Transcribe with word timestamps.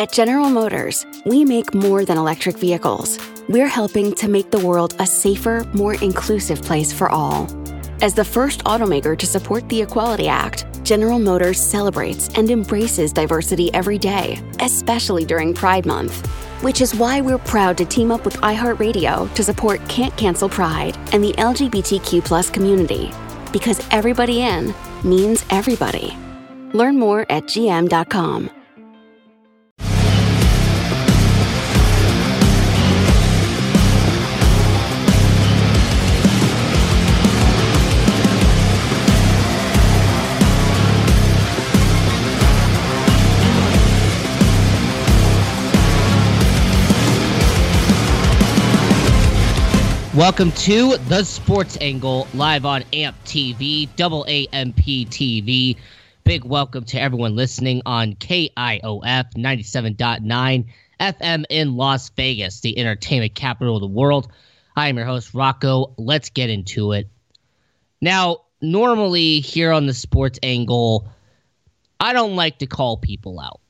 At 0.00 0.12
General 0.12 0.48
Motors, 0.48 1.04
we 1.26 1.44
make 1.44 1.74
more 1.74 2.06
than 2.06 2.16
electric 2.16 2.56
vehicles. 2.56 3.18
We're 3.50 3.68
helping 3.68 4.14
to 4.14 4.28
make 4.28 4.50
the 4.50 4.66
world 4.66 4.94
a 4.98 5.04
safer, 5.04 5.66
more 5.74 5.92
inclusive 5.96 6.62
place 6.62 6.90
for 6.90 7.10
all. 7.10 7.46
As 8.00 8.14
the 8.14 8.24
first 8.24 8.64
automaker 8.64 9.14
to 9.18 9.26
support 9.26 9.68
the 9.68 9.82
Equality 9.82 10.26
Act, 10.26 10.64
General 10.84 11.18
Motors 11.18 11.60
celebrates 11.60 12.30
and 12.38 12.50
embraces 12.50 13.12
diversity 13.12 13.70
every 13.74 13.98
day, 13.98 14.40
especially 14.60 15.26
during 15.26 15.52
Pride 15.52 15.84
Month. 15.84 16.26
Which 16.62 16.80
is 16.80 16.94
why 16.94 17.20
we're 17.20 17.36
proud 17.36 17.76
to 17.76 17.84
team 17.84 18.10
up 18.10 18.24
with 18.24 18.38
iHeartRadio 18.38 19.34
to 19.34 19.44
support 19.44 19.86
Can't 19.86 20.16
Cancel 20.16 20.48
Pride 20.48 20.96
and 21.12 21.22
the 21.22 21.34
LGBTQ 21.34 22.54
community. 22.54 23.10
Because 23.52 23.86
everybody 23.90 24.40
in 24.40 24.72
means 25.04 25.44
everybody. 25.50 26.16
Learn 26.72 26.98
more 26.98 27.26
at 27.28 27.44
gm.com. 27.44 28.50
Welcome 50.20 50.52
to 50.52 50.98
the 51.08 51.24
Sports 51.24 51.78
Angle 51.80 52.28
live 52.34 52.66
on 52.66 52.84
AMP 52.92 53.16
TV, 53.24 53.88
double 53.96 54.26
AMP 54.28 54.76
TV. 54.76 55.78
Big 56.24 56.44
welcome 56.44 56.84
to 56.84 57.00
everyone 57.00 57.36
listening 57.36 57.80
on 57.86 58.16
KIOF 58.16 59.32
97.9 59.34 60.66
FM 61.00 61.44
in 61.48 61.74
Las 61.74 62.10
Vegas, 62.10 62.60
the 62.60 62.78
entertainment 62.78 63.34
capital 63.34 63.76
of 63.76 63.80
the 63.80 63.86
world. 63.86 64.30
I 64.76 64.88
am 64.88 64.98
your 64.98 65.06
host, 65.06 65.32
Rocco. 65.32 65.94
Let's 65.96 66.28
get 66.28 66.50
into 66.50 66.92
it. 66.92 67.08
Now, 68.02 68.42
normally 68.60 69.40
here 69.40 69.72
on 69.72 69.86
the 69.86 69.94
Sports 69.94 70.38
Angle, 70.42 71.08
I 71.98 72.12
don't 72.12 72.36
like 72.36 72.58
to 72.58 72.66
call 72.66 72.98
people 72.98 73.40
out. 73.40 73.62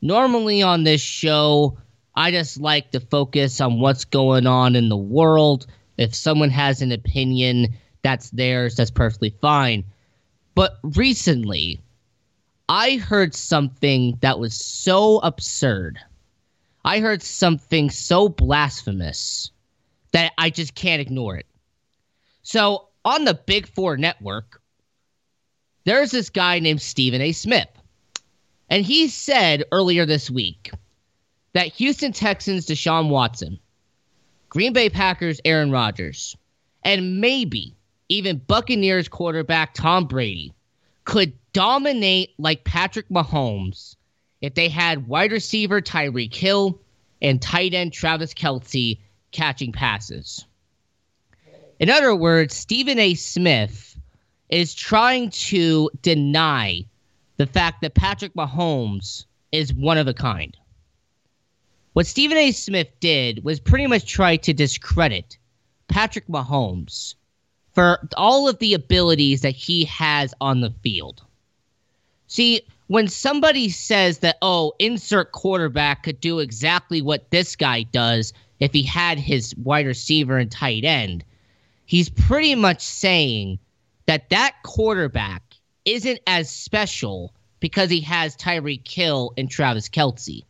Normally 0.00 0.62
on 0.62 0.84
this 0.84 1.02
show, 1.02 1.76
I 2.16 2.30
just 2.30 2.60
like 2.60 2.92
to 2.92 3.00
focus 3.00 3.60
on 3.60 3.80
what's 3.80 4.04
going 4.04 4.46
on 4.46 4.76
in 4.76 4.88
the 4.88 4.96
world. 4.96 5.66
If 5.96 6.14
someone 6.14 6.50
has 6.50 6.80
an 6.80 6.92
opinion, 6.92 7.74
that's 8.02 8.30
theirs. 8.30 8.76
That's 8.76 8.90
perfectly 8.90 9.30
fine. 9.40 9.84
But 10.54 10.78
recently, 10.82 11.80
I 12.68 12.96
heard 12.96 13.34
something 13.34 14.18
that 14.20 14.38
was 14.38 14.54
so 14.54 15.18
absurd. 15.18 15.98
I 16.84 17.00
heard 17.00 17.22
something 17.22 17.90
so 17.90 18.28
blasphemous 18.28 19.50
that 20.12 20.32
I 20.38 20.50
just 20.50 20.74
can't 20.74 21.02
ignore 21.02 21.36
it. 21.36 21.46
So, 22.42 22.88
on 23.04 23.24
the 23.24 23.34
Big 23.34 23.66
Four 23.66 23.96
network, 23.96 24.60
there's 25.84 26.10
this 26.10 26.30
guy 26.30 26.60
named 26.60 26.80
Stephen 26.80 27.20
A. 27.20 27.32
Smith. 27.32 27.68
And 28.70 28.84
he 28.84 29.08
said 29.08 29.64
earlier 29.72 30.06
this 30.06 30.30
week 30.30 30.70
that 31.54 31.68
Houston 31.68 32.12
Texans 32.12 32.66
Deshaun 32.66 33.08
Watson, 33.08 33.58
Green 34.48 34.72
Bay 34.72 34.90
Packers 34.90 35.40
Aaron 35.44 35.70
Rodgers, 35.70 36.36
and 36.82 37.20
maybe 37.20 37.74
even 38.08 38.42
Buccaneers 38.46 39.08
quarterback 39.08 39.72
Tom 39.74 40.06
Brady 40.06 40.52
could 41.04 41.32
dominate 41.52 42.34
like 42.38 42.64
Patrick 42.64 43.08
Mahomes 43.08 43.96
if 44.40 44.54
they 44.54 44.68
had 44.68 45.08
wide 45.08 45.32
receiver 45.32 45.80
Tyreek 45.80 46.34
Hill 46.34 46.78
and 47.22 47.40
tight 47.40 47.72
end 47.72 47.92
Travis 47.92 48.34
Kelce 48.34 48.98
catching 49.32 49.72
passes. 49.72 50.44
In 51.78 51.88
other 51.90 52.14
words, 52.14 52.54
Stephen 52.54 52.98
A. 52.98 53.14
Smith 53.14 53.98
is 54.48 54.74
trying 54.74 55.30
to 55.30 55.90
deny 56.02 56.84
the 57.36 57.46
fact 57.46 57.80
that 57.80 57.94
Patrick 57.94 58.34
Mahomes 58.34 59.24
is 59.50 59.72
one 59.72 59.98
of 59.98 60.06
a 60.06 60.14
kind. 60.14 60.56
What 61.94 62.08
Stephen 62.08 62.36
A. 62.36 62.50
Smith 62.50 62.88
did 62.98 63.44
was 63.44 63.60
pretty 63.60 63.86
much 63.86 64.04
try 64.04 64.36
to 64.38 64.52
discredit 64.52 65.38
Patrick 65.86 66.26
Mahomes 66.26 67.14
for 67.72 68.08
all 68.16 68.48
of 68.48 68.58
the 68.58 68.74
abilities 68.74 69.42
that 69.42 69.54
he 69.54 69.84
has 69.84 70.34
on 70.40 70.60
the 70.60 70.74
field. 70.82 71.22
See, 72.26 72.62
when 72.88 73.06
somebody 73.06 73.68
says 73.68 74.18
that, 74.18 74.38
oh, 74.42 74.72
insert 74.80 75.30
quarterback 75.30 76.02
could 76.02 76.20
do 76.20 76.40
exactly 76.40 77.00
what 77.00 77.30
this 77.30 77.54
guy 77.54 77.84
does 77.84 78.32
if 78.58 78.72
he 78.72 78.82
had 78.82 79.20
his 79.20 79.54
wide 79.54 79.86
receiver 79.86 80.36
and 80.36 80.50
tight 80.50 80.84
end, 80.84 81.24
he's 81.86 82.08
pretty 82.08 82.56
much 82.56 82.80
saying 82.80 83.60
that 84.06 84.30
that 84.30 84.56
quarterback 84.64 85.54
isn't 85.84 86.18
as 86.26 86.50
special 86.50 87.32
because 87.60 87.88
he 87.88 88.00
has 88.00 88.36
Tyreek 88.36 88.88
Hill 88.88 89.32
and 89.38 89.48
Travis 89.48 89.88
Kelce. 89.88 90.42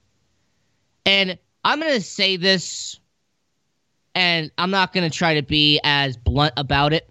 And 1.07 1.39
I'm 1.65 1.81
going 1.81 1.95
to 1.95 2.01
say 2.01 2.37
this, 2.37 2.99
and 4.15 4.51
I'm 4.57 4.71
not 4.71 4.93
going 4.93 5.09
to 5.09 5.17
try 5.17 5.35
to 5.35 5.43
be 5.43 5.81
as 5.85 6.17
blunt 6.17 6.55
about 6.57 6.93
it. 6.93 7.09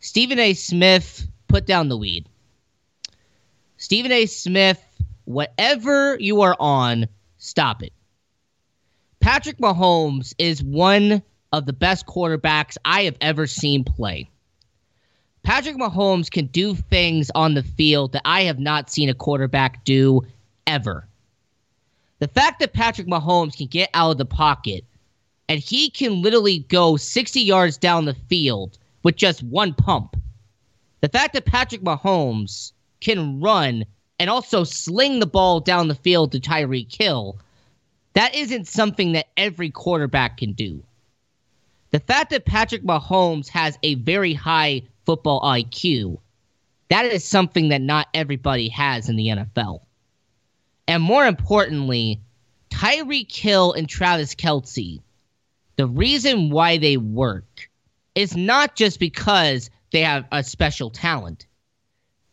Stephen 0.00 0.38
A. 0.38 0.54
Smith, 0.54 1.26
put 1.48 1.66
down 1.66 1.88
the 1.88 1.96
weed. 1.96 2.26
Stephen 3.76 4.12
A. 4.12 4.26
Smith, 4.26 4.82
whatever 5.24 6.18
you 6.18 6.42
are 6.42 6.56
on, 6.58 7.06
stop 7.38 7.82
it. 7.82 7.92
Patrick 9.20 9.58
Mahomes 9.58 10.34
is 10.38 10.62
one 10.62 11.22
of 11.52 11.66
the 11.66 11.72
best 11.72 12.06
quarterbacks 12.06 12.76
I 12.84 13.02
have 13.02 13.16
ever 13.20 13.46
seen 13.46 13.84
play. 13.84 14.30
Patrick 15.42 15.76
Mahomes 15.76 16.30
can 16.30 16.46
do 16.46 16.74
things 16.74 17.30
on 17.34 17.54
the 17.54 17.62
field 17.62 18.12
that 18.12 18.22
I 18.24 18.42
have 18.42 18.58
not 18.58 18.90
seen 18.90 19.08
a 19.08 19.14
quarterback 19.14 19.84
do 19.84 20.22
ever. 20.66 21.06
The 22.20 22.28
fact 22.28 22.60
that 22.60 22.74
Patrick 22.74 23.06
Mahomes 23.08 23.56
can 23.56 23.66
get 23.66 23.90
out 23.94 24.12
of 24.12 24.18
the 24.18 24.26
pocket 24.26 24.84
and 25.48 25.58
he 25.58 25.90
can 25.90 26.22
literally 26.22 26.60
go 26.68 26.96
60 26.96 27.40
yards 27.40 27.78
down 27.78 28.04
the 28.04 28.14
field 28.14 28.78
with 29.02 29.16
just 29.16 29.42
one 29.42 29.72
pump. 29.72 30.16
The 31.00 31.08
fact 31.08 31.32
that 31.32 31.46
Patrick 31.46 31.80
Mahomes 31.80 32.72
can 33.00 33.40
run 33.40 33.86
and 34.18 34.28
also 34.28 34.64
sling 34.64 35.18
the 35.18 35.26
ball 35.26 35.60
down 35.60 35.88
the 35.88 35.94
field 35.94 36.32
to 36.32 36.40
Tyreek 36.40 36.94
Hill, 36.94 37.38
that 38.12 38.34
isn't 38.34 38.68
something 38.68 39.12
that 39.12 39.28
every 39.38 39.70
quarterback 39.70 40.36
can 40.36 40.52
do. 40.52 40.82
The 41.90 42.00
fact 42.00 42.30
that 42.30 42.44
Patrick 42.44 42.84
Mahomes 42.84 43.48
has 43.48 43.78
a 43.82 43.94
very 43.94 44.34
high 44.34 44.82
football 45.06 45.40
IQ, 45.40 46.18
that 46.90 47.06
is 47.06 47.24
something 47.24 47.70
that 47.70 47.80
not 47.80 48.08
everybody 48.12 48.68
has 48.68 49.08
in 49.08 49.16
the 49.16 49.28
NFL. 49.28 49.80
And 50.86 51.02
more 51.02 51.26
importantly, 51.26 52.20
Tyreek 52.70 53.34
Hill 53.34 53.72
and 53.72 53.88
Travis 53.88 54.34
Kelce, 54.34 55.00
the 55.76 55.86
reason 55.86 56.50
why 56.50 56.78
they 56.78 56.96
work 56.96 57.70
is 58.14 58.36
not 58.36 58.76
just 58.76 58.98
because 58.98 59.70
they 59.92 60.00
have 60.00 60.26
a 60.32 60.42
special 60.42 60.90
talent. 60.90 61.46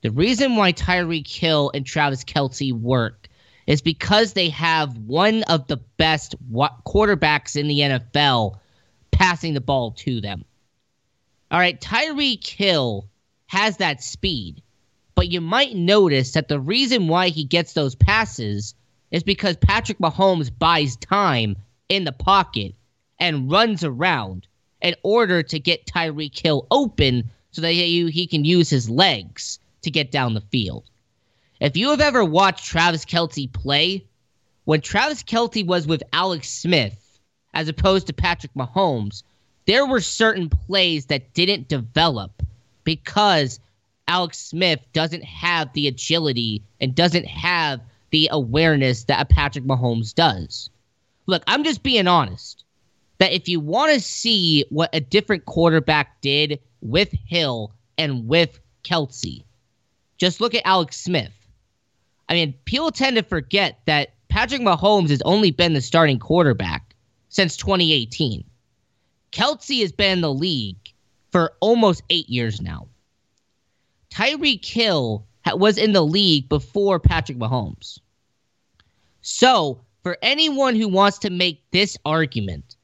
The 0.02 0.12
reason 0.12 0.56
why 0.56 0.74
Tyreek 0.74 1.28
Hill 1.28 1.72
and 1.74 1.86
Travis 1.86 2.24
Kelce 2.24 2.72
work 2.72 3.28
is 3.66 3.82
because 3.82 4.34
they 4.34 4.50
have 4.50 4.98
one 4.98 5.44
of 5.44 5.68
the 5.68 5.78
best 5.78 6.36
quarterbacks 6.52 7.56
in 7.56 7.68
the 7.68 7.80
NFL 7.80 8.60
passing 9.12 9.54
the 9.54 9.62
ball 9.62 9.92
to 9.92 10.22
them. 10.22 10.46
All 11.52 11.60
right, 11.60 11.80
Tyreek 11.80 12.46
Hill 12.46 13.10
has 13.48 13.78
that 13.78 14.04
speed. 14.04 14.62
But 15.18 15.32
you 15.32 15.42
might 15.42 15.76
notice 15.76 16.34
that 16.34 16.48
the 16.48 16.60
reason 16.60 17.08
why 17.08 17.30
he 17.30 17.44
gets 17.44 17.74
those 17.74 17.96
passes 17.96 18.76
is 19.10 19.24
because 19.24 19.58
Patrick 19.58 19.98
Mahomes 19.98 20.52
buys 20.56 20.96
time 20.96 21.56
in 21.90 22.04
the 22.04 22.12
pocket 22.12 22.76
and 23.20 23.50
runs 23.50 23.84
around 23.84 24.46
in 24.80 24.94
order 25.02 25.42
to 25.42 25.60
get 25.60 25.88
Tyreek 25.88 26.38
Hill 26.38 26.68
open 26.70 27.32
so 27.50 27.64
that 27.64 27.72
he, 27.72 28.28
can 28.28 28.46
use 28.46 28.70
his 28.70 28.92
legs 28.92 29.58
to 29.82 29.90
get 29.90 30.12
down 30.12 30.36
the 30.36 30.42
field. 30.52 30.84
If 31.60 31.76
you 31.76 31.90
have 31.90 32.02
ever 32.02 32.24
watched 32.24 32.66
Travis 32.68 33.04
Kelce 33.04 33.52
play, 33.52 34.06
when 34.66 34.82
Travis 34.82 35.24
Kelce 35.24 35.66
was 35.66 35.88
with 35.88 36.04
Alex 36.14 36.48
Smith 36.48 37.20
as 37.56 37.68
opposed 37.68 38.06
to 38.06 38.14
Patrick 38.14 38.54
Mahomes, 38.54 39.24
there 39.66 39.88
were 39.88 40.00
certain 40.00 40.48
plays 40.48 41.08
that 41.08 41.34
didn't 41.34 41.70
develop 41.70 42.44
because 42.84 43.60
Alex 44.08 44.38
Smith 44.38 44.80
doesn't 44.94 45.24
have 45.24 45.72
the 45.74 45.88
agility 45.88 46.64
and 46.80 46.96
doesn't 46.96 47.26
have 47.26 47.82
the 48.12 48.30
awareness 48.32 49.04
that 49.06 49.22
a 49.22 49.26
Patrick 49.26 49.66
Mahomes 49.66 50.14
does. 50.14 50.70
Look, 51.26 51.44
I'm 51.48 51.64
just 51.64 51.84
being 51.84 52.08
honest. 52.08 52.64
That 53.20 53.34
if 53.34 53.50
you 53.50 53.60
want 53.60 53.94
to 53.94 54.00
see 54.00 54.66
what 54.70 54.92
a 54.94 55.00
different 55.00 55.46
quarterback 55.46 56.22
did 56.22 56.60
with 56.82 57.12
Hill 57.12 57.74
and 57.98 58.28
with 58.28 58.60
Kelce, 58.84 59.44
just 60.18 60.40
look 60.40 60.54
at 60.54 60.62
Alex 60.66 60.98
Smith. 60.98 61.34
I 62.30 62.34
mean, 62.34 62.54
people 62.66 62.92
tend 62.92 63.18
to 63.18 63.24
forget 63.24 63.80
that 63.86 64.14
Patrick 64.30 64.62
Mahomes 64.62 65.10
has 65.10 65.22
only 65.24 65.52
been 65.52 65.74
the 65.74 65.82
starting 65.82 66.20
quarterback 66.20 66.94
since 67.30 67.58
2018. 67.58 68.44
Kelce 69.32 69.82
has 69.82 69.92
been 69.92 70.14
in 70.14 70.22
the 70.22 70.34
league 70.34 70.94
for 71.32 71.54
almost 71.60 72.04
eight 72.10 72.30
years 72.30 72.62
now. 72.62 72.88
Tyreek 74.12 74.66
Hill 74.66 75.26
was 75.46 75.78
in 75.78 75.94
the 75.94 76.06
league 76.06 76.50
before 76.50 77.00
Patrick 77.00 77.38
Mahomes. 77.38 78.00
So, 79.22 79.82
for 80.04 80.18
anyone 80.22 80.76
who 80.76 80.88
wants 80.88 81.20
to 81.20 81.30
make 81.30 81.62
this 81.72 81.98
argument 82.06 82.76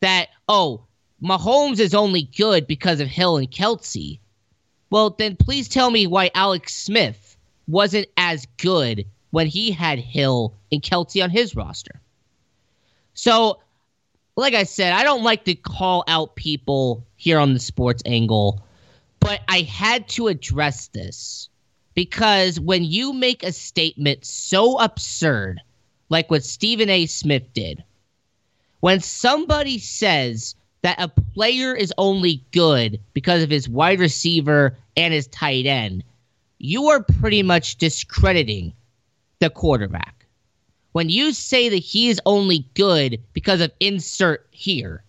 that, 0.00 0.28
oh, 0.48 0.84
Mahomes 1.22 1.80
is 1.80 1.94
only 1.94 2.22
good 2.22 2.66
because 2.66 3.00
of 3.00 3.08
Hill 3.08 3.36
and 3.36 3.50
Kelce, 3.50 4.20
well, 4.90 5.10
then 5.10 5.36
please 5.36 5.68
tell 5.68 5.90
me 5.90 6.06
why 6.06 6.30
Alex 6.34 6.74
Smith 6.74 7.36
wasn't 7.68 8.08
as 8.16 8.46
good 8.56 9.04
when 9.30 9.46
he 9.46 9.70
had 9.70 9.98
Hill 9.98 10.54
and 10.72 10.82
Kelce 10.82 11.22
on 11.22 11.30
his 11.30 11.54
roster. 11.54 12.00
So, 13.14 13.60
like 14.36 14.54
I 14.54 14.64
said, 14.64 14.92
I 14.92 15.04
don't 15.04 15.22
like 15.22 15.44
to 15.44 15.54
call 15.54 16.04
out 16.08 16.36
people 16.36 17.06
here 17.16 17.38
on 17.38 17.52
the 17.52 17.60
sports 17.60 18.02
angle, 18.06 18.64
but 19.20 19.40
I 19.48 19.60
had 19.60 20.08
to 20.10 20.28
address 20.28 20.88
this 20.88 21.48
because 21.94 22.58
when 22.58 22.84
you 22.84 23.12
make 23.12 23.42
a 23.42 23.52
statement 23.52 24.24
so 24.24 24.78
absurd, 24.78 25.60
like 26.08 26.30
what 26.30 26.44
Stephen 26.44 26.90
A. 26.90 27.06
Smith 27.06 27.52
did, 27.52 27.84
when 28.80 29.00
somebody 29.00 29.78
says 29.78 30.54
that 30.82 31.00
a 31.00 31.08
player 31.08 31.74
is 31.74 31.92
only 31.98 32.42
good 32.52 33.00
because 33.12 33.42
of 33.42 33.50
his 33.50 33.68
wide 33.68 34.00
receiver 34.00 34.76
and 34.96 35.12
his 35.12 35.26
tight 35.28 35.66
end, 35.66 36.02
you 36.58 36.88
are 36.88 37.02
pretty 37.02 37.42
much 37.42 37.76
discrediting 37.76 38.72
the 39.38 39.50
quarterback. 39.50 40.26
When 40.92 41.08
you 41.08 41.32
say 41.32 41.68
that 41.68 41.76
he 41.76 42.08
is 42.08 42.20
only 42.26 42.66
good 42.74 43.20
because 43.32 43.60
of 43.60 43.72
insert 43.80 44.46
here, 44.50 45.04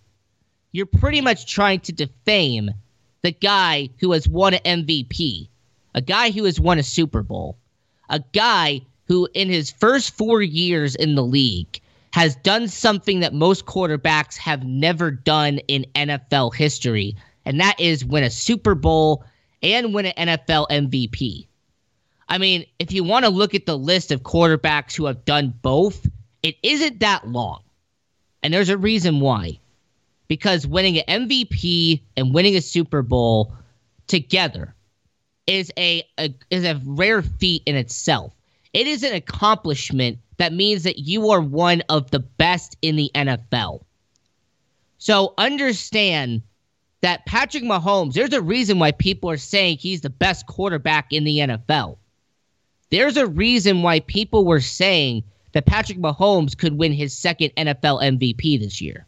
you're 0.70 0.86
pretty 0.86 1.20
much 1.20 1.46
trying 1.46 1.80
to 1.80 1.92
defame 1.92 2.70
the 3.22 3.32
guy 3.32 3.88
who 3.98 4.12
has 4.12 4.28
won 4.28 4.54
an 4.54 4.84
MVP, 4.86 5.48
a 5.94 6.00
guy 6.00 6.30
who 6.30 6.44
has 6.44 6.60
won 6.60 6.78
a 6.78 6.82
Super 6.82 7.22
Bowl, 7.22 7.56
a 8.08 8.20
guy 8.32 8.80
who, 9.06 9.28
in 9.34 9.48
his 9.48 9.70
first 9.70 10.16
four 10.16 10.42
years 10.42 10.94
in 10.94 11.14
the 11.14 11.24
league, 11.24 11.80
has 12.12 12.36
done 12.36 12.68
something 12.68 13.20
that 13.20 13.32
most 13.32 13.64
quarterbacks 13.64 14.36
have 14.36 14.64
never 14.64 15.10
done 15.10 15.58
in 15.68 15.86
NFL 15.94 16.54
history, 16.54 17.16
and 17.44 17.60
that 17.60 17.78
is 17.80 18.04
win 18.04 18.24
a 18.24 18.30
Super 18.30 18.74
Bowl 18.74 19.24
and 19.62 19.94
win 19.94 20.06
an 20.06 20.28
NFL 20.28 20.68
MVP. 20.68 21.46
I 22.28 22.38
mean, 22.38 22.64
if 22.78 22.92
you 22.92 23.04
want 23.04 23.24
to 23.24 23.30
look 23.30 23.54
at 23.54 23.66
the 23.66 23.78
list 23.78 24.10
of 24.10 24.22
quarterbacks 24.22 24.94
who 24.94 25.06
have 25.06 25.24
done 25.24 25.54
both, 25.62 26.06
it 26.42 26.56
isn't 26.62 27.00
that 27.00 27.28
long. 27.28 27.62
And 28.42 28.52
there's 28.52 28.68
a 28.68 28.78
reason 28.78 29.20
why. 29.20 29.58
Because 30.32 30.66
winning 30.66 30.98
an 30.98 31.28
MVP 31.28 32.00
and 32.16 32.32
winning 32.32 32.56
a 32.56 32.62
Super 32.62 33.02
Bowl 33.02 33.52
together 34.06 34.74
is 35.46 35.70
a, 35.76 36.04
a 36.18 36.34
is 36.48 36.64
a 36.64 36.80
rare 36.86 37.20
feat 37.20 37.62
in 37.66 37.76
itself. 37.76 38.32
It 38.72 38.86
is 38.86 39.02
an 39.02 39.12
accomplishment 39.12 40.20
that 40.38 40.54
means 40.54 40.84
that 40.84 40.98
you 40.98 41.28
are 41.32 41.42
one 41.42 41.82
of 41.90 42.10
the 42.12 42.20
best 42.20 42.78
in 42.80 42.96
the 42.96 43.10
NFL. 43.14 43.82
So 44.96 45.34
understand 45.36 46.40
that 47.02 47.26
Patrick 47.26 47.64
Mahomes, 47.64 48.14
there's 48.14 48.32
a 48.32 48.40
reason 48.40 48.78
why 48.78 48.92
people 48.92 49.28
are 49.28 49.36
saying 49.36 49.76
he's 49.76 50.00
the 50.00 50.08
best 50.08 50.46
quarterback 50.46 51.12
in 51.12 51.24
the 51.24 51.40
NFL. 51.40 51.98
There's 52.88 53.18
a 53.18 53.26
reason 53.26 53.82
why 53.82 54.00
people 54.00 54.46
were 54.46 54.62
saying 54.62 55.24
that 55.52 55.66
Patrick 55.66 55.98
Mahomes 55.98 56.56
could 56.56 56.78
win 56.78 56.94
his 56.94 57.14
second 57.14 57.50
NFL 57.58 58.02
MVP 58.02 58.58
this 58.58 58.80
year. 58.80 59.06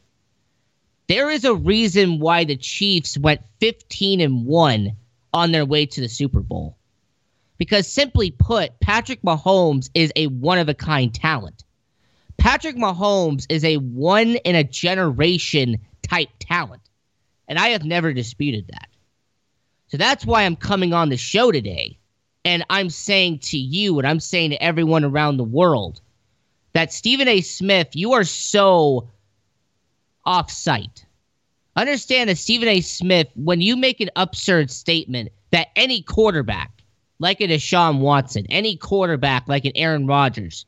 There 1.07 1.31
is 1.31 1.45
a 1.45 1.55
reason 1.55 2.19
why 2.19 2.45
the 2.45 2.57
Chiefs 2.57 3.19
went 3.19 3.43
15 3.61 4.21
and 4.21 4.47
1 4.47 4.97
on 5.33 5.53
their 5.53 5.67
way 5.67 5.87
to 5.87 6.01
the 6.01 6.09
Super 6.09 6.41
Bowl. 6.41 6.79
Because 7.59 7.87
simply 7.87 8.31
put, 8.31 8.81
Patrick 8.81 9.23
Mahomes 9.23 9.91
is 9.95 10.13
a 10.17 10.27
one 10.29 10.59
of 10.59 10.69
a 10.69 10.75
kind 10.75 11.15
talent. 11.15 11.65
Patrick 12.37 12.77
Mahomes 12.77 13.47
is 13.49 13.65
a 13.65 13.77
one 13.77 14.37
in 14.37 14.55
a 14.55 14.65
generation 14.65 15.79
type 16.03 16.31
talent. 16.41 16.83
And 17.47 17.59
I 17.59 17.69
have 17.69 17.85
never 17.85 18.13
disputed 18.13 18.69
that. 18.69 18.89
So 19.89 19.99
that's 19.99 20.25
why 20.25 20.43
I'm 20.43 20.57
coming 20.57 20.93
on 20.93 21.11
the 21.11 21.17
show 21.17 21.53
today. 21.53 21.99
And 22.45 22.65
I'm 22.69 22.91
saying 22.91 23.41
to 23.41 23.59
you, 23.59 23.99
and 23.99 24.09
I'm 24.09 24.21
saying 24.21 24.51
to 24.51 24.63
everyone 24.63 25.05
around 25.05 25.37
the 25.37 25.45
world, 25.45 26.01
that 26.73 26.93
Stephen 26.93 27.29
A. 27.29 27.41
Smith, 27.41 27.91
you 27.93 28.15
are 28.15 28.25
so 28.25 29.09
off 30.27 30.51
site. 30.51 31.05
Understand 31.77 32.31
that 32.31 32.39
Stephen 32.39 32.69
A. 32.69 32.81
Smith, 32.81 33.29
when 33.35 33.61
you 33.61 33.77
make 33.77 34.01
an 34.01 34.11
absurd 34.17 34.71
statement 34.71 35.31
that 35.51 35.69
any 35.77 36.03
quarterback, 36.03 36.71
like 37.19 37.41
a 37.41 37.49
Deshaun 37.49 37.99
Watson, 37.99 38.47
any 38.49 38.77
quarterback 38.77 39.49
like 39.49 39.65
an 39.65 39.73
Aaron 39.75 40.07
Rodgers, 40.07 40.67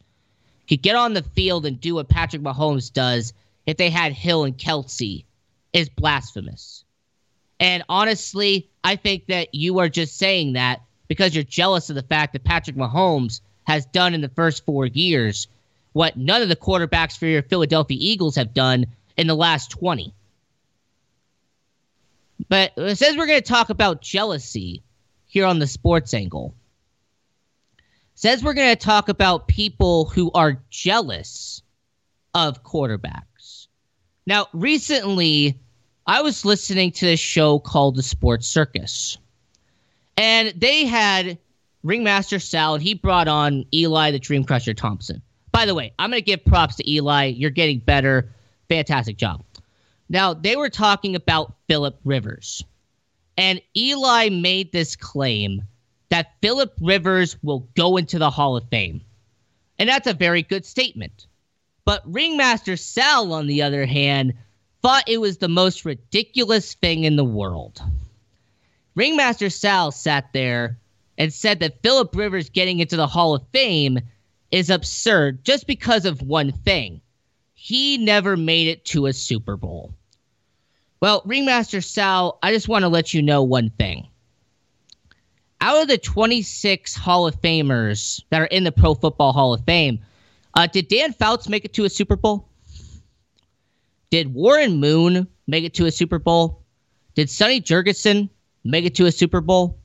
could 0.68 0.82
get 0.82 0.96
on 0.96 1.14
the 1.14 1.22
field 1.22 1.64
and 1.64 1.80
do 1.80 1.94
what 1.94 2.08
Patrick 2.08 2.42
Mahomes 2.42 2.92
does 2.92 3.32
if 3.66 3.76
they 3.76 3.90
had 3.90 4.12
Hill 4.12 4.44
and 4.44 4.56
Kelce 4.56 5.24
is 5.72 5.88
blasphemous. 5.88 6.84
And 7.60 7.84
honestly, 7.88 8.68
I 8.84 8.96
think 8.96 9.26
that 9.26 9.54
you 9.54 9.78
are 9.78 9.88
just 9.88 10.16
saying 10.16 10.54
that 10.54 10.82
because 11.08 11.34
you're 11.34 11.44
jealous 11.44 11.88
of 11.88 11.96
the 11.96 12.02
fact 12.02 12.32
that 12.32 12.44
Patrick 12.44 12.76
Mahomes 12.76 13.40
has 13.64 13.86
done 13.86 14.14
in 14.14 14.20
the 14.20 14.28
first 14.28 14.64
four 14.64 14.86
years 14.86 15.46
what 15.92 16.16
none 16.16 16.42
of 16.42 16.48
the 16.48 16.56
quarterbacks 16.56 17.16
for 17.16 17.26
your 17.26 17.42
Philadelphia 17.42 17.96
Eagles 17.98 18.36
have 18.36 18.52
done 18.52 18.86
in 19.16 19.26
the 19.26 19.34
last 19.34 19.70
20. 19.70 20.14
But 22.48 22.72
it 22.76 22.98
says 22.98 23.16
we're 23.16 23.26
going 23.26 23.40
to 23.40 23.48
talk 23.48 23.70
about 23.70 24.02
jealousy 24.02 24.82
here 25.26 25.46
on 25.46 25.58
the 25.58 25.66
sports 25.66 26.14
angle. 26.14 26.54
says 28.14 28.42
we're 28.42 28.54
going 28.54 28.74
to 28.74 28.84
talk 28.84 29.08
about 29.08 29.48
people 29.48 30.06
who 30.06 30.30
are 30.32 30.62
jealous 30.70 31.62
of 32.34 32.62
quarterbacks. 32.62 33.66
Now, 34.26 34.46
recently, 34.52 35.58
I 36.06 36.22
was 36.22 36.44
listening 36.44 36.92
to 36.92 37.06
this 37.06 37.20
show 37.20 37.58
called 37.58 37.96
The 37.96 38.02
Sports 38.02 38.46
Circus. 38.46 39.18
And 40.16 40.52
they 40.56 40.86
had 40.86 41.38
Ringmaster 41.82 42.38
Sal, 42.38 42.74
and 42.74 42.82
he 42.82 42.94
brought 42.94 43.28
on 43.28 43.64
Eli 43.72 44.10
the 44.10 44.18
Dream 44.18 44.44
Crusher 44.44 44.74
Thompson. 44.74 45.22
By 45.52 45.66
the 45.66 45.74
way, 45.74 45.92
I'm 45.98 46.10
going 46.10 46.20
to 46.20 46.24
give 46.24 46.44
props 46.44 46.76
to 46.76 46.90
Eli. 46.90 47.26
You're 47.26 47.50
getting 47.50 47.78
better. 47.78 48.30
Fantastic 48.68 49.16
job. 49.16 49.44
Now, 50.08 50.34
they 50.34 50.56
were 50.56 50.70
talking 50.70 51.16
about 51.16 51.54
Philip 51.68 51.98
Rivers. 52.04 52.64
And 53.36 53.60
Eli 53.76 54.28
made 54.30 54.72
this 54.72 54.96
claim 54.96 55.62
that 56.08 56.34
Philip 56.40 56.72
Rivers 56.80 57.36
will 57.42 57.68
go 57.74 57.96
into 57.96 58.18
the 58.18 58.30
Hall 58.30 58.56
of 58.56 58.68
Fame. 58.70 59.00
And 59.78 59.88
that's 59.88 60.06
a 60.06 60.14
very 60.14 60.42
good 60.42 60.64
statement. 60.64 61.26
But 61.84 62.02
Ringmaster 62.06 62.76
Sal, 62.76 63.32
on 63.32 63.46
the 63.46 63.62
other 63.62 63.84
hand, 63.84 64.34
thought 64.82 65.08
it 65.08 65.20
was 65.20 65.38
the 65.38 65.48
most 65.48 65.84
ridiculous 65.84 66.74
thing 66.74 67.04
in 67.04 67.16
the 67.16 67.24
world. 67.24 67.82
Ringmaster 68.94 69.50
Sal 69.50 69.92
sat 69.92 70.32
there 70.32 70.78
and 71.18 71.32
said 71.32 71.60
that 71.60 71.82
Philip 71.82 72.14
Rivers 72.14 72.50
getting 72.50 72.80
into 72.80 72.96
the 72.96 73.06
Hall 73.06 73.34
of 73.34 73.46
Fame 73.52 74.00
is 74.50 74.70
absurd 74.70 75.44
just 75.44 75.66
because 75.66 76.04
of 76.04 76.22
one 76.22 76.52
thing. 76.52 77.00
He 77.66 77.98
never 77.98 78.36
made 78.36 78.68
it 78.68 78.84
to 78.84 79.06
a 79.06 79.12
Super 79.12 79.56
Bowl. 79.56 79.92
Well, 81.00 81.22
Ringmaster 81.24 81.80
Sal, 81.80 82.38
I 82.40 82.52
just 82.52 82.68
want 82.68 82.84
to 82.84 82.88
let 82.88 83.12
you 83.12 83.22
know 83.22 83.42
one 83.42 83.70
thing. 83.70 84.06
Out 85.60 85.82
of 85.82 85.88
the 85.88 85.98
26 85.98 86.94
Hall 86.94 87.26
of 87.26 87.40
Famers 87.42 88.22
that 88.30 88.40
are 88.40 88.44
in 88.44 88.62
the 88.62 88.70
Pro 88.70 88.94
Football 88.94 89.32
Hall 89.32 89.52
of 89.52 89.64
Fame, 89.64 89.98
uh, 90.54 90.68
did 90.68 90.86
Dan 90.86 91.12
Fouts 91.12 91.48
make 91.48 91.64
it 91.64 91.72
to 91.72 91.84
a 91.84 91.88
Super 91.88 92.14
Bowl? 92.14 92.46
Did 94.10 94.32
Warren 94.32 94.78
Moon 94.78 95.26
make 95.48 95.64
it 95.64 95.74
to 95.74 95.86
a 95.86 95.90
Super 95.90 96.20
Bowl? 96.20 96.62
Did 97.16 97.28
Sonny 97.28 97.60
Jurgensen 97.60 98.30
make 98.62 98.84
it 98.84 98.94
to 98.94 99.06
a 99.06 99.10
Super 99.10 99.40
Bowl? 99.40 99.76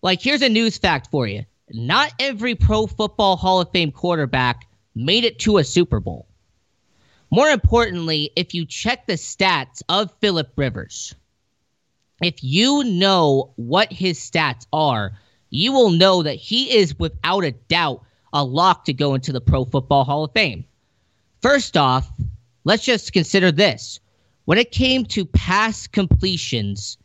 Like, 0.00 0.22
here's 0.22 0.40
a 0.40 0.48
news 0.48 0.78
fact 0.78 1.10
for 1.10 1.26
you. 1.26 1.44
Not 1.68 2.14
every 2.18 2.54
Pro 2.54 2.86
Football 2.86 3.36
Hall 3.36 3.60
of 3.60 3.70
Fame 3.70 3.92
quarterback 3.92 4.66
made 4.94 5.24
it 5.24 5.40
to 5.40 5.58
a 5.58 5.64
Super 5.64 6.00
Bowl. 6.00 6.26
More 7.30 7.48
importantly, 7.48 8.30
if 8.36 8.54
you 8.54 8.64
check 8.64 9.06
the 9.06 9.14
stats 9.14 9.82
of 9.88 10.12
Philip 10.20 10.52
Rivers, 10.56 11.14
if 12.22 12.42
you 12.42 12.84
know 12.84 13.52
what 13.56 13.92
his 13.92 14.18
stats 14.18 14.66
are, 14.72 15.18
you 15.50 15.72
will 15.72 15.90
know 15.90 16.22
that 16.22 16.36
he 16.36 16.76
is 16.76 16.98
without 16.98 17.44
a 17.44 17.50
doubt 17.52 18.02
a 18.32 18.44
lock 18.44 18.84
to 18.84 18.92
go 18.92 19.14
into 19.14 19.32
the 19.32 19.40
Pro 19.40 19.64
Football 19.64 20.04
Hall 20.04 20.24
of 20.24 20.32
Fame. 20.32 20.64
First 21.42 21.76
off, 21.76 22.10
let's 22.64 22.84
just 22.84 23.12
consider 23.12 23.50
this. 23.50 24.00
When 24.44 24.58
it 24.58 24.70
came 24.70 25.04
to 25.06 25.24
pass 25.24 25.86
completions, 25.86 26.98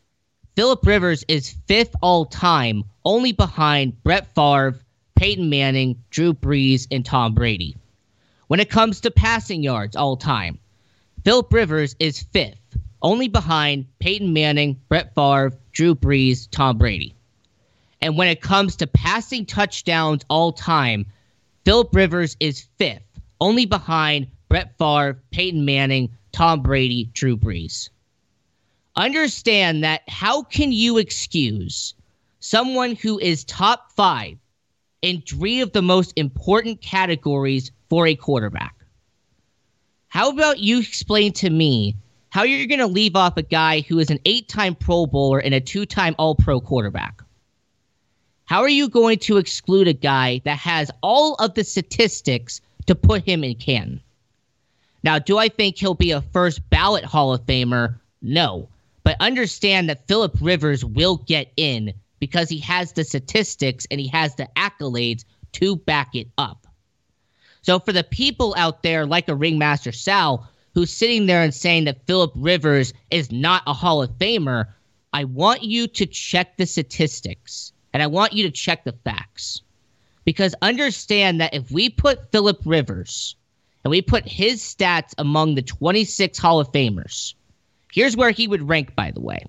Philip 0.55 0.85
Rivers 0.85 1.23
is 1.27 1.55
fifth 1.67 1.95
all 2.01 2.25
time, 2.25 2.83
only 3.05 3.31
behind 3.31 4.03
Brett 4.03 4.33
Favre, 4.35 4.79
Peyton 5.15 5.49
Manning, 5.49 6.03
Drew 6.09 6.33
Brees, 6.33 6.87
and 6.91 7.05
Tom 7.05 7.33
Brady. 7.33 7.75
When 8.51 8.59
it 8.59 8.69
comes 8.69 8.99
to 8.99 9.11
passing 9.11 9.63
yards 9.63 9.95
all 9.95 10.17
time, 10.17 10.59
Philip 11.23 11.53
Rivers 11.53 11.95
is 11.99 12.23
fifth, 12.33 12.77
only 13.01 13.29
behind 13.29 13.85
Peyton 13.99 14.33
Manning, 14.33 14.77
Brett 14.89 15.15
Favre, 15.15 15.53
Drew 15.71 15.95
Brees, 15.95 16.49
Tom 16.51 16.77
Brady. 16.77 17.15
And 18.01 18.17
when 18.17 18.27
it 18.27 18.41
comes 18.41 18.75
to 18.75 18.87
passing 18.87 19.45
touchdowns 19.45 20.25
all 20.29 20.51
time, 20.51 21.05
Philip 21.63 21.95
Rivers 21.95 22.35
is 22.41 22.67
fifth, 22.77 23.21
only 23.39 23.65
behind 23.65 24.27
Brett 24.49 24.77
Favre, 24.77 25.23
Peyton 25.31 25.63
Manning, 25.63 26.09
Tom 26.33 26.61
Brady, 26.61 27.05
Drew 27.13 27.37
Brees. 27.37 27.87
Understand 28.97 29.85
that 29.85 30.01
how 30.09 30.43
can 30.43 30.73
you 30.73 30.97
excuse 30.97 31.93
someone 32.41 32.97
who 32.97 33.17
is 33.17 33.45
top 33.45 33.93
five 33.93 34.37
in 35.01 35.21
three 35.21 35.61
of 35.61 35.71
the 35.71 35.81
most 35.81 36.11
important 36.17 36.81
categories 36.81 37.71
for 37.91 38.07
a 38.07 38.15
quarterback? 38.15 38.73
How 40.07 40.29
about 40.29 40.59
you 40.59 40.79
explain 40.79 41.33
to 41.33 41.49
me 41.49 41.97
how 42.29 42.43
you're 42.43 42.65
going 42.65 42.79
to 42.79 42.87
leave 42.87 43.17
off 43.17 43.35
a 43.35 43.41
guy 43.41 43.81
who 43.81 43.99
is 43.99 44.09
an 44.09 44.19
eight 44.23 44.47
time 44.47 44.75
Pro 44.75 45.05
Bowler 45.05 45.39
and 45.39 45.53
a 45.53 45.59
two 45.59 45.85
time 45.85 46.15
All 46.17 46.33
Pro 46.33 46.61
quarterback? 46.61 47.21
How 48.45 48.61
are 48.61 48.69
you 48.69 48.87
going 48.87 49.19
to 49.19 49.35
exclude 49.35 49.89
a 49.89 49.93
guy 49.93 50.39
that 50.45 50.57
has 50.59 50.89
all 51.03 51.35
of 51.35 51.53
the 51.53 51.65
statistics 51.65 52.61
to 52.85 52.95
put 52.95 53.25
him 53.25 53.43
in 53.43 53.55
Canton? 53.55 53.99
Now, 55.03 55.19
do 55.19 55.37
I 55.37 55.49
think 55.49 55.77
he'll 55.77 55.93
be 55.93 56.11
a 56.11 56.21
first 56.21 56.61
ballot 56.69 57.03
Hall 57.03 57.33
of 57.33 57.45
Famer? 57.45 57.99
No. 58.21 58.69
But 59.03 59.17
understand 59.19 59.89
that 59.89 60.07
Philip 60.07 60.37
Rivers 60.39 60.85
will 60.85 61.17
get 61.17 61.51
in 61.57 61.93
because 62.21 62.47
he 62.47 62.59
has 62.59 62.93
the 62.93 63.03
statistics 63.03 63.85
and 63.91 63.99
he 63.99 64.07
has 64.07 64.35
the 64.35 64.47
accolades 64.55 65.25
to 65.53 65.75
back 65.75 66.15
it 66.15 66.29
up. 66.37 66.67
So 67.63 67.79
for 67.79 67.93
the 67.93 68.03
people 68.03 68.55
out 68.57 68.81
there 68.81 69.05
like 69.05 69.29
a 69.29 69.35
ringmaster 69.35 69.91
Sal 69.91 70.49
who's 70.73 70.91
sitting 70.91 71.27
there 71.27 71.43
and 71.43 71.53
saying 71.53 71.85
that 71.85 72.05
Philip 72.07 72.31
Rivers 72.35 72.93
is 73.11 73.31
not 73.31 73.63
a 73.67 73.73
Hall 73.73 74.01
of 74.01 74.17
Famer, 74.17 74.65
I 75.13 75.25
want 75.25 75.63
you 75.63 75.87
to 75.87 76.05
check 76.05 76.57
the 76.57 76.65
statistics 76.65 77.71
and 77.93 78.01
I 78.01 78.07
want 78.07 78.33
you 78.33 78.43
to 78.43 78.51
check 78.51 78.83
the 78.83 78.93
facts. 79.03 79.61
Because 80.25 80.55
understand 80.61 81.41
that 81.41 81.53
if 81.53 81.71
we 81.71 81.89
put 81.89 82.31
Philip 82.31 82.61
Rivers 82.65 83.35
and 83.83 83.91
we 83.91 84.01
put 84.01 84.27
his 84.27 84.61
stats 84.61 85.13
among 85.17 85.55
the 85.55 85.61
26 85.61 86.37
Hall 86.39 86.59
of 86.59 86.71
Famers, 86.71 87.33
here's 87.91 88.17
where 88.17 88.31
he 88.31 88.47
would 88.47 88.67
rank, 88.69 88.95
by 88.95 89.11
the 89.11 89.21
way. 89.21 89.43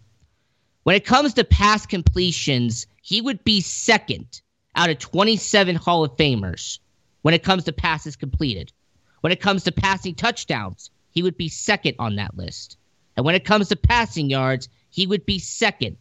When 0.82 0.96
it 0.96 1.06
comes 1.06 1.34
to 1.34 1.44
pass 1.44 1.86
completions, 1.86 2.86
he 3.02 3.20
would 3.20 3.44
be 3.44 3.60
second 3.60 4.42
out 4.74 4.90
of 4.90 4.98
27 4.98 5.76
Hall 5.76 6.04
of 6.04 6.16
Famers 6.16 6.78
when 7.22 7.34
it 7.34 7.42
comes 7.42 7.64
to 7.64 7.72
passes 7.72 8.16
completed. 8.16 8.72
When 9.20 9.32
it 9.32 9.40
comes 9.40 9.64
to 9.64 9.72
passing 9.72 10.14
touchdowns, 10.14 10.90
he 11.10 11.22
would 11.22 11.36
be 11.36 11.48
second 11.48 11.96
on 11.98 12.16
that 12.16 12.36
list. 12.36 12.76
And 13.16 13.24
when 13.24 13.34
it 13.34 13.44
comes 13.44 13.68
to 13.68 13.76
passing 13.76 14.30
yards, 14.30 14.68
he 14.90 15.06
would 15.06 15.24
be 15.24 15.38
second 15.38 15.96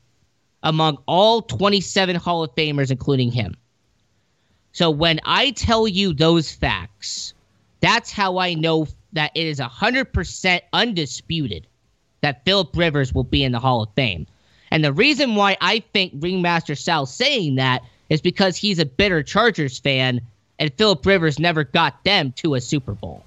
among 0.63 0.97
all 1.07 1.41
27 1.41 2.15
Hall 2.15 2.43
of 2.43 2.55
Famers, 2.55 2.91
including 2.91 3.31
him. 3.31 3.55
So 4.73 4.89
when 4.89 5.19
I 5.25 5.51
tell 5.51 5.87
you 5.87 6.13
those 6.13 6.51
facts, 6.51 7.33
that's 7.79 8.11
how 8.11 8.37
I 8.37 8.53
know 8.53 8.87
that 9.13 9.31
it 9.35 9.45
is 9.45 9.59
100% 9.59 10.61
undisputed 10.71 11.67
that 12.21 12.45
Philip 12.45 12.75
Rivers 12.75 13.13
will 13.13 13.23
be 13.23 13.43
in 13.43 13.51
the 13.51 13.59
Hall 13.59 13.83
of 13.83 13.89
Fame. 13.95 14.27
And 14.69 14.85
the 14.85 14.93
reason 14.93 15.35
why 15.35 15.57
I 15.59 15.83
think 15.93 16.13
Ringmaster 16.15 16.75
Sal 16.75 17.05
saying 17.05 17.55
that 17.55 17.81
is 18.09 18.21
because 18.21 18.55
he's 18.55 18.79
a 18.79 18.85
bitter 18.85 19.23
Chargers 19.23 19.79
fan 19.79 20.21
and 20.61 20.71
Philip 20.75 21.03
Rivers 21.07 21.39
never 21.39 21.63
got 21.63 22.03
them 22.03 22.33
to 22.33 22.53
a 22.53 22.61
Super 22.61 22.93
Bowl. 22.93 23.25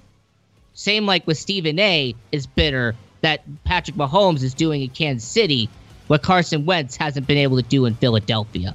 Same 0.73 1.05
like 1.05 1.27
with 1.27 1.37
Stephen 1.37 1.77
A 1.79 2.15
is 2.31 2.47
bitter 2.47 2.95
that 3.19 3.41
Patrick 3.65 3.97
Mahomes 3.97 4.41
is 4.41 4.53
doing 4.53 4.81
in 4.81 4.89
Kansas 4.89 5.27
City 5.27 5.69
what 6.07 6.23
Carson 6.23 6.65
Wentz 6.65 6.95
hasn't 6.95 7.27
been 7.27 7.37
able 7.37 7.57
to 7.57 7.67
do 7.67 7.85
in 7.85 7.95
Philadelphia. 7.95 8.73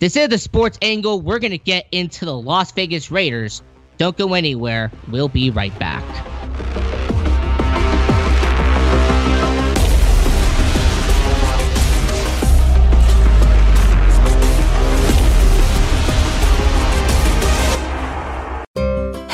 This 0.00 0.16
is 0.16 0.28
the 0.28 0.36
sports 0.36 0.78
angle. 0.82 1.22
We're 1.22 1.38
going 1.38 1.52
to 1.52 1.58
get 1.58 1.86
into 1.90 2.26
the 2.26 2.36
Las 2.36 2.72
Vegas 2.72 3.10
Raiders. 3.10 3.62
Don't 3.96 4.16
go 4.16 4.34
anywhere. 4.34 4.92
We'll 5.08 5.28
be 5.28 5.50
right 5.50 5.76
back. 5.78 6.04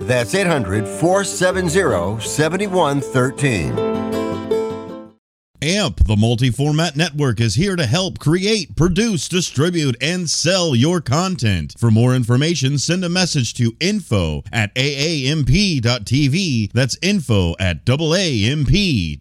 That's 0.00 0.34
800 0.34 0.86
470 0.86 2.20
7113. 2.20 4.00
AMP, 5.62 6.04
the 6.06 6.16
multi 6.16 6.50
format 6.50 6.96
network, 6.96 7.38
is 7.38 7.54
here 7.54 7.76
to 7.76 7.84
help 7.84 8.18
create, 8.18 8.74
produce, 8.76 9.28
distribute, 9.28 9.94
and 10.00 10.30
sell 10.30 10.74
your 10.74 11.02
content. 11.02 11.74
For 11.76 11.90
more 11.90 12.14
information, 12.14 12.78
send 12.78 13.04
a 13.04 13.10
message 13.10 13.52
to 13.54 13.76
info 13.78 14.42
at 14.50 14.74
aamp.tv. 14.74 16.72
That's 16.72 16.96
info 17.02 17.54
at 17.60 17.84
aamp.tv. 17.84 19.20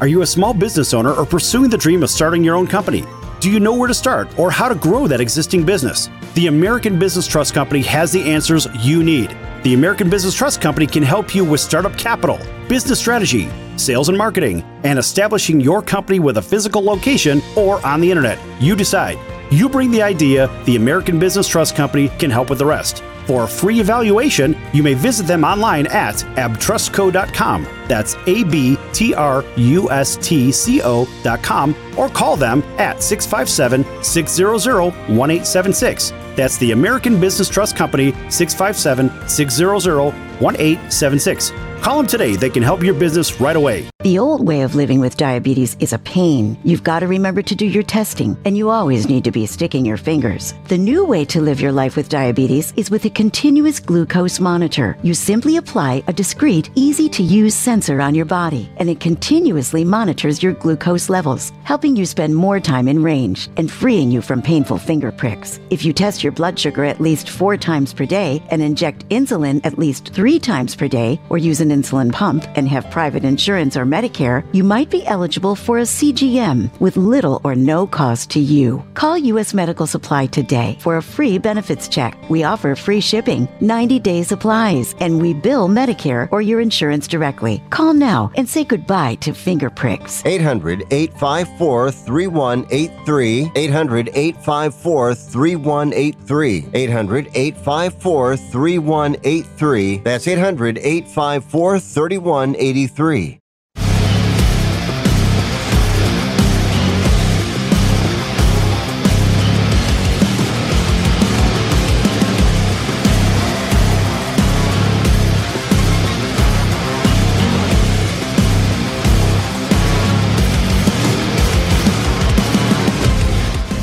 Are 0.00 0.06
you 0.06 0.22
a 0.22 0.26
small 0.26 0.54
business 0.54 0.94
owner 0.94 1.12
or 1.12 1.26
pursuing 1.26 1.68
the 1.68 1.76
dream 1.76 2.02
of 2.02 2.08
starting 2.08 2.42
your 2.42 2.56
own 2.56 2.66
company? 2.66 3.04
Do 3.40 3.50
you 3.50 3.60
know 3.60 3.74
where 3.74 3.88
to 3.88 3.94
start 3.94 4.38
or 4.38 4.50
how 4.50 4.70
to 4.70 4.74
grow 4.74 5.06
that 5.06 5.20
existing 5.20 5.66
business? 5.66 6.08
The 6.34 6.46
American 6.46 6.98
Business 6.98 7.26
Trust 7.26 7.52
Company 7.52 7.82
has 7.82 8.10
the 8.10 8.22
answers 8.22 8.66
you 8.78 9.02
need. 9.02 9.36
The 9.62 9.74
American 9.74 10.08
Business 10.08 10.34
Trust 10.34 10.62
Company 10.62 10.86
can 10.86 11.02
help 11.02 11.34
you 11.34 11.44
with 11.44 11.60
startup 11.60 11.94
capital, 11.98 12.38
business 12.66 12.98
strategy, 12.98 13.50
sales 13.76 14.08
and 14.08 14.16
marketing, 14.16 14.64
and 14.84 14.98
establishing 14.98 15.60
your 15.60 15.82
company 15.82 16.18
with 16.18 16.38
a 16.38 16.42
physical 16.42 16.82
location 16.82 17.42
or 17.58 17.84
on 17.86 18.00
the 18.00 18.10
internet. 18.10 18.38
You 18.58 18.74
decide. 18.74 19.18
You 19.52 19.68
bring 19.68 19.90
the 19.90 20.00
idea, 20.00 20.48
the 20.64 20.76
American 20.76 21.18
Business 21.18 21.46
Trust 21.46 21.76
Company 21.76 22.08
can 22.18 22.30
help 22.30 22.48
with 22.48 22.58
the 22.58 22.64
rest. 22.64 23.02
For 23.26 23.44
a 23.44 23.48
free 23.48 23.80
evaluation, 23.80 24.56
you 24.72 24.82
may 24.82 24.94
visit 24.94 25.26
them 25.26 25.44
online 25.44 25.86
at 25.88 26.14
abtrustco.com. 26.36 27.79
That's 27.90 28.14
A 28.28 28.44
B 28.44 28.78
T 28.92 29.14
R 29.14 29.44
U 29.56 29.90
S 29.90 30.16
T 30.22 30.52
C 30.52 30.80
O 30.80 31.08
dot 31.24 31.42
com 31.42 31.74
or 31.98 32.08
call 32.08 32.36
them 32.36 32.62
at 32.78 33.02
657 33.02 33.84
600 34.04 34.80
1876. 34.80 36.12
That's 36.36 36.56
the 36.58 36.70
American 36.70 37.20
Business 37.20 37.48
Trust 37.48 37.74
Company, 37.74 38.12
657 38.30 39.28
600 39.28 40.12
1876. 40.40 41.52
Call 41.80 41.96
them 41.96 42.06
today. 42.06 42.36
They 42.36 42.50
can 42.50 42.62
help 42.62 42.82
your 42.82 42.94
business 42.94 43.40
right 43.40 43.56
away. 43.56 43.88
The 44.02 44.18
old 44.18 44.46
way 44.46 44.62
of 44.62 44.74
living 44.74 45.00
with 45.00 45.16
diabetes 45.16 45.76
is 45.80 45.94
a 45.94 45.98
pain. 45.98 46.58
You've 46.62 46.84
got 46.84 47.00
to 47.00 47.06
remember 47.06 47.40
to 47.42 47.54
do 47.54 47.66
your 47.66 47.82
testing, 47.82 48.36
and 48.44 48.56
you 48.56 48.68
always 48.68 49.08
need 49.08 49.24
to 49.24 49.30
be 49.30 49.46
sticking 49.46 49.86
your 49.86 49.96
fingers. 49.96 50.54
The 50.68 50.76
new 50.78 51.04
way 51.06 51.24
to 51.26 51.40
live 51.40 51.60
your 51.60 51.72
life 51.72 51.96
with 51.96 52.10
diabetes 52.10 52.74
is 52.76 52.90
with 52.90 53.06
a 53.06 53.10
continuous 53.10 53.80
glucose 53.80 54.40
monitor. 54.40 54.96
You 55.02 55.14
simply 55.14 55.56
apply 55.56 56.02
a 56.06 56.12
discreet, 56.12 56.70
easy 56.74 57.08
to 57.10 57.22
use 57.22 57.54
sensor 57.54 57.79
on 57.88 58.14
your 58.14 58.26
body, 58.26 58.68
and 58.76 58.90
it 58.90 59.00
continuously 59.00 59.84
monitors 59.84 60.42
your 60.42 60.52
glucose 60.52 61.08
levels, 61.08 61.52
helping 61.64 61.96
you 61.96 62.04
spend 62.04 62.36
more 62.36 62.60
time 62.60 62.88
in 62.88 63.02
range 63.02 63.48
and 63.56 63.70
freeing 63.70 64.10
you 64.10 64.20
from 64.20 64.42
painful 64.42 64.76
finger 64.76 65.10
pricks. 65.10 65.58
If 65.70 65.84
you 65.84 65.92
test 65.92 66.22
your 66.22 66.32
blood 66.32 66.58
sugar 66.58 66.84
at 66.84 67.00
least 67.00 67.30
four 67.30 67.56
times 67.56 67.94
per 67.94 68.04
day 68.04 68.42
and 68.50 68.60
inject 68.60 69.08
insulin 69.08 69.64
at 69.64 69.78
least 69.78 70.12
three 70.12 70.38
times 70.38 70.76
per 70.76 70.88
day, 70.88 71.18
or 71.30 71.38
use 71.38 71.60
an 71.62 71.70
insulin 71.70 72.12
pump 72.12 72.46
and 72.54 72.68
have 72.68 72.90
private 72.90 73.24
insurance 73.24 73.76
or 73.76 73.86
Medicare, 73.86 74.44
you 74.52 74.62
might 74.62 74.90
be 74.90 75.06
eligible 75.06 75.56
for 75.56 75.78
a 75.78 75.82
CGM 75.82 76.68
with 76.80 76.98
little 76.98 77.40
or 77.44 77.54
no 77.54 77.86
cost 77.86 78.30
to 78.30 78.40
you. 78.40 78.84
Call 78.92 79.16
U.S. 79.16 79.54
Medical 79.54 79.86
Supply 79.86 80.26
today 80.26 80.76
for 80.80 80.98
a 80.98 81.02
free 81.02 81.38
benefits 81.38 81.88
check. 81.88 82.18
We 82.28 82.44
offer 82.44 82.74
free 82.74 83.00
shipping, 83.00 83.48
90 83.60 83.98
day 84.00 84.22
supplies, 84.22 84.94
and 85.00 85.22
we 85.22 85.32
bill 85.32 85.68
Medicare 85.68 86.28
or 86.30 86.42
your 86.42 86.60
insurance 86.60 87.08
directly. 87.08 87.62
Call 87.70 87.94
now 87.94 88.30
and 88.34 88.48
say 88.48 88.64
goodbye 88.64 89.14
to 89.16 89.32
finger 89.32 89.70
pricks. 89.70 90.22
800 90.26 90.84
854 90.90 91.90
3183. 91.92 93.52
800 93.54 94.10
854 94.14 95.14
3183. 95.14 96.68
800 96.74 97.30
854 97.34 98.36
3183. 98.36 99.98
That's 99.98 100.28
800 100.28 100.78
854 100.78 101.78
3183. 101.80 103.40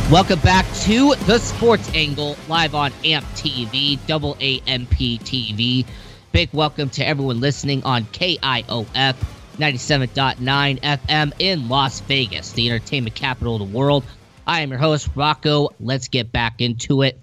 Welcome 0.09 0.39
back 0.39 0.65
to 0.83 1.15
the 1.25 1.37
Sports 1.37 1.91
Angle 1.93 2.37
live 2.47 2.73
on 2.73 2.93
AMP 3.03 3.25
TV, 3.35 3.99
double 4.07 4.37
AMP 4.39 4.89
TV. 4.89 5.85
Big 6.31 6.47
welcome 6.53 6.89
to 6.91 7.05
everyone 7.05 7.41
listening 7.41 7.83
on 7.83 8.05
KIOF 8.05 9.15
97.9 9.57 10.79
FM 10.79 11.33
in 11.39 11.67
Las 11.67 11.99
Vegas, 11.99 12.53
the 12.53 12.69
entertainment 12.69 13.17
capital 13.17 13.55
of 13.55 13.69
the 13.69 13.77
world. 13.77 14.05
I 14.47 14.61
am 14.61 14.69
your 14.69 14.79
host, 14.79 15.09
Rocco. 15.13 15.71
Let's 15.77 16.07
get 16.07 16.31
back 16.31 16.61
into 16.61 17.01
it. 17.01 17.19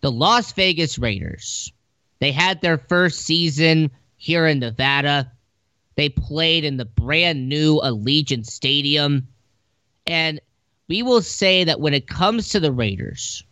The 0.00 0.12
Las 0.12 0.52
Vegas 0.52 1.00
Raiders, 1.00 1.72
they 2.20 2.30
had 2.30 2.60
their 2.60 2.78
first 2.78 3.22
season 3.22 3.90
here 4.16 4.46
in 4.46 4.60
Nevada. 4.60 5.32
They 5.96 6.10
played 6.10 6.62
in 6.62 6.76
the 6.76 6.84
brand 6.84 7.48
new 7.48 7.80
Allegiant 7.80 8.46
Stadium. 8.46 9.26
And 10.06 10.40
we 10.88 11.02
will 11.02 11.22
say 11.22 11.64
that 11.64 11.80
when 11.80 11.94
it 11.94 12.06
comes 12.06 12.50
to 12.50 12.60
the 12.60 12.72
Raiders, 12.72 13.44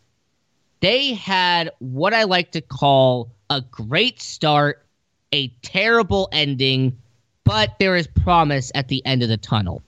they 0.81 1.15
had 1.15 1.71
what 1.79 2.13
I 2.13 2.25
like 2.25 2.53
to 2.53 2.61
call 2.61 3.31
a 3.49 3.61
great 3.61 4.21
start, 4.21 4.85
a 5.33 5.49
terrible 5.63 6.29
ending, 6.33 6.99
but 7.45 7.79
there 7.79 7.97
is 7.97 8.07
promise 8.07 8.71
at 8.75 8.89
the 8.89 9.05
end 9.07 9.23
of 9.23 9.29
the 9.29 9.37
tunnel. 9.37 9.83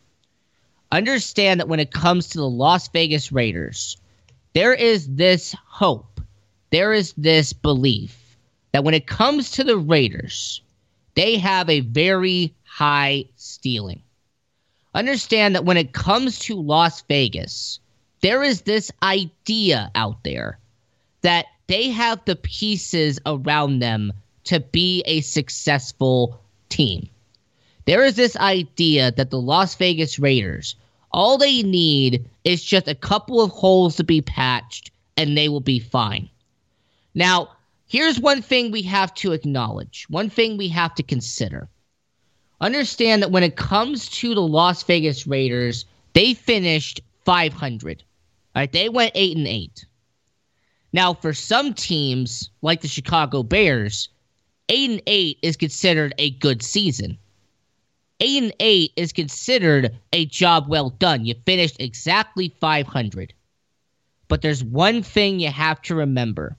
Understand 0.93 1.61
that 1.61 1.69
when 1.69 1.81
it 1.81 1.93
comes 1.93 2.29
to 2.29 2.39
the 2.39 2.49
Las 2.49 2.89
Vegas 2.89 3.33
Raiders, 3.33 3.97
there 4.53 4.73
is 4.73 5.09
this 5.15 5.55
hope, 5.67 6.21
there 6.71 6.93
is 6.93 7.13
this 7.17 7.53
belief 7.53 8.37
that 8.73 8.85
when 8.85 8.95
it 8.95 9.07
comes 9.07 9.51
to 9.53 9.65
the 9.65 9.77
Raiders, 9.77 10.63
they 11.15 11.37
have 11.39 11.69
a 11.69 11.81
very 11.81 12.55
high 12.65 13.25
ceiling 13.37 14.04
understand 14.95 15.55
that 15.55 15.65
when 15.65 15.77
it 15.77 15.93
comes 15.93 16.39
to 16.41 16.55
Las 16.55 17.03
Vegas, 17.03 17.81
there 18.21 18.43
is 18.43 18.63
this 18.63 18.91
idea 19.03 19.91
out 19.95 20.23
there 20.25 20.59
that 21.23 21.47
they 21.67 21.91
have 21.91 22.25
the 22.25 22.37
pieces 22.37 23.19
around 23.27 23.81
them 23.81 24.13
to 24.45 24.61
be 24.61 25.03
a 25.07 25.21
successful 25.23 26.41
team. 26.69 27.09
There 27.87 28.05
is 28.05 28.17
this 28.17 28.37
idea 28.37 29.11
that 29.13 29.31
the 29.31 29.41
Las 29.41 29.75
Vegas 29.75 30.19
Raiders, 30.19 30.75
all 31.13 31.39
they 31.39 31.63
need 31.63 32.25
is 32.45 32.65
just 32.65 32.89
a 32.89 32.95
couple 32.95 33.41
of 33.41 33.51
holes 33.51 33.97
to 33.97 34.05
be 34.05 34.21
patched 34.21 34.91
and 35.17 35.37
they 35.37 35.49
will 35.49 35.61
be 35.61 35.79
fine. 35.79 36.29
Now, 37.15 37.51
here's 37.87 38.19
one 38.19 38.43
thing 38.43 38.71
we 38.71 38.83
have 38.83 39.15
to 39.15 39.33
acknowledge, 39.33 40.07
one 40.09 40.31
thing 40.31 40.57
we 40.57 40.69
have 40.69 40.95
to 40.97 41.03
consider 41.03 41.69
understand 42.61 43.23
that 43.23 43.31
when 43.31 43.43
it 43.43 43.57
comes 43.57 44.09
to 44.11 44.35
the 44.35 44.43
Las 44.43 44.83
Vegas 44.83 45.27
Raiders, 45.27 45.85
they 46.13 46.35
finished 46.35 47.01
500. 47.25 48.03
All 48.55 48.61
right, 48.61 48.73
they 48.73 48.89
went 48.89 49.13
8 49.15 49.37
and 49.37 49.49
8. 49.49 49.87
Now, 50.93 51.13
for 51.15 51.35
some 51.35 51.75
teams 51.75 52.51
like 52.63 52.81
the 52.81 52.89
Chicago 52.89 53.43
Bears, 53.43 54.09
8 54.69 54.91
and 54.91 55.03
8 55.07 55.39
is 55.43 55.57
considered 55.57 56.15
a 56.19 56.31
good 56.31 56.63
season. 56.63 57.19
8 58.21 58.43
and 58.45 58.55
8 58.61 58.93
is 58.97 59.13
considered 59.13 59.99
a 60.13 60.27
job 60.27 60.69
well 60.69 60.91
done. 60.91 61.25
You 61.25 61.35
finished 61.45 61.77
exactly 61.81 62.55
500. 62.61 63.35
But 64.29 64.41
there's 64.41 64.63
one 64.63 65.03
thing 65.03 65.41
you 65.41 65.51
have 65.51 65.83
to 65.83 65.95
remember. 65.95 66.57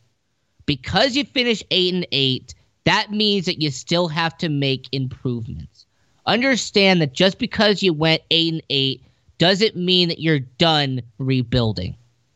Because 0.66 1.16
you 1.16 1.24
finished 1.24 1.64
8 1.72 1.94
and 1.94 2.08
8, 2.12 2.54
that 2.86 3.12
means 3.12 3.46
that 3.46 3.62
you 3.62 3.70
still 3.72 4.08
have 4.08 4.38
to 4.38 4.50
make 4.50 4.88
improvements 4.92 5.86
understand 6.26 7.02
that 7.02 7.14
just 7.14 7.38
because 7.38 7.84
you 7.84 7.94
went 7.94 8.22
eight 8.32 8.54
and 8.54 8.64
eight 8.70 9.02
doesn't 9.38 9.76
mean 9.76 10.10
that 10.10 10.20
you're 10.20 10.40
done 10.40 11.02
rebuilding. 11.18 11.96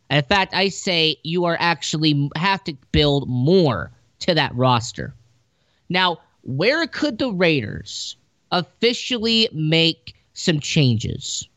In 0.10 0.24
fact, 0.24 0.54
I 0.54 0.70
say 0.70 1.18
you 1.24 1.46
are 1.46 1.58
actually 1.60 2.30
have 2.36 2.64
to 2.66 2.74
build 2.92 3.30
more 3.30 3.92
to 4.20 4.34
that 4.34 4.54
roster. 4.56 5.14
Now, 5.88 6.20
where 6.44 6.86
could 6.88 7.20
the 7.20 7.32
Raiders 7.32 8.16
officially 8.52 9.50
make 9.54 10.16
some 10.34 10.60
changes? 10.60 11.48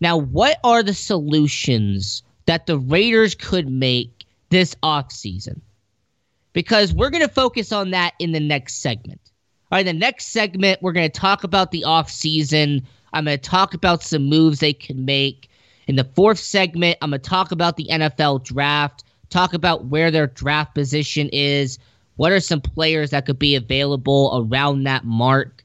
Now, 0.00 0.16
what 0.16 0.58
are 0.64 0.82
the 0.82 0.94
solutions 0.94 2.22
that 2.46 2.66
the 2.66 2.78
Raiders 2.78 3.34
could 3.34 3.68
make 3.68 4.24
this 4.48 4.74
offseason? 4.82 5.60
Because 6.52 6.92
we're 6.92 7.10
going 7.10 7.26
to 7.26 7.32
focus 7.32 7.72
on 7.72 7.90
that 7.90 8.14
in 8.18 8.32
the 8.32 8.40
next 8.40 8.82
segment. 8.82 9.20
All 9.70 9.78
right, 9.78 9.86
the 9.86 9.92
next 9.92 10.28
segment, 10.28 10.82
we're 10.82 10.92
going 10.92 11.10
to 11.10 11.20
talk 11.20 11.44
about 11.44 11.70
the 11.70 11.84
offseason. 11.86 12.84
I'm 13.12 13.24
going 13.24 13.38
to 13.38 13.42
talk 13.42 13.72
about 13.74 14.02
some 14.02 14.24
moves 14.24 14.58
they 14.58 14.72
can 14.72 15.04
make. 15.04 15.48
In 15.86 15.96
the 15.96 16.04
fourth 16.04 16.38
segment, 16.38 16.98
I'm 17.00 17.10
going 17.10 17.20
to 17.20 17.28
talk 17.28 17.52
about 17.52 17.76
the 17.76 17.86
NFL 17.90 18.44
draft, 18.44 19.04
talk 19.28 19.54
about 19.54 19.86
where 19.86 20.10
their 20.10 20.26
draft 20.26 20.74
position 20.74 21.28
is, 21.32 21.78
what 22.16 22.32
are 22.32 22.40
some 22.40 22.60
players 22.60 23.10
that 23.10 23.26
could 23.26 23.38
be 23.38 23.54
available 23.54 24.44
around 24.44 24.84
that 24.84 25.04
mark. 25.04 25.64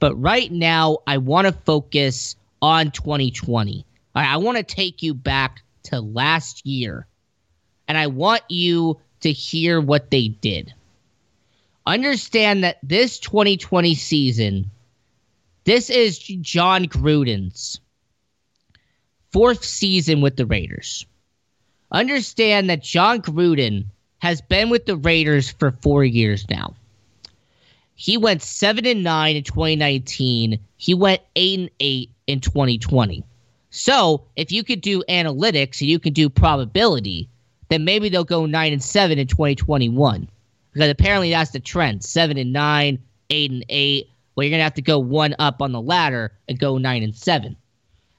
But 0.00 0.14
right 0.20 0.50
now, 0.52 0.98
I 1.06 1.18
want 1.18 1.46
to 1.46 1.52
focus 1.52 2.36
on 2.60 2.90
2020. 2.90 3.86
All 4.14 4.22
right, 4.22 4.32
I 4.32 4.36
want 4.36 4.58
to 4.58 4.62
take 4.62 5.02
you 5.02 5.14
back 5.14 5.62
to 5.84 6.00
last 6.00 6.66
year, 6.66 7.06
and 7.88 7.96
I 7.96 8.08
want 8.08 8.42
you 8.48 9.00
to 9.24 9.32
hear 9.32 9.80
what 9.80 10.10
they 10.10 10.28
did 10.28 10.72
understand 11.86 12.64
that 12.64 12.78
this 12.82 13.18
2020 13.18 13.94
season, 13.94 14.70
this 15.64 15.90
is 15.90 16.18
Jon 16.18 16.86
Gruden's 16.86 17.80
fourth 19.32 19.64
season 19.64 20.20
with 20.20 20.36
the 20.36 20.46
Raiders. 20.46 21.06
Understand 21.90 22.70
that 22.70 22.82
Jon 22.82 23.20
Gruden 23.20 23.86
has 24.18 24.40
been 24.40 24.70
with 24.70 24.86
the 24.86 24.96
Raiders 24.96 25.50
for 25.50 25.72
four 25.82 26.04
years 26.04 26.48
now. 26.48 26.74
He 27.94 28.16
went 28.16 28.42
seven 28.42 28.86
and 28.86 29.04
nine 29.04 29.36
in 29.36 29.44
2019. 29.44 30.58
He 30.76 30.94
went 30.94 31.20
eight 31.36 31.58
and 31.60 31.70
eight 31.78 32.10
in 32.26 32.40
2020. 32.40 33.22
So 33.70 34.24
if 34.36 34.50
you 34.50 34.64
could 34.64 34.80
do 34.80 35.04
analytics 35.08 35.80
and 35.80 35.90
you 35.90 35.98
can 35.98 36.12
do 36.12 36.28
probability, 36.28 37.28
then 37.68 37.84
maybe 37.84 38.08
they'll 38.08 38.24
go 38.24 38.46
nine 38.46 38.72
and 38.72 38.82
seven 38.82 39.18
in 39.18 39.26
2021 39.26 40.28
because 40.72 40.90
apparently 40.90 41.30
that's 41.30 41.52
the 41.52 41.60
trend 41.60 42.04
seven 42.04 42.36
and 42.36 42.52
nine, 42.52 42.98
eight 43.30 43.50
and 43.50 43.64
eight. 43.68 44.08
Well, 44.34 44.44
you're 44.44 44.50
gonna 44.50 44.64
have 44.64 44.74
to 44.74 44.82
go 44.82 44.98
one 44.98 45.34
up 45.38 45.62
on 45.62 45.72
the 45.72 45.80
ladder 45.80 46.32
and 46.48 46.58
go 46.58 46.78
nine 46.78 47.02
and 47.02 47.14
seven. 47.14 47.56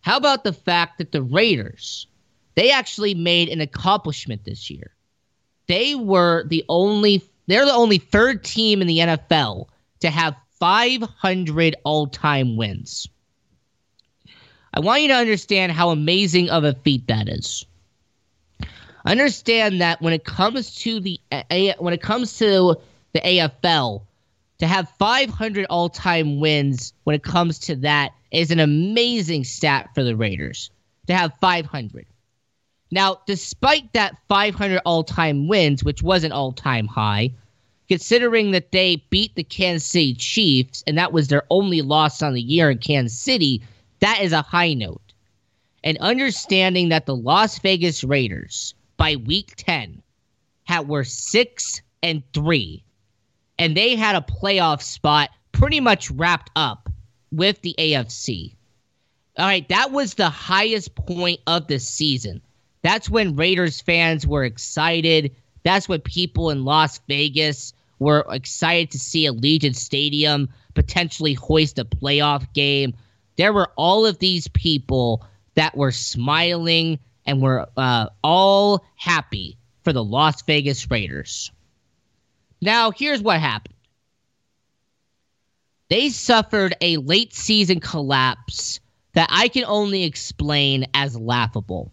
How 0.01 0.17
about 0.17 0.43
the 0.43 0.53
fact 0.53 0.97
that 0.99 1.11
the 1.11 1.23
Raiders, 1.23 2.07
they 2.55 2.71
actually 2.71 3.13
made 3.13 3.49
an 3.49 3.59
accomplishment 3.59 4.45
this 4.45 4.69
year? 4.69 4.91
They 5.67 5.95
were 5.95 6.45
the 6.47 6.63
only, 6.69 7.23
they're 7.47 7.65
the 7.65 7.73
only 7.73 7.97
third 7.97 8.43
team 8.43 8.81
in 8.81 8.87
the 8.87 8.99
NFL 8.99 9.67
to 10.01 10.09
have 10.09 10.35
500 10.59 11.75
all 11.83 12.07
time 12.07 12.55
wins. 12.55 13.09
I 14.73 14.79
want 14.79 15.01
you 15.01 15.07
to 15.07 15.15
understand 15.15 15.71
how 15.71 15.89
amazing 15.89 16.49
of 16.49 16.63
a 16.63 16.73
feat 16.73 17.07
that 17.07 17.27
is. 17.27 17.65
Understand 19.05 19.81
that 19.81 20.01
when 20.01 20.13
it 20.13 20.23
comes 20.25 20.75
to 20.75 20.99
the 20.99 21.19
when 21.77 21.93
it 21.93 22.01
comes 22.01 22.37
to 22.39 22.75
the 23.13 23.21
AFL, 23.21 24.01
to 24.57 24.67
have 24.67 24.89
500 24.97 25.65
all-time 25.69 26.39
wins 26.39 26.93
when 27.03 27.15
it 27.15 27.23
comes 27.23 27.59
to 27.59 27.75
that 27.77 28.13
is 28.31 28.51
an 28.51 28.59
amazing 28.59 29.43
stat 29.43 29.89
for 29.93 30.03
the 30.03 30.15
Raiders. 30.15 30.71
To 31.07 31.13
have 31.13 31.33
500. 31.39 32.05
Now, 32.91 33.21
despite 33.27 33.93
that 33.93 34.15
500 34.27 34.81
all-time 34.85 35.47
wins, 35.47 35.83
which 35.83 36.01
was 36.01 36.23
an 36.23 36.31
all-time 36.31 36.87
high, 36.87 37.31
considering 37.87 38.51
that 38.51 38.71
they 38.71 39.03
beat 39.11 39.35
the 39.35 39.43
Kansas 39.43 39.87
City 39.87 40.15
Chiefs 40.15 40.83
and 40.87 40.97
that 40.97 41.13
was 41.13 41.27
their 41.27 41.43
only 41.51 41.81
loss 41.81 42.23
on 42.23 42.33
the 42.33 42.41
year 42.41 42.71
in 42.71 42.79
Kansas 42.79 43.19
City, 43.19 43.61
that 43.99 44.21
is 44.21 44.31
a 44.31 44.41
high 44.41 44.73
note. 44.73 45.13
And 45.83 45.97
understanding 45.99 46.89
that 46.89 47.05
the 47.05 47.15
Las 47.15 47.59
Vegas 47.59 48.03
Raiders 48.03 48.73
by 48.97 49.15
week 49.15 49.53
10 49.57 50.01
had 50.63 50.87
were 50.87 51.03
6 51.03 51.81
and 52.03 52.23
3 52.33 52.83
and 53.57 53.75
they 53.75 53.95
had 53.95 54.15
a 54.15 54.21
playoff 54.21 54.81
spot 54.81 55.29
pretty 55.51 55.79
much 55.79 56.11
wrapped 56.11 56.51
up 56.55 56.89
with 57.31 57.61
the 57.61 57.75
AFC. 57.77 58.55
All 59.37 59.45
right, 59.45 59.67
that 59.69 59.91
was 59.91 60.13
the 60.13 60.29
highest 60.29 60.95
point 60.95 61.39
of 61.47 61.67
the 61.67 61.79
season. 61.79 62.41
That's 62.81 63.09
when 63.09 63.35
Raiders 63.35 63.81
fans 63.81 64.25
were 64.27 64.45
excited. 64.45 65.35
That's 65.63 65.89
when 65.89 66.01
people 66.01 66.49
in 66.51 66.63
Las 66.63 66.99
Vegas 67.07 67.73
were 67.99 68.25
excited 68.29 68.91
to 68.91 68.99
see 68.99 69.27
Allegiant 69.27 69.75
Stadium 69.75 70.49
potentially 70.73 71.33
hoist 71.33 71.79
a 71.79 71.85
playoff 71.85 72.51
game. 72.53 72.93
There 73.37 73.53
were 73.53 73.71
all 73.75 74.05
of 74.05 74.19
these 74.19 74.47
people 74.49 75.25
that 75.55 75.75
were 75.75 75.91
smiling 75.91 76.99
and 77.25 77.41
were 77.41 77.67
uh, 77.77 78.07
all 78.23 78.85
happy 78.95 79.57
for 79.83 79.93
the 79.93 80.03
Las 80.03 80.41
Vegas 80.43 80.89
Raiders. 80.89 81.51
Now, 82.61 82.91
here's 82.91 83.21
what 83.21 83.39
happened 83.39 83.75
they 85.89 86.09
suffered 86.09 86.75
a 86.81 86.97
late 86.97 87.33
season 87.33 87.79
collapse 87.79 88.79
that 89.13 89.29
I 89.31 89.47
can 89.47 89.65
only 89.65 90.03
explain 90.03 90.87
as 90.93 91.17
laughable. 91.17 91.91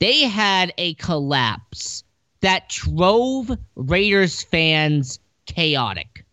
They 0.00 0.22
had 0.22 0.74
a 0.78 0.94
collapse 0.94 2.02
that 2.40 2.68
drove 2.68 3.56
Raiders 3.76 4.42
fans 4.42 5.20
chaotic. 5.46 6.24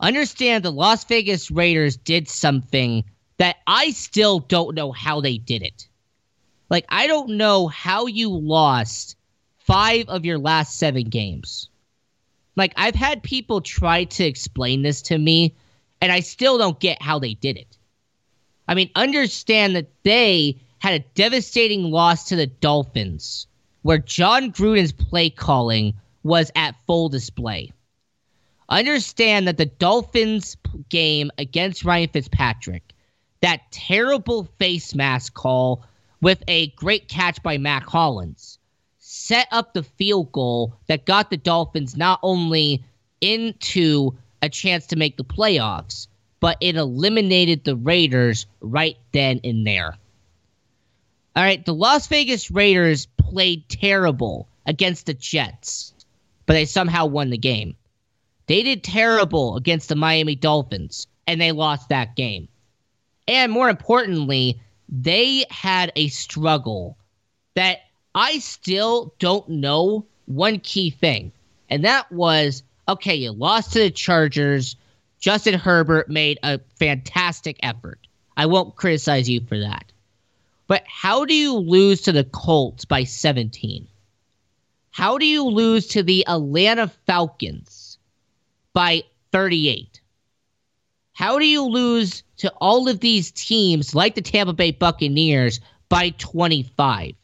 Understand 0.00 0.64
the 0.64 0.72
Las 0.72 1.04
Vegas 1.04 1.50
Raiders 1.50 1.96
did 1.96 2.28
something 2.28 3.04
that 3.38 3.56
I 3.66 3.90
still 3.90 4.40
don't 4.40 4.74
know 4.74 4.92
how 4.92 5.20
they 5.20 5.38
did 5.38 5.62
it. 5.62 5.88
Like, 6.68 6.86
I 6.88 7.06
don't 7.06 7.36
know 7.36 7.68
how 7.68 8.06
you 8.06 8.30
lost 8.30 9.16
five 9.58 10.08
of 10.08 10.24
your 10.24 10.38
last 10.38 10.78
seven 10.78 11.04
games. 11.04 11.68
Like, 12.56 12.72
I've 12.76 12.94
had 12.94 13.22
people 13.22 13.60
try 13.60 14.04
to 14.04 14.24
explain 14.24 14.82
this 14.82 15.02
to 15.02 15.18
me, 15.18 15.54
and 16.00 16.10
I 16.10 16.20
still 16.20 16.58
don't 16.58 16.80
get 16.80 17.02
how 17.02 17.18
they 17.18 17.34
did 17.34 17.56
it. 17.56 17.76
I 18.66 18.74
mean, 18.74 18.90
understand 18.94 19.76
that 19.76 19.90
they 20.02 20.58
had 20.78 20.94
a 20.94 21.04
devastating 21.14 21.84
loss 21.90 22.24
to 22.28 22.36
the 22.36 22.46
Dolphins, 22.46 23.46
where 23.82 23.98
Jon 23.98 24.52
Gruden's 24.52 24.92
play 24.92 25.30
calling 25.30 25.94
was 26.22 26.50
at 26.56 26.74
full 26.86 27.08
display. 27.08 27.72
Understand 28.68 29.46
that 29.46 29.58
the 29.58 29.66
Dolphins 29.66 30.56
game 30.88 31.30
against 31.38 31.84
Ryan 31.84 32.08
Fitzpatrick, 32.08 32.82
that 33.40 33.60
terrible 33.70 34.44
face 34.58 34.94
mask 34.94 35.34
call 35.34 35.84
with 36.20 36.42
a 36.48 36.68
great 36.68 37.08
catch 37.08 37.42
by 37.42 37.58
Mack 37.58 37.86
Hollins, 37.86 38.58
set 38.98 39.48
up 39.50 39.72
the 39.72 39.82
field 39.82 40.32
goal 40.32 40.74
that 40.86 41.06
got 41.06 41.30
the 41.30 41.36
Dolphins 41.36 41.96
not 41.96 42.18
only 42.22 42.84
into 43.20 44.12
a 44.42 44.48
chance 44.48 44.86
to 44.86 44.96
make 44.96 45.16
the 45.16 45.24
playoffs, 45.24 46.06
but 46.40 46.56
it 46.60 46.76
eliminated 46.76 47.64
the 47.64 47.76
Raiders 47.76 48.46
right 48.60 48.96
then 49.12 49.40
and 49.42 49.66
there. 49.66 49.96
All 51.34 51.42
right, 51.42 51.64
the 51.64 51.74
Las 51.74 52.06
Vegas 52.06 52.50
Raiders 52.50 53.06
played 53.18 53.68
terrible 53.68 54.48
against 54.64 55.06
the 55.06 55.14
Jets, 55.14 55.92
but 56.46 56.54
they 56.54 56.64
somehow 56.64 57.06
won 57.06 57.30
the 57.30 57.38
game. 57.38 57.76
They 58.46 58.62
did 58.62 58.84
terrible 58.84 59.56
against 59.56 59.88
the 59.88 59.96
Miami 59.96 60.34
Dolphins, 60.34 61.06
and 61.26 61.40
they 61.40 61.52
lost 61.52 61.88
that 61.88 62.16
game. 62.16 62.48
And 63.28 63.50
more 63.50 63.68
importantly, 63.68 64.60
they 64.88 65.44
had 65.50 65.92
a 65.96 66.08
struggle 66.08 66.96
that 67.54 67.80
I 68.14 68.38
still 68.38 69.14
don't 69.18 69.48
know 69.48 70.06
one 70.26 70.60
key 70.60 70.90
thing, 70.90 71.32
and 71.68 71.84
that 71.84 72.10
was 72.12 72.62
okay, 72.88 73.14
you 73.14 73.32
lost 73.32 73.72
to 73.72 73.80
the 73.80 73.90
Chargers. 73.90 74.76
Justin 75.18 75.54
Herbert 75.54 76.08
made 76.08 76.38
a 76.42 76.60
fantastic 76.78 77.58
effort. 77.62 77.98
I 78.36 78.46
won't 78.46 78.76
criticize 78.76 79.28
you 79.28 79.40
for 79.40 79.58
that. 79.58 79.90
But 80.66 80.84
how 80.86 81.24
do 81.24 81.34
you 81.34 81.54
lose 81.54 82.02
to 82.02 82.12
the 82.12 82.24
Colts 82.24 82.84
by 82.84 83.04
17? 83.04 83.86
How 84.90 85.18
do 85.18 85.26
you 85.26 85.44
lose 85.44 85.88
to 85.88 86.02
the 86.02 86.26
Atlanta 86.26 86.88
Falcons 87.06 87.98
by 88.72 89.04
38? 89.32 90.00
How 91.12 91.38
do 91.38 91.46
you 91.46 91.64
lose 91.64 92.22
to 92.38 92.50
all 92.60 92.88
of 92.88 93.00
these 93.00 93.30
teams 93.30 93.94
like 93.94 94.14
the 94.14 94.22
Tampa 94.22 94.52
Bay 94.52 94.70
Buccaneers 94.70 95.60
by 95.88 96.10
25? 96.10 97.14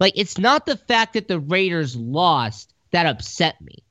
Like, 0.00 0.12
it's 0.16 0.38
not 0.38 0.66
the 0.66 0.76
fact 0.76 1.14
that 1.14 1.28
the 1.28 1.40
Raiders 1.40 1.96
lost 1.96 2.74
that 2.90 3.06
upset 3.06 3.60
me. 3.60 3.82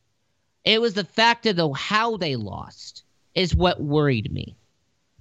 It 0.66 0.82
was 0.82 0.94
the 0.94 1.04
fact 1.04 1.46
of 1.46 1.56
the 1.56 1.72
how 1.74 2.18
they 2.18 2.36
lost 2.36 3.04
is 3.36 3.56
what 3.56 3.82
worried 3.82 4.32
me. 4.32 4.56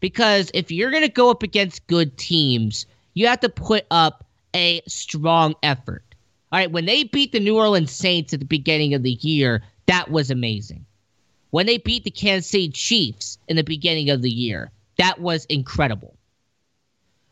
Because 0.01 0.51
if 0.55 0.71
you're 0.71 0.91
going 0.91 1.03
to 1.03 1.09
go 1.09 1.31
up 1.31 1.43
against 1.43 1.87
good 1.87 2.17
teams, 2.19 2.87
you 3.15 3.27
have 3.27 3.41
to 3.41 3.49
put 3.49 3.87
up 3.91 4.25
a 4.55 4.83
strong 4.87 5.55
effort. 5.63 6.05
All 6.51 6.59
right, 6.59 6.71
when 6.71 6.85
they 6.85 7.05
beat 7.05 7.33
the 7.33 7.41
New 7.41 7.57
Orleans 7.57 7.93
Saints 7.93 8.35
at 8.35 8.41
the 8.41 8.47
beginning 8.47 8.95
of 8.95 9.03
the 9.03 9.13
year, 9.13 9.63
that 9.87 10.11
was 10.11 10.31
amazing. 10.31 10.85
When 11.51 11.67
they 11.67 11.79
beat 11.79 12.05
the 12.05 12.11
Kansas 12.11 12.51
City 12.51 12.69
Chiefs 12.71 13.39
in 13.49 13.57
the 13.57 13.65
beginning 13.65 14.11
of 14.11 14.23
the 14.23 14.31
year, 14.31 14.71
that 15.03 15.21
was 15.21 15.45
incredible. 15.47 16.17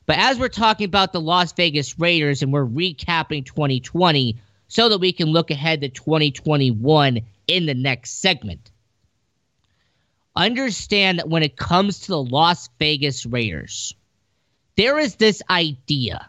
But 0.05 0.19
as 0.19 0.41
we're 0.41 0.49
talking 0.49 0.87
about 0.87 1.13
the 1.13 1.21
Las 1.21 1.53
Vegas 1.53 2.01
Raiders 2.01 2.43
and 2.43 2.53
we're 2.53 2.67
recapping 2.67 3.47
2020 3.47 4.41
so 4.67 4.89
that 4.89 4.99
we 4.99 5.13
can 5.13 5.29
look 5.29 5.53
ahead 5.53 5.83
to 5.83 5.89
2021 5.89 7.21
in 7.47 7.67
the 7.67 7.75
next 7.75 8.21
segment, 8.21 8.73
understand 10.35 11.21
that 11.21 11.29
when 11.29 11.45
it 11.45 11.57
comes 11.57 12.01
to 12.01 12.09
the 12.09 12.23
Las 12.23 12.69
Vegas 12.81 13.25
Raiders, 13.25 13.95
there 14.77 14.99
is 14.99 15.15
this 15.15 15.41
idea, 15.49 16.29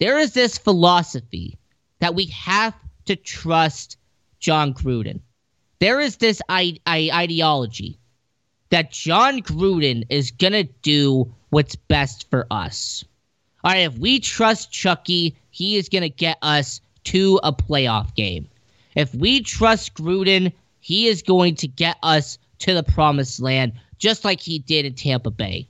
there 0.00 0.18
is 0.18 0.34
this 0.34 0.58
philosophy 0.58 1.56
that 2.00 2.14
we 2.14 2.26
have 2.26 2.74
to 3.06 3.16
trust 3.16 3.96
Jon 4.38 4.74
Gruden. 4.74 5.20
There 5.78 5.98
is 5.98 6.18
this 6.18 6.42
I- 6.46 6.80
I- 6.84 7.10
ideology 7.10 7.98
that 8.70 8.90
Jon 8.90 9.42
Gruden 9.42 10.04
is 10.08 10.30
going 10.30 10.52
to 10.52 10.64
do 10.82 11.32
what's 11.50 11.76
best 11.76 12.28
for 12.30 12.46
us. 12.50 13.04
All 13.64 13.72
right, 13.72 13.80
if 13.80 13.98
we 13.98 14.20
trust 14.20 14.72
Chucky, 14.72 15.36
he 15.50 15.76
is 15.76 15.88
going 15.88 16.02
to 16.02 16.08
get 16.08 16.38
us 16.42 16.80
to 17.04 17.40
a 17.42 17.52
playoff 17.52 18.14
game. 18.14 18.48
If 18.94 19.14
we 19.14 19.40
trust 19.40 19.94
Gruden, 19.94 20.52
he 20.80 21.08
is 21.08 21.22
going 21.22 21.56
to 21.56 21.68
get 21.68 21.96
us 22.02 22.38
to 22.60 22.74
the 22.74 22.82
promised 22.82 23.40
land, 23.40 23.72
just 23.98 24.24
like 24.24 24.40
he 24.40 24.58
did 24.58 24.84
in 24.84 24.94
Tampa 24.94 25.30
Bay. 25.30 25.66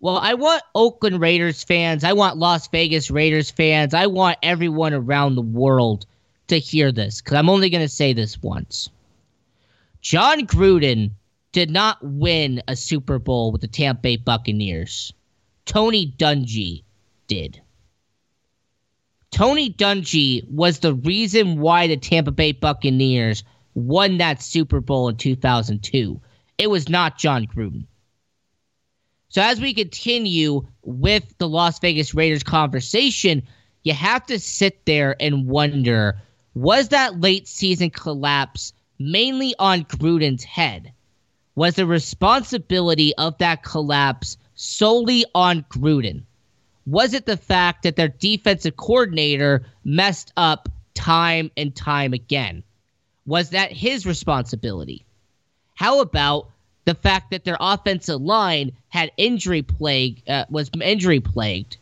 Well, 0.00 0.18
I 0.18 0.34
want 0.34 0.62
Oakland 0.74 1.20
Raiders 1.20 1.64
fans, 1.64 2.04
I 2.04 2.12
want 2.12 2.36
Las 2.36 2.68
Vegas 2.68 3.10
Raiders 3.10 3.50
fans, 3.50 3.94
I 3.94 4.06
want 4.06 4.38
everyone 4.42 4.92
around 4.92 5.34
the 5.34 5.42
world 5.42 6.06
to 6.48 6.58
hear 6.58 6.92
this, 6.92 7.20
because 7.20 7.36
I'm 7.36 7.48
only 7.48 7.70
going 7.70 7.84
to 7.84 7.88
say 7.88 8.12
this 8.12 8.40
once. 8.42 8.90
Jon 10.02 10.46
Gruden 10.46 11.10
did 11.56 11.70
not 11.70 11.96
win 12.02 12.62
a 12.68 12.76
Super 12.76 13.18
Bowl 13.18 13.50
with 13.50 13.62
the 13.62 13.66
Tampa 13.66 14.02
Bay 14.02 14.16
Buccaneers. 14.18 15.14
Tony 15.64 16.12
Dungy 16.18 16.84
did. 17.28 17.62
Tony 19.30 19.72
Dungy 19.72 20.46
was 20.50 20.80
the 20.80 20.92
reason 20.92 21.58
why 21.58 21.86
the 21.86 21.96
Tampa 21.96 22.30
Bay 22.30 22.52
Buccaneers 22.52 23.42
won 23.72 24.18
that 24.18 24.42
Super 24.42 24.82
Bowl 24.82 25.08
in 25.08 25.16
2002. 25.16 26.20
It 26.58 26.68
was 26.68 26.90
not 26.90 27.16
Jon 27.16 27.46
Gruden. 27.46 27.86
So 29.30 29.40
as 29.40 29.58
we 29.58 29.72
continue 29.72 30.66
with 30.82 31.38
the 31.38 31.48
Las 31.48 31.78
Vegas 31.78 32.12
Raiders 32.12 32.42
conversation, 32.42 33.42
you 33.82 33.94
have 33.94 34.26
to 34.26 34.38
sit 34.38 34.84
there 34.84 35.16
and 35.20 35.46
wonder 35.46 36.20
was 36.52 36.90
that 36.90 37.18
late 37.18 37.48
season 37.48 37.88
collapse 37.88 38.74
mainly 38.98 39.54
on 39.58 39.84
Gruden's 39.84 40.44
head? 40.44 40.92
Was 41.56 41.74
the 41.74 41.86
responsibility 41.86 43.14
of 43.16 43.38
that 43.38 43.62
collapse 43.62 44.36
solely 44.54 45.24
on 45.34 45.64
Gruden? 45.70 46.22
Was 46.86 47.14
it 47.14 47.26
the 47.26 47.38
fact 47.38 47.82
that 47.82 47.96
their 47.96 48.08
defensive 48.08 48.76
coordinator 48.76 49.64
messed 49.82 50.32
up 50.36 50.68
time 50.94 51.50
and 51.56 51.74
time 51.74 52.12
again? 52.12 52.62
Was 53.26 53.50
that 53.50 53.72
his 53.72 54.06
responsibility? 54.06 55.04
How 55.74 56.00
about 56.00 56.50
the 56.84 56.94
fact 56.94 57.30
that 57.30 57.44
their 57.44 57.56
offensive 57.58 58.20
line 58.20 58.72
had 58.88 59.10
injury 59.16 59.62
plague 59.62 60.22
uh, 60.28 60.44
was 60.48 60.70
injury 60.80 61.20
plagued, 61.20 61.78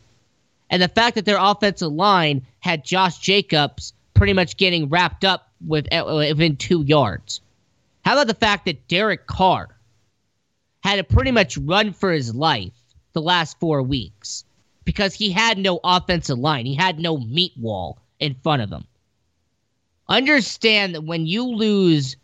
and 0.69 0.81
the 0.81 0.87
fact 0.87 1.15
that 1.15 1.25
their 1.25 1.37
offensive 1.39 1.91
line 1.91 2.45
had 2.59 2.83
Josh 2.83 3.19
Jacobs 3.19 3.93
pretty 4.13 4.33
much 4.33 4.57
getting 4.57 4.89
wrapped 4.89 5.23
up 5.23 5.51
with 5.65 5.87
uh, 5.93 6.03
within 6.07 6.55
two 6.55 6.81
yards. 6.83 7.41
How 8.05 8.13
about 8.13 8.27
the 8.27 8.35
fact 8.35 8.65
that 8.65 8.87
Derek 8.87 9.25
Carr 9.25 9.67
had 10.83 10.97
to 10.97 11.03
pretty 11.03 11.31
much 11.31 11.57
run 11.57 11.91
for 11.91 12.11
his 12.11 12.35
life 12.35 12.73
the 13.13 13.21
last 13.21 13.59
four 13.59 13.81
weeks 13.81 14.43
because 14.83 15.15
he 15.15 15.31
had 15.31 15.57
no 15.57 15.79
offensive 15.83 16.37
line, 16.37 16.67
he 16.67 16.75
had 16.75 16.99
no 16.99 17.17
meat 17.17 17.53
wall 17.57 17.97
in 18.19 18.35
front 18.35 18.61
of 18.61 18.71
him. 18.71 18.85
Understand 20.07 20.93
that 20.93 21.03
when 21.03 21.25
you 21.25 21.47
lose, 21.47 22.15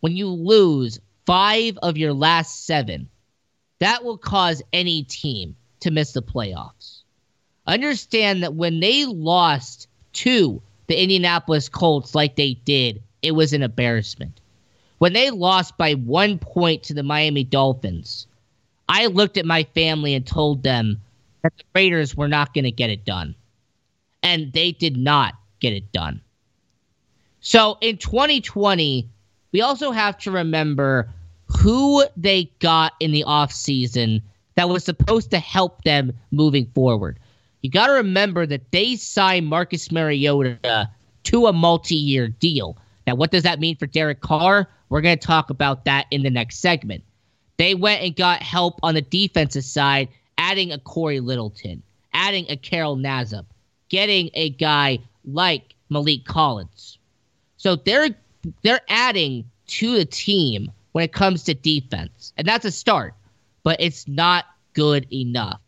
when 0.00 0.16
you 0.16 0.28
lose 0.28 0.98
five 1.26 1.76
of 1.82 1.98
your 1.98 2.14
last 2.14 2.64
seven, 2.64 3.10
that 3.80 4.02
will 4.02 4.16
cause 4.16 4.62
any 4.72 5.02
team 5.02 5.56
to 5.80 5.90
miss 5.90 6.12
the 6.12 6.22
playoffs. 6.22 7.02
Understand 7.66 8.44
that 8.44 8.54
when 8.54 8.80
they 8.80 9.04
lost 9.04 9.88
to 10.14 10.62
the 10.86 10.98
Indianapolis 10.98 11.68
Colts 11.68 12.14
like 12.14 12.34
they 12.34 12.54
did, 12.54 13.02
it 13.20 13.32
was 13.32 13.52
an 13.52 13.62
embarrassment. 13.62 14.40
When 14.98 15.12
they 15.12 15.30
lost 15.30 15.76
by 15.76 15.94
one 15.94 16.38
point 16.38 16.82
to 16.84 16.94
the 16.94 17.02
Miami 17.02 17.44
Dolphins, 17.44 18.26
I 18.88 19.06
looked 19.06 19.36
at 19.36 19.44
my 19.44 19.64
family 19.74 20.14
and 20.14 20.26
told 20.26 20.62
them 20.62 21.00
that 21.42 21.52
the 21.56 21.64
Raiders 21.74 22.16
were 22.16 22.28
not 22.28 22.54
going 22.54 22.64
to 22.64 22.70
get 22.70 22.90
it 22.90 23.04
done. 23.04 23.34
And 24.22 24.52
they 24.52 24.72
did 24.72 24.96
not 24.96 25.34
get 25.60 25.72
it 25.72 25.92
done. 25.92 26.20
So 27.40 27.78
in 27.80 27.98
2020, 27.98 29.08
we 29.52 29.60
also 29.60 29.92
have 29.92 30.18
to 30.18 30.30
remember 30.30 31.10
who 31.46 32.04
they 32.16 32.50
got 32.58 32.94
in 32.98 33.12
the 33.12 33.24
offseason 33.26 34.22
that 34.56 34.68
was 34.68 34.84
supposed 34.84 35.30
to 35.30 35.38
help 35.38 35.84
them 35.84 36.12
moving 36.30 36.66
forward. 36.74 37.18
You 37.62 37.70
got 37.70 37.86
to 37.86 37.92
remember 37.92 38.46
that 38.46 38.72
they 38.72 38.96
signed 38.96 39.46
Marcus 39.46 39.92
Mariota 39.92 40.88
to 41.24 41.46
a 41.46 41.52
multi 41.52 41.94
year 41.94 42.28
deal. 42.28 42.76
Now, 43.06 43.14
what 43.14 43.30
does 43.30 43.44
that 43.44 43.60
mean 43.60 43.76
for 43.76 43.86
Derek 43.86 44.20
Carr? 44.20 44.68
We're 44.88 45.00
going 45.00 45.18
to 45.18 45.26
talk 45.26 45.50
about 45.50 45.84
that 45.84 46.06
in 46.10 46.22
the 46.22 46.30
next 46.30 46.58
segment. 46.58 47.02
They 47.56 47.74
went 47.74 48.02
and 48.02 48.14
got 48.14 48.42
help 48.42 48.78
on 48.82 48.94
the 48.94 49.02
defensive 49.02 49.64
side, 49.64 50.08
adding 50.38 50.72
a 50.72 50.78
Cory 50.78 51.20
Littleton, 51.20 51.82
adding 52.12 52.46
a 52.48 52.56
Carl 52.56 52.96
Nassib, 52.96 53.46
getting 53.88 54.30
a 54.34 54.50
guy 54.50 54.98
like 55.24 55.74
Maliek 55.90 56.24
Collins. 56.24 56.98
So 57.56 57.76
they're 57.76 58.10
they're 58.62 58.80
adding 58.88 59.44
to 59.66 59.96
the 59.96 60.04
team 60.04 60.70
when 60.92 61.04
it 61.04 61.12
comes 61.12 61.42
to 61.44 61.54
defense. 61.54 62.32
And 62.36 62.46
that's 62.46 62.64
a 62.64 62.70
start, 62.70 63.14
but 63.64 63.80
it's 63.80 64.06
not 64.06 64.44
good 64.74 65.06
enough. 65.12 65.60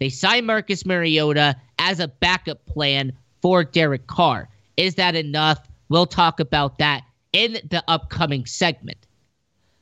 They 0.00 0.08
signed 0.08 0.46
Marcus 0.46 0.84
Mariota 0.84 1.56
as 1.78 2.00
a 2.00 2.08
backup 2.08 2.64
plan 2.66 3.12
for 3.40 3.62
Derek 3.62 4.06
Carr. 4.06 4.48
Is 4.76 4.96
that 4.96 5.14
enough? 5.14 5.68
We'll 5.88 6.06
talk 6.06 6.40
about 6.40 6.78
that 6.78 7.04
in 7.34 7.58
the 7.68 7.84
upcoming 7.86 8.46
segment. 8.46 8.96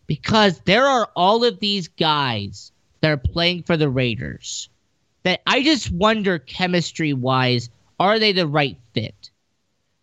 Because 0.09 0.59
there 0.61 0.87
are 0.87 1.09
all 1.15 1.45
of 1.45 1.61
these 1.61 1.87
guys 1.87 2.73
that 3.01 3.12
are 3.12 3.17
playing 3.17 3.62
for 3.62 3.77
the 3.77 3.88
Raiders 3.88 4.69
that 5.23 5.41
I 5.47 5.62
just 5.62 5.93
wonder 5.93 6.41
chemistry 6.41 7.12
wise, 7.12 7.71
are 8.01 8.19
they 8.19 8.33
the 8.33 8.49
right 8.49 8.77
fit? 8.95 9.31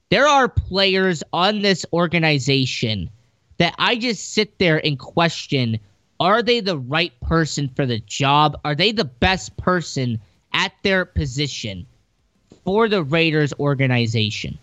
There 0.10 0.28
are 0.28 0.48
players 0.48 1.22
on 1.34 1.62
this 1.62 1.86
organization 1.92 3.10
that 3.58 3.76
I 3.78 3.98
just 3.98 4.34
sit 4.34 4.58
there 4.58 4.84
and 4.86 4.98
question 4.98 5.80
are 6.22 6.44
they 6.44 6.60
the 6.60 6.78
right 6.78 7.14
person 7.22 7.70
for 7.76 7.86
the 7.86 8.00
job? 8.00 8.60
Are 8.66 8.76
they 8.76 8.92
the 8.92 9.06
best 9.06 9.56
person 9.56 10.20
at 10.54 10.74
their 10.84 11.06
position 11.06 11.86
for 12.66 12.90
the 12.90 13.04
Raiders 13.04 13.54
organization? 13.58 14.58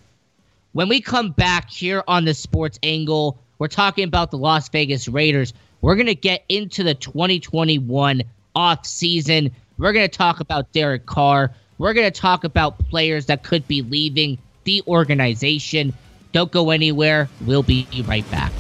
When 0.77 0.91
we 0.91 1.01
come 1.01 1.31
back 1.31 1.71
here 1.71 2.05
on 2.07 2.27
the 2.27 2.35
sports 2.35 2.79
angle, 2.83 3.39
we're 3.59 3.67
talking 3.67 4.05
about 4.05 4.31
the 4.31 4.37
Las 4.37 4.69
Vegas 4.69 5.09
Raiders. 5.09 5.55
We're 5.81 5.95
going 5.95 6.05
to 6.05 6.15
get 6.15 6.45
into 6.51 6.83
the 6.83 6.95
2021 6.95 8.23
off 8.55 8.85
season. 8.85 9.53
We're 9.79 9.95
going 9.95 10.07
to 10.07 10.15
talk 10.15 10.41
about 10.41 10.73
Derek 10.73 11.07
Carr. 11.07 11.51
We're 11.79 11.95
going 11.95 12.12
to 12.12 12.21
talk 12.21 12.45
about 12.45 12.79
players 12.91 13.25
that 13.25 13.43
could 13.43 13.67
be 13.67 13.81
leaving 13.81 14.37
the 14.65 14.83
organization. 14.87 15.95
Don't 16.33 16.53
go 16.53 16.69
anywhere. 16.69 17.31
We'll 17.47 17.62
be 17.62 17.87
right 18.07 18.31
back. 18.31 18.53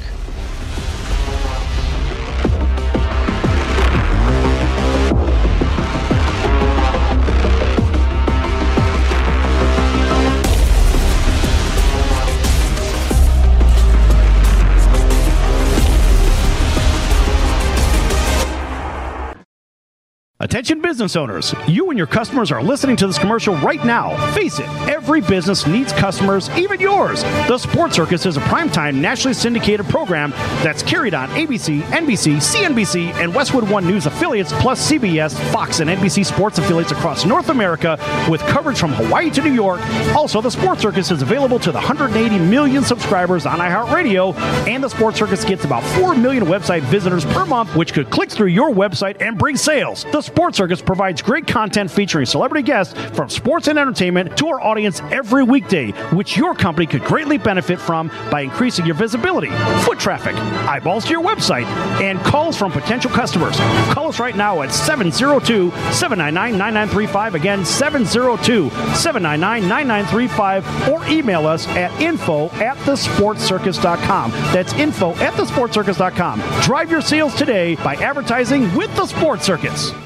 Attention 20.56 20.80
business 20.80 21.16
owners, 21.16 21.54
you 21.68 21.90
and 21.90 21.98
your 21.98 22.06
customers 22.06 22.50
are 22.50 22.62
listening 22.62 22.96
to 22.96 23.06
this 23.06 23.18
commercial 23.18 23.54
right 23.56 23.84
now. 23.84 24.16
Face 24.32 24.58
it, 24.58 24.66
every 24.88 25.20
business 25.20 25.66
needs 25.66 25.92
customers, 25.92 26.48
even 26.56 26.80
yours. 26.80 27.22
The 27.46 27.58
Sports 27.58 27.96
Circus 27.96 28.24
is 28.24 28.38
a 28.38 28.40
primetime 28.40 28.94
nationally 28.94 29.34
syndicated 29.34 29.84
program 29.90 30.30
that's 30.64 30.82
carried 30.82 31.12
on 31.12 31.28
ABC, 31.32 31.82
NBC, 31.82 32.36
CNBC, 32.36 33.12
and 33.16 33.34
Westwood 33.34 33.68
One 33.68 33.86
News 33.86 34.06
affiliates, 34.06 34.50
plus 34.54 34.90
CBS, 34.90 35.34
Fox, 35.52 35.80
and 35.80 35.90
NBC 35.90 36.24
sports 36.24 36.56
affiliates 36.56 36.90
across 36.90 37.26
North 37.26 37.50
America 37.50 37.98
with 38.30 38.40
coverage 38.46 38.78
from 38.78 38.94
Hawaii 38.94 39.28
to 39.32 39.42
New 39.42 39.52
York. 39.52 39.82
Also, 40.16 40.40
the 40.40 40.50
Sports 40.50 40.80
Circus 40.80 41.10
is 41.10 41.20
available 41.20 41.58
to 41.58 41.70
the 41.70 41.78
180 41.78 42.38
million 42.38 42.82
subscribers 42.82 43.44
on 43.44 43.58
iHeartRadio, 43.58 44.34
and 44.66 44.82
the 44.82 44.88
Sports 44.88 45.18
Circus 45.18 45.44
gets 45.44 45.66
about 45.66 45.82
4 45.98 46.14
million 46.14 46.46
website 46.46 46.80
visitors 46.84 47.26
per 47.26 47.44
month, 47.44 47.76
which 47.76 47.92
could 47.92 48.08
click 48.08 48.30
through 48.30 48.46
your 48.46 48.70
website 48.70 49.20
and 49.20 49.36
bring 49.36 49.58
sales. 49.58 50.06
The 50.12 50.22
Sports 50.46 50.58
Circus 50.58 50.80
provides 50.80 51.22
great 51.22 51.48
content 51.48 51.90
featuring 51.90 52.24
celebrity 52.24 52.62
guests 52.62 52.94
from 53.16 53.28
sports 53.28 53.66
and 53.66 53.76
entertainment 53.76 54.36
to 54.36 54.46
our 54.46 54.60
audience 54.60 55.00
every 55.10 55.42
weekday, 55.42 55.90
which 56.14 56.36
your 56.36 56.54
company 56.54 56.86
could 56.86 57.02
greatly 57.02 57.36
benefit 57.36 57.80
from 57.80 58.12
by 58.30 58.42
increasing 58.42 58.86
your 58.86 58.94
visibility, 58.94 59.50
foot 59.82 59.98
traffic, 59.98 60.36
eyeballs 60.68 61.04
to 61.04 61.10
your 61.10 61.20
website, 61.20 61.64
and 62.00 62.20
calls 62.20 62.56
from 62.56 62.70
potential 62.70 63.10
customers. 63.10 63.56
Call 63.92 64.06
us 64.06 64.20
right 64.20 64.36
now 64.36 64.62
at 64.62 64.72
702 64.72 65.72
799 65.92 66.52
9935. 66.56 67.34
Again, 67.34 67.64
702 67.64 68.70
799 68.94 69.68
9935, 69.68 70.88
or 70.90 71.04
email 71.08 71.44
us 71.48 71.66
at 71.70 71.90
info 72.00 72.50
at 72.50 72.76
thesportscircus.com. 72.86 74.30
That's 74.30 74.72
info 74.74 75.10
at 75.16 75.32
thesportscircus.com. 75.32 76.40
Drive 76.62 76.92
your 76.92 77.00
sales 77.00 77.34
today 77.34 77.74
by 77.74 77.96
advertising 77.96 78.72
with 78.76 78.94
the 78.94 79.06
Sports 79.06 79.44
Circus. 79.44 80.05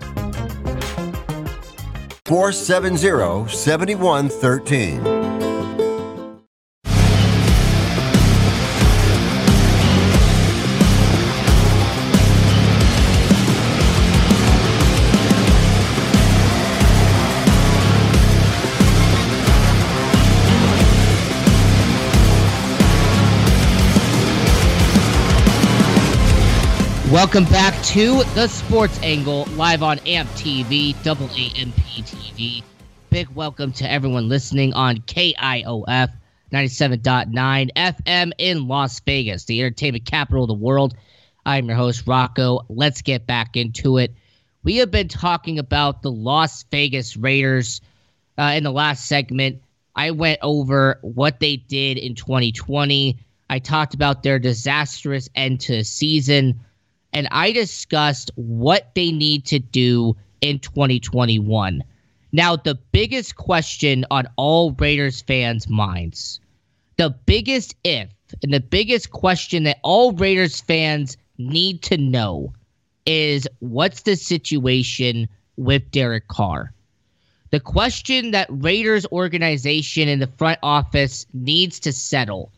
470 2.31 3.45
7113. 3.49 5.20
Welcome 27.11 27.43
back 27.43 27.73
to 27.87 28.23
the 28.35 28.47
Sports 28.47 28.97
Angle, 29.03 29.43
live 29.57 29.83
on 29.83 29.99
AMP 29.99 30.29
TV, 30.29 30.95
double 31.03 31.25
AMP 31.25 31.75
TV. 31.75 32.63
Big 33.09 33.27
welcome 33.31 33.73
to 33.73 33.91
everyone 33.91 34.29
listening 34.29 34.73
on 34.73 34.99
KIOF 34.99 36.09
97.9 36.53 37.69
FM 37.75 38.31
in 38.37 38.65
Las 38.69 39.01
Vegas, 39.01 39.43
the 39.43 39.59
entertainment 39.59 40.05
capital 40.05 40.45
of 40.45 40.47
the 40.47 40.53
world. 40.53 40.95
I'm 41.45 41.65
your 41.67 41.75
host, 41.75 42.07
Rocco. 42.07 42.61
Let's 42.69 43.01
get 43.01 43.27
back 43.27 43.57
into 43.57 43.97
it. 43.97 44.13
We 44.63 44.77
have 44.77 44.89
been 44.89 45.09
talking 45.09 45.59
about 45.59 46.03
the 46.03 46.11
Las 46.11 46.63
Vegas 46.71 47.17
Raiders 47.17 47.81
uh, 48.37 48.53
in 48.55 48.63
the 48.63 48.71
last 48.71 49.05
segment. 49.05 49.61
I 49.97 50.11
went 50.11 50.39
over 50.41 50.97
what 51.01 51.41
they 51.41 51.57
did 51.57 51.97
in 51.97 52.15
2020. 52.15 53.19
I 53.49 53.59
talked 53.59 53.95
about 53.95 54.23
their 54.23 54.39
disastrous 54.39 55.27
end 55.35 55.59
to 55.61 55.75
the 55.75 55.83
season 55.83 56.61
and 57.13 57.27
I 57.31 57.51
discussed 57.51 58.31
what 58.35 58.93
they 58.95 59.11
need 59.11 59.45
to 59.47 59.59
do 59.59 60.15
in 60.41 60.59
2021. 60.59 61.83
Now, 62.31 62.55
the 62.55 62.75
biggest 62.91 63.35
question 63.35 64.05
on 64.09 64.27
all 64.37 64.71
Raiders 64.71 65.21
fans' 65.21 65.67
minds, 65.67 66.39
the 66.97 67.09
biggest 67.09 67.75
if, 67.83 68.09
and 68.41 68.53
the 68.53 68.61
biggest 68.61 69.11
question 69.11 69.63
that 69.63 69.79
all 69.83 70.13
Raiders 70.13 70.61
fans 70.61 71.17
need 71.37 71.81
to 71.83 71.97
know 71.97 72.53
is 73.05 73.47
what's 73.59 74.03
the 74.03 74.15
situation 74.15 75.27
with 75.57 75.91
Derek 75.91 76.27
Carr? 76.27 76.73
The 77.49 77.59
question 77.59 78.31
that 78.31 78.47
Raiders 78.49 79.05
organization 79.11 80.07
and 80.07 80.21
the 80.21 80.27
front 80.27 80.59
office 80.63 81.25
needs 81.33 81.81
to 81.81 81.91
settle 81.91 82.51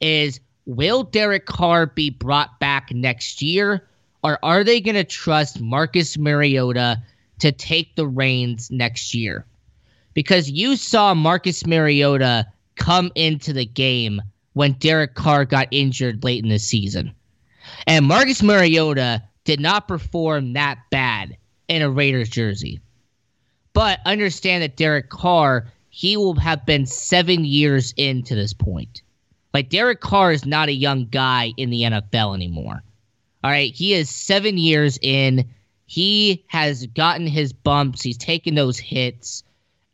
is 0.00 0.38
will 0.68 1.02
Derek 1.02 1.46
Carr 1.46 1.86
be 1.86 2.10
brought 2.10 2.60
back 2.60 2.92
next 2.92 3.40
year 3.40 3.88
or 4.22 4.38
are 4.44 4.62
they 4.62 4.80
going 4.80 4.96
to 4.96 5.04
trust 5.04 5.60
Marcus 5.60 6.18
Mariota 6.18 7.02
to 7.38 7.52
take 7.52 7.96
the 7.96 8.06
reins 8.06 8.70
next 8.70 9.14
year? 9.14 9.46
Because 10.12 10.50
you 10.50 10.76
saw 10.76 11.14
Marcus 11.14 11.66
Mariota 11.66 12.46
come 12.76 13.10
into 13.14 13.52
the 13.52 13.64
game 13.64 14.20
when 14.52 14.72
Derek 14.74 15.14
Carr 15.14 15.46
got 15.46 15.68
injured 15.70 16.22
late 16.22 16.42
in 16.42 16.50
the 16.50 16.58
season. 16.58 17.14
And 17.86 18.06
Marcus 18.06 18.42
Mariota 18.42 19.22
did 19.44 19.60
not 19.60 19.88
perform 19.88 20.52
that 20.52 20.78
bad 20.90 21.36
in 21.68 21.80
a 21.80 21.90
Raiders 21.90 22.28
jersey. 22.28 22.80
But 23.72 24.00
understand 24.04 24.62
that 24.62 24.76
Derek 24.76 25.08
Carr, 25.08 25.68
he 25.88 26.16
will 26.16 26.34
have 26.34 26.66
been 26.66 26.84
seven 26.84 27.44
years 27.44 27.94
into 27.96 28.34
this 28.34 28.52
point. 28.52 29.00
Like 29.54 29.70
Derek 29.70 30.00
Carr 30.00 30.32
is 30.32 30.44
not 30.44 30.68
a 30.68 30.72
young 30.72 31.06
guy 31.06 31.52
in 31.56 31.70
the 31.70 31.82
NFL 31.82 32.34
anymore. 32.34 32.82
All 33.42 33.50
right, 33.50 33.74
he 33.74 33.94
is 33.94 34.10
seven 34.10 34.58
years 34.58 34.98
in. 35.00 35.48
He 35.86 36.44
has 36.48 36.86
gotten 36.86 37.26
his 37.26 37.52
bumps. 37.52 38.02
He's 38.02 38.18
taken 38.18 38.54
those 38.54 38.78
hits. 38.78 39.44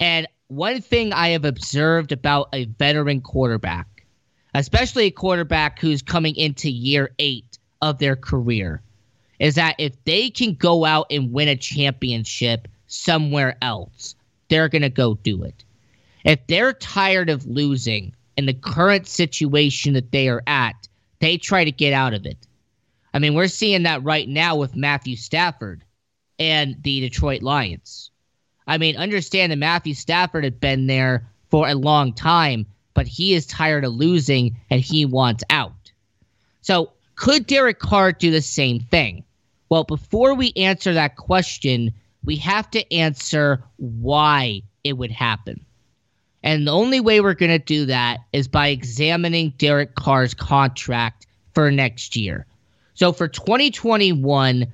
And 0.01 0.27
one 0.49 0.81
thing 0.81 1.13
I 1.13 1.29
have 1.29 1.45
observed 1.45 2.11
about 2.11 2.49
a 2.53 2.65
veteran 2.65 3.21
quarterback, 3.21 4.05
especially 4.55 5.07
a 5.07 5.11
quarterback 5.11 5.79
who's 5.79 6.03
coming 6.03 6.35
into 6.37 6.71
year 6.71 7.11
eight 7.19 7.59
of 7.81 7.99
their 7.99 8.17
career, 8.17 8.83
is 9.39 9.55
that 9.55 9.77
if 9.79 10.03
they 10.05 10.31
can 10.31 10.55
go 10.55 10.85
out 10.85 11.07
and 11.11 11.33
win 11.33 11.49
a 11.49 11.57
championship 11.57 12.67
somewhere 12.87 13.57
else, 13.63 14.15
they're 14.49 14.69
going 14.69 14.83
to 14.83 14.91
go 14.91 15.15
do 15.15 15.43
it. 15.45 15.65
If 16.25 16.47
they're 16.47 16.73
tired 16.73 17.31
of 17.31 17.47
losing 17.47 18.15
in 18.37 18.47
the 18.47 18.55
current 18.55 19.07
situation 19.07 19.95
that 19.95 20.13
they 20.13 20.29
are 20.29 20.43
at, 20.47 20.89
they 21.21 21.39
try 21.39 21.65
to 21.65 21.73
get 21.73 21.93
out 21.93 22.15
of 22.15 22.27
it. 22.27 22.47
I 23.13 23.19
mean, 23.19 23.35
we're 23.35 23.49
seeing 23.49 23.85
that 23.85 24.03
right 24.03 24.29
now 24.29 24.57
with 24.57 24.75
Matthew 24.75 25.17
Stafford 25.17 25.85
and 26.39 26.77
the 26.83 27.01
Detroit 27.01 27.43
Lions. 27.43 28.11
I 28.67 28.79
mean, 28.79 28.97
understand 28.97 29.53
that 29.53 29.57
Matthew 29.57 29.95
Stafford 29.95 30.45
had 30.45 30.59
been 30.59 30.87
there 30.87 31.29
for 31.51 31.69
a 31.69 31.75
long 31.75 32.13
time, 32.13 32.67
but 32.95 33.07
he 33.07 33.35
is 33.35 33.47
tired 33.47 33.85
of 33.85 33.93
losing 33.93 34.57
and 34.71 34.81
he 34.81 35.05
wants 35.05 35.45
out. 35.51 35.93
So, 36.63 36.93
could 37.17 37.47
Derek 37.47 37.79
Carr 37.79 38.11
do 38.13 38.31
the 38.33 38.43
same 38.43 38.81
thing? 38.81 39.25
Well, 39.69 39.85
before 39.85 40.35
we 40.35 40.53
answer 40.57 40.95
that 40.95 41.17
question, 41.17 41.93
we 42.25 42.37
have 42.37 42.71
to 42.73 42.93
answer 42.93 43.63
why 43.77 44.63
it 44.83 44.95
would 44.95 45.13
happen. 45.13 45.65
And 46.45 46.67
the 46.67 46.73
only 46.73 47.01
way 47.01 47.23
we're 47.23 47.35
going 47.35 47.51
to 47.51 47.59
do 47.59 47.87
that 47.87 48.21
is 48.33 48.47
by 48.47 48.69
examining 48.69 49.55
Derek 49.57 49.95
Carr's 49.95 50.35
contract 50.35 51.27
for 51.55 51.71
next 51.71 52.17
year. 52.17 52.47
So 52.93 53.13
for 53.13 53.27
2021, 53.27 54.67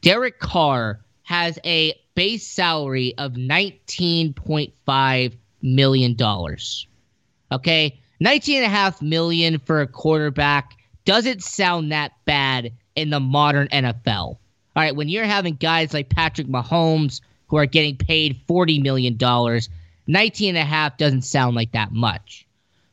Derek 0.00 0.38
Carr 0.38 1.00
has 1.24 1.58
a 1.64 1.94
base 2.14 2.46
salary 2.46 3.14
of 3.18 3.32
$19.5 3.32 5.36
million. 5.60 6.16
Okay. 7.50 8.00
Nineteen 8.20 8.56
and 8.56 8.66
a 8.66 8.68
half 8.68 9.00
million 9.00 9.60
for 9.60 9.80
a 9.80 9.86
quarterback 9.86 10.76
doesn't 11.04 11.42
sound 11.42 11.92
that 11.92 12.12
bad 12.24 12.72
in 12.96 13.10
the 13.10 13.20
modern 13.20 13.68
NFL. 13.68 14.06
All 14.06 14.38
right, 14.74 14.94
when 14.94 15.08
you're 15.08 15.24
having 15.24 15.54
guys 15.54 15.94
like 15.94 16.08
Patrick 16.08 16.48
Mahomes 16.48 17.20
who 17.46 17.56
are 17.56 17.66
getting 17.66 17.96
paid 17.96 18.40
$40 18.48 18.82
million, 18.82 19.16
19 20.08 20.56
and 20.56 20.58
a 20.58 20.64
half 20.64 20.96
doesn't 20.96 21.22
sound 21.22 21.54
like 21.54 21.72
that 21.72 21.92
much. 21.92 22.46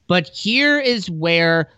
But 0.08 0.28
here 0.28 0.80
is 0.80 1.10
where 1.10 1.72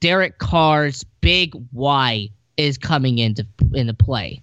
Derek 0.00 0.38
Carr's 0.38 1.04
big 1.20 1.54
why 1.70 2.30
is 2.56 2.76
coming 2.76 3.18
into 3.18 3.46
into 3.72 3.94
play. 3.94 4.42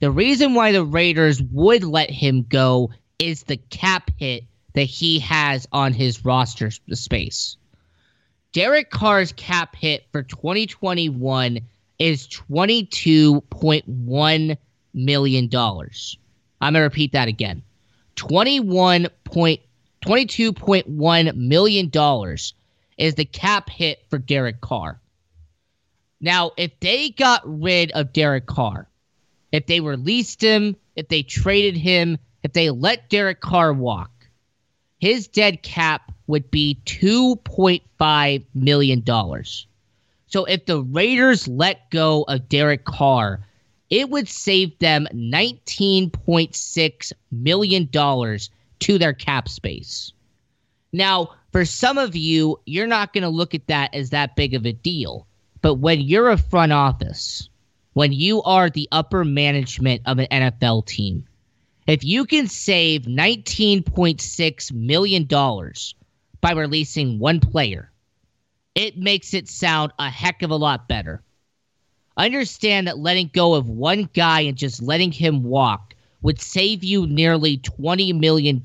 The 0.00 0.10
reason 0.10 0.54
why 0.54 0.72
the 0.72 0.84
Raiders 0.84 1.42
would 1.42 1.84
let 1.84 2.10
him 2.10 2.46
go 2.48 2.90
is 3.18 3.42
the 3.42 3.56
cap 3.56 4.10
hit 4.18 4.44
that 4.74 4.84
he 4.84 5.18
has 5.18 5.66
on 5.72 5.92
his 5.92 6.24
roster 6.24 6.70
space. 6.92 7.56
Derek 8.52 8.90
Carr's 8.90 9.32
cap 9.32 9.74
hit 9.76 10.06
for 10.10 10.22
2021 10.22 11.60
is 11.98 12.26
$22.1 12.28 14.56
million. 14.94 15.50
I'm 15.52 16.72
going 16.72 16.74
to 16.74 16.80
repeat 16.80 17.12
that 17.12 17.28
again. 17.28 17.62
21 18.16 19.08
point, 19.24 19.60
$22.1 20.04 21.36
million 21.36 21.90
is 22.98 23.14
the 23.14 23.24
cap 23.24 23.68
hit 23.68 24.04
for 24.08 24.18
Derek 24.18 24.60
Carr. 24.60 25.00
Now, 26.20 26.52
if 26.56 26.72
they 26.80 27.10
got 27.10 27.42
rid 27.44 27.92
of 27.92 28.12
Derek 28.12 28.46
Carr, 28.46 28.88
if 29.52 29.66
they 29.66 29.80
released 29.80 30.42
him, 30.42 30.76
if 30.96 31.08
they 31.08 31.22
traded 31.22 31.76
him, 31.76 32.18
if 32.42 32.52
they 32.52 32.70
let 32.70 33.10
Derek 33.10 33.40
Carr 33.40 33.72
walk, 33.72 34.10
his 34.98 35.28
dead 35.28 35.62
cap 35.62 36.12
would 36.26 36.50
be 36.50 36.80
$2.5 36.84 38.44
million. 38.54 39.04
So 40.26 40.44
if 40.44 40.66
the 40.66 40.82
Raiders 40.82 41.48
let 41.48 41.90
go 41.90 42.24
of 42.28 42.48
Derek 42.48 42.84
Carr, 42.84 43.40
it 43.88 44.10
would 44.10 44.28
save 44.28 44.78
them 44.78 45.08
$19.6 45.12 47.12
million 47.32 47.88
to 48.80 48.98
their 48.98 49.12
cap 49.12 49.48
space. 49.48 50.12
Now, 50.92 51.34
for 51.52 51.64
some 51.64 51.98
of 51.98 52.16
you, 52.16 52.60
you're 52.66 52.86
not 52.86 53.12
going 53.12 53.22
to 53.22 53.28
look 53.28 53.54
at 53.54 53.66
that 53.68 53.94
as 53.94 54.10
that 54.10 54.36
big 54.36 54.54
of 54.54 54.66
a 54.66 54.72
deal. 54.72 55.26
But 55.62 55.74
when 55.74 56.00
you're 56.00 56.30
a 56.30 56.38
front 56.38 56.72
office, 56.72 57.48
when 57.92 58.12
you 58.12 58.42
are 58.42 58.70
the 58.70 58.88
upper 58.92 59.24
management 59.24 60.02
of 60.06 60.18
an 60.18 60.26
NFL 60.30 60.86
team, 60.86 61.26
if 61.86 62.04
you 62.04 62.24
can 62.24 62.46
save 62.46 63.02
$19.6 63.02 64.72
million 64.72 65.24
by 66.40 66.52
releasing 66.52 67.18
one 67.18 67.40
player, 67.40 67.90
it 68.74 68.96
makes 68.96 69.34
it 69.34 69.48
sound 69.48 69.92
a 69.98 70.08
heck 70.08 70.42
of 70.42 70.50
a 70.50 70.56
lot 70.56 70.88
better. 70.88 71.22
Understand 72.16 72.86
that 72.86 72.98
letting 72.98 73.30
go 73.32 73.54
of 73.54 73.68
one 73.68 74.08
guy 74.14 74.42
and 74.42 74.56
just 74.56 74.82
letting 74.82 75.10
him 75.10 75.42
walk 75.42 75.94
would 76.22 76.40
save 76.40 76.84
you 76.84 77.06
nearly 77.06 77.58
$20 77.58 78.18
million. 78.18 78.60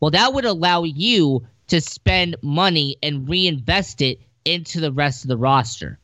Well, 0.00 0.10
that 0.10 0.32
would 0.32 0.44
allow 0.44 0.84
you 0.84 1.46
to 1.68 1.80
spend 1.80 2.36
money 2.42 2.96
and 3.02 3.28
reinvest 3.28 4.00
it 4.00 4.20
into 4.44 4.80
the 4.80 4.92
rest 4.92 5.24
of 5.24 5.28
the 5.28 5.36
roster. 5.36 5.98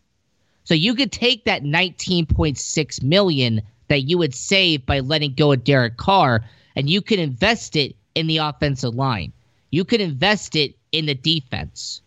So 0.64 0.74
you 0.74 0.94
could 0.94 1.12
take 1.12 1.44
that 1.44 1.62
19.6 1.62 3.02
million 3.02 3.62
that 3.88 4.02
you 4.02 4.18
would 4.18 4.34
save 4.34 4.86
by 4.86 5.00
letting 5.00 5.34
go 5.34 5.52
of 5.52 5.64
Derek 5.64 5.96
Carr 5.96 6.44
and 6.74 6.88
you 6.88 7.02
could 7.02 7.18
invest 7.18 7.76
it 7.76 7.96
in 8.14 8.26
the 8.26 8.38
offensive 8.38 8.94
line. 8.94 9.32
You 9.70 9.84
could 9.84 10.00
invest 10.00 10.56
it 10.56 10.76
in 10.92 11.06
the 11.06 11.14
defense. 11.14 12.00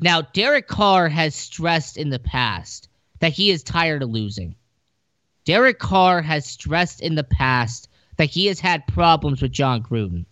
Now, 0.00 0.22
Derek 0.22 0.66
Carr 0.66 1.08
has 1.08 1.34
stressed 1.34 1.96
in 1.96 2.10
the 2.10 2.18
past 2.18 2.88
that 3.20 3.32
he 3.32 3.50
is 3.50 3.62
tired 3.62 4.02
of 4.02 4.10
losing. 4.10 4.54
Derek 5.50 5.80
Carr 5.80 6.22
has 6.22 6.46
stressed 6.46 7.00
in 7.00 7.16
the 7.16 7.24
past 7.24 7.88
that 8.18 8.30
he 8.30 8.46
has 8.46 8.60
had 8.60 8.86
problems 8.86 9.42
with 9.42 9.50
Jon 9.50 9.82
Gruden. 9.82 10.24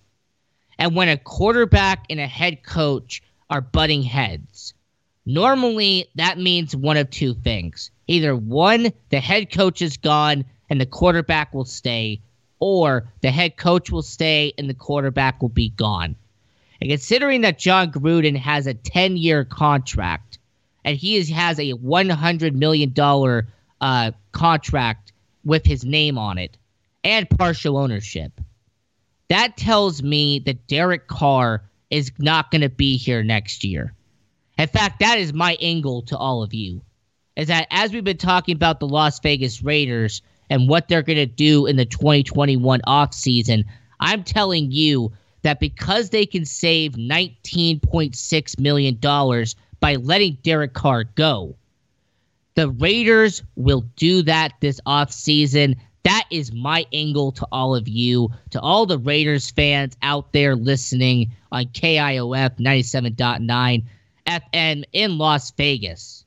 And 0.79 0.95
when 0.95 1.09
a 1.09 1.17
quarterback 1.17 2.05
and 2.09 2.21
a 2.21 2.27
head 2.29 2.63
coach 2.63 3.21
are 3.51 3.61
butting 3.61 4.05
heads, 4.05 4.75
normally 5.27 6.07
that 6.15 6.39
means 6.39 6.77
one 6.77 6.97
of 6.97 7.11
two 7.11 7.35
things. 7.35 7.91
Either 8.07 8.37
one, 8.37 8.93
the 9.11 9.19
head 9.19 9.51
coach 9.51 9.83
is 9.83 9.97
gone 9.97 10.45
and 10.71 10.81
the 10.81 10.87
quarterback 10.87 11.53
will 11.53 11.65
stay, 11.65 12.21
or 12.61 13.11
the 13.21 13.33
head 13.33 13.57
coach 13.57 13.91
will 13.91 14.03
stay 14.03 14.53
and 14.57 14.71
the 14.71 14.75
quarterback 14.75 15.43
will 15.43 15.49
be 15.49 15.71
gone. 15.71 16.15
And 16.81 16.91
considering 16.91 17.41
that 17.41 17.59
Jon 17.59 17.91
Gruden 17.91 18.37
has 18.37 18.69
a 18.69 18.75
10 18.75 19.17
year 19.17 19.45
contract 19.45 20.39
and 20.85 20.97
he 20.97 21.17
is, 21.17 21.29
has 21.31 21.59
a 21.59 21.73
$100 21.73 22.53
million 22.53 22.95
uh, 23.81 24.13
contract 24.33 25.13
with 25.45 25.65
his 25.65 25.85
name 25.85 26.19
on 26.19 26.39
it 26.39 26.57
and 27.05 27.29
partial 27.31 27.77
ownership, 27.77 28.41
that 29.29 29.57
tells 29.57 30.03
me 30.03 30.41
that 30.41 30.67
Derek 30.67 31.07
Carr 31.07 31.63
is 31.91 32.13
not 32.19 32.51
going 32.51 32.61
to 32.63 32.69
be 32.69 32.97
here 32.97 33.23
next 33.23 33.65
year. 33.65 33.95
In 34.59 34.69
fact, 34.69 35.01
that 35.01 35.19
is 35.19 35.33
my 35.33 35.57
angle 35.61 36.03
to 36.03 36.17
all 36.17 36.43
of 36.43 36.53
you. 36.53 36.83
Is 37.37 37.49
that 37.49 37.69
as 37.71 37.93
we've 37.93 38.03
been 38.03 38.17
talking 38.17 38.57
about 38.57 38.81
the 38.81 38.89
Las 38.89 39.21
Vegas 39.21 39.63
Raiders 39.63 40.23
and 40.51 40.69
what 40.69 40.89
they're 40.89 41.03
going 41.03 41.19
to 41.19 41.27
do 41.27 41.67
in 41.67 41.77
the 41.77 41.85
2021 41.85 42.81
offseason, 42.87 43.65
I'm 44.01 44.25
telling 44.25 44.73
you 44.73 45.13
that 45.43 45.61
because 45.61 46.11
they 46.11 46.27
can 46.27 46.45
save 46.45 46.93
$19.6 46.93 48.59
million 48.59 49.45
by 49.81 49.95
letting 49.95 50.39
Derek 50.43 50.73
Carr 50.73 51.05
go, 51.05 51.55
the 52.59 52.71
Raiders 52.71 53.41
will 53.55 53.83
do 53.95 54.21
that 54.23 54.55
this 54.59 54.81
offseason. 54.85 55.77
That 56.03 56.25
is 56.33 56.53
my 56.53 56.87
angle 56.93 57.31
to 57.31 57.47
all 57.53 57.77
of 57.77 57.87
you, 57.87 58.31
to 58.51 58.61
all 58.61 58.85
the 58.85 58.99
Raiders 58.99 59.49
fans 59.49 59.97
out 60.03 60.33
there 60.33 60.57
listening 60.57 61.31
on 61.53 61.67
KIOF 61.67 62.59
97.9 62.59 63.85
FM 64.27 64.85
in 64.93 65.19
Las 65.19 65.53
Vegas. 65.53 66.25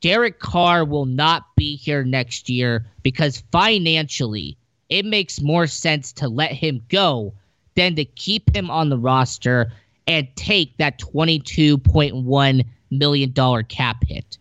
Derek 0.00 0.40
Carr 0.40 0.84
will 0.84 1.06
not 1.06 1.54
be 1.54 1.76
here 1.76 2.02
next 2.02 2.48
year 2.48 2.86
because 3.04 3.44
financially, 3.52 4.58
it 4.88 5.04
makes 5.04 5.40
more 5.40 5.68
sense 5.68 6.12
to 6.14 6.28
let 6.28 6.50
him 6.50 6.82
go 6.88 7.32
than 7.76 7.94
to 7.94 8.04
keep 8.04 8.52
him 8.56 8.72
on 8.72 8.88
the 8.88 8.98
roster 8.98 9.70
and 10.08 10.26
take 10.34 10.76
that 10.78 10.98
$22.1 10.98 12.64
million 12.90 13.64
cap 13.68 14.04
hit. 14.04 14.36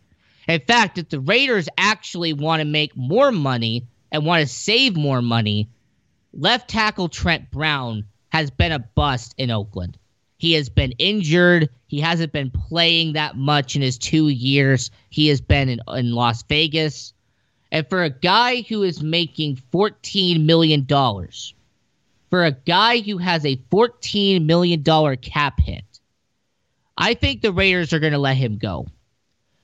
In 0.48 0.60
fact, 0.62 0.98
if 0.98 1.10
the 1.10 1.20
Raiders 1.20 1.70
actually 1.78 2.34
want 2.34 2.60
to 2.60 2.66
make 2.66 2.96
more 2.98 3.32
money 3.32 3.88
and 4.12 4.26
want 4.26 4.42
to 4.42 4.48
save 4.48 4.96
more 4.96 5.22
money, 5.22 5.70
left 6.34 6.70
tackle 6.70 7.10
Trent 7.10 7.50
Brown 7.52 8.06
has 8.30 8.52
been 8.52 8.72
a 8.72 8.80
bust 8.80 9.34
in 9.38 9.52
Oakland. 9.52 9.98
He 10.38 10.54
has 10.54 10.68
been 10.68 10.92
injured. 10.94 11.70
He 11.88 12.02
hasn't 12.02 12.34
been 12.34 12.52
playing 12.52 13.14
that 13.14 13.38
much 13.38 13.76
in 13.76 13.82
his 13.82 13.98
two 13.98 14.28
years. 14.28 14.92
He 15.10 15.28
has 15.28 15.40
been 15.40 15.70
in, 15.70 15.80
in 15.88 16.12
Las 16.12 16.44
Vegas. 16.44 17.14
And 17.72 17.88
for 17.88 18.04
a 18.04 18.10
guy 18.10 18.62
who 18.62 18.84
is 18.84 19.02
making 19.02 19.62
$14 19.72 20.44
million, 20.44 20.86
for 22.30 22.44
a 22.44 22.52
guy 22.52 23.00
who 23.00 23.18
has 23.18 23.46
a 23.46 23.56
$14 23.72 24.46
million 24.46 24.84
cap 25.18 25.60
hit, 25.60 25.86
I 26.98 27.14
think 27.14 27.42
the 27.42 27.54
Raiders 27.54 27.94
are 27.94 28.00
going 28.00 28.14
to 28.14 28.20
let 28.20 28.38
him 28.38 28.58
go. 28.58 28.88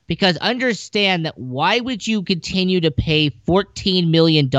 Because 0.09 0.37
understand 0.37 1.27
that 1.27 1.37
why 1.37 1.79
would 1.79 2.07
you 2.07 2.23
continue 2.23 2.81
to 2.81 2.89
pay 2.89 3.29
$14 3.29 4.09
million 4.09 4.49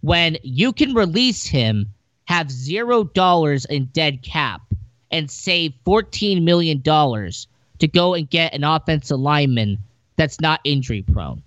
when 0.00 0.38
you 0.42 0.72
can 0.72 0.94
release 0.94 1.44
him, 1.44 1.90
have 2.24 2.50
zero 2.50 3.04
dollars 3.04 3.66
in 3.66 3.84
dead 3.92 4.22
cap, 4.22 4.62
and 5.10 5.30
save 5.30 5.74
$14 5.86 6.42
million 6.42 6.80
to 6.82 7.88
go 7.88 8.14
and 8.14 8.30
get 8.30 8.54
an 8.54 8.64
offensive 8.64 9.20
lineman 9.20 9.76
that's 10.16 10.40
not 10.40 10.60
injury 10.64 11.02
prone? 11.02 11.42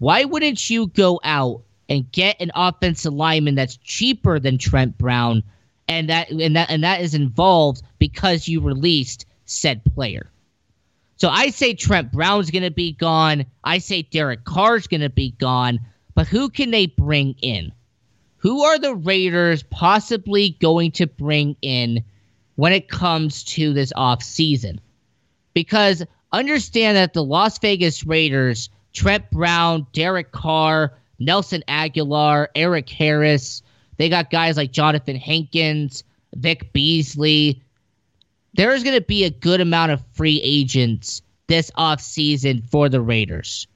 Why 0.00 0.24
wouldn't 0.24 0.68
you 0.68 0.88
go 0.88 1.20
out 1.22 1.62
and 1.88 2.10
get 2.10 2.40
an 2.40 2.50
offensive 2.56 3.14
lineman 3.14 3.54
that's 3.54 3.76
cheaper 3.76 4.40
than 4.40 4.58
Trent 4.58 4.98
Brown, 4.98 5.44
and 5.86 6.10
that 6.10 6.30
and 6.30 6.56
that 6.56 6.68
and 6.68 6.82
that 6.82 7.00
is 7.00 7.14
involved 7.14 7.82
because 8.00 8.48
you 8.48 8.60
released 8.60 9.24
said 9.44 9.84
player. 9.84 10.31
So 11.16 11.28
I 11.28 11.50
say 11.50 11.74
Trent 11.74 12.10
Brown's 12.12 12.50
going 12.50 12.64
to 12.64 12.70
be 12.70 12.92
gone. 12.92 13.46
I 13.62 13.78
say 13.78 14.02
Derek 14.02 14.44
Carr's 14.44 14.86
going 14.86 15.02
to 15.02 15.10
be 15.10 15.32
gone. 15.32 15.80
But 16.14 16.26
who 16.26 16.48
can 16.48 16.70
they 16.70 16.86
bring 16.86 17.36
in? 17.40 17.72
Who 18.38 18.62
are 18.64 18.78
the 18.78 18.94
Raiders 18.94 19.62
possibly 19.62 20.56
going 20.60 20.90
to 20.92 21.06
bring 21.06 21.56
in 21.62 22.04
when 22.56 22.72
it 22.72 22.88
comes 22.88 23.44
to 23.44 23.72
this 23.72 23.92
off 23.94 24.22
season? 24.22 24.80
Because 25.54 26.04
understand 26.32 26.96
that 26.96 27.12
the 27.12 27.22
Las 27.22 27.58
Vegas 27.60 28.04
Raiders, 28.04 28.68
Trent 28.92 29.30
Brown, 29.30 29.86
Derek 29.92 30.32
Carr, 30.32 30.98
Nelson 31.18 31.62
Agholor, 31.68 32.48
Erik 32.54 32.88
Harris. 32.88 33.62
They 33.96 34.08
got 34.08 34.30
guys 34.30 34.56
like 34.56 34.72
Johnathan 34.72 35.18
Hankins, 35.18 36.02
Vic 36.34 36.72
Beasley. 36.72 37.62
There 38.54 38.72
is 38.72 38.82
going 38.82 38.96
to 38.96 39.04
be 39.04 39.24
a 39.24 39.30
good 39.30 39.60
amount 39.60 39.92
of 39.92 40.02
free 40.12 40.40
agents 40.42 41.22
this 41.46 41.70
offseason 41.72 42.68
for 42.68 42.88
the 42.88 43.00
Raiders. 43.00 43.66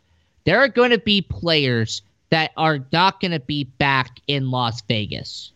There 0.44 0.58
are 0.58 0.68
going 0.68 0.90
to 0.90 0.98
be 0.98 1.22
players 1.22 2.02
that 2.30 2.52
are 2.56 2.80
not 2.92 3.20
going 3.20 3.32
to 3.32 3.40
be 3.40 3.64
back 3.64 4.20
in 4.26 4.50
Las 4.50 4.82
Vegas. 4.82 5.52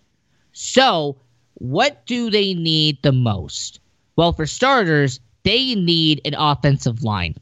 So, 0.52 1.16
what 1.54 2.04
do 2.06 2.30
they 2.30 2.54
need 2.54 2.98
the 3.02 3.12
most? 3.12 3.80
Well, 4.16 4.32
for 4.32 4.46
starters, 4.46 5.20
they 5.42 5.74
need 5.74 6.20
an 6.24 6.34
offensive 6.34 7.02
line. 7.02 7.34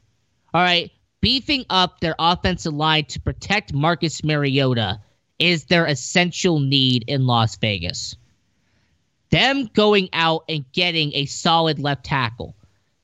All 0.53 0.61
right, 0.61 0.91
beefing 1.21 1.65
up 1.69 1.99
their 1.99 2.15
offensive 2.19 2.73
line 2.73 3.05
to 3.05 3.19
protect 3.19 3.73
Marcus 3.73 4.23
Mariota 4.23 4.99
is 5.37 5.65
their 5.65 5.85
essential 5.85 6.59
need 6.59 7.03
in 7.07 7.25
Las 7.25 7.55
Vegas. 7.57 8.15
Them 9.31 9.69
going 9.73 10.09
out 10.13 10.43
and 10.49 10.65
getting 10.71 11.13
a 11.13 11.25
solid 11.25 11.79
left 11.79 12.03
tackle, 12.03 12.55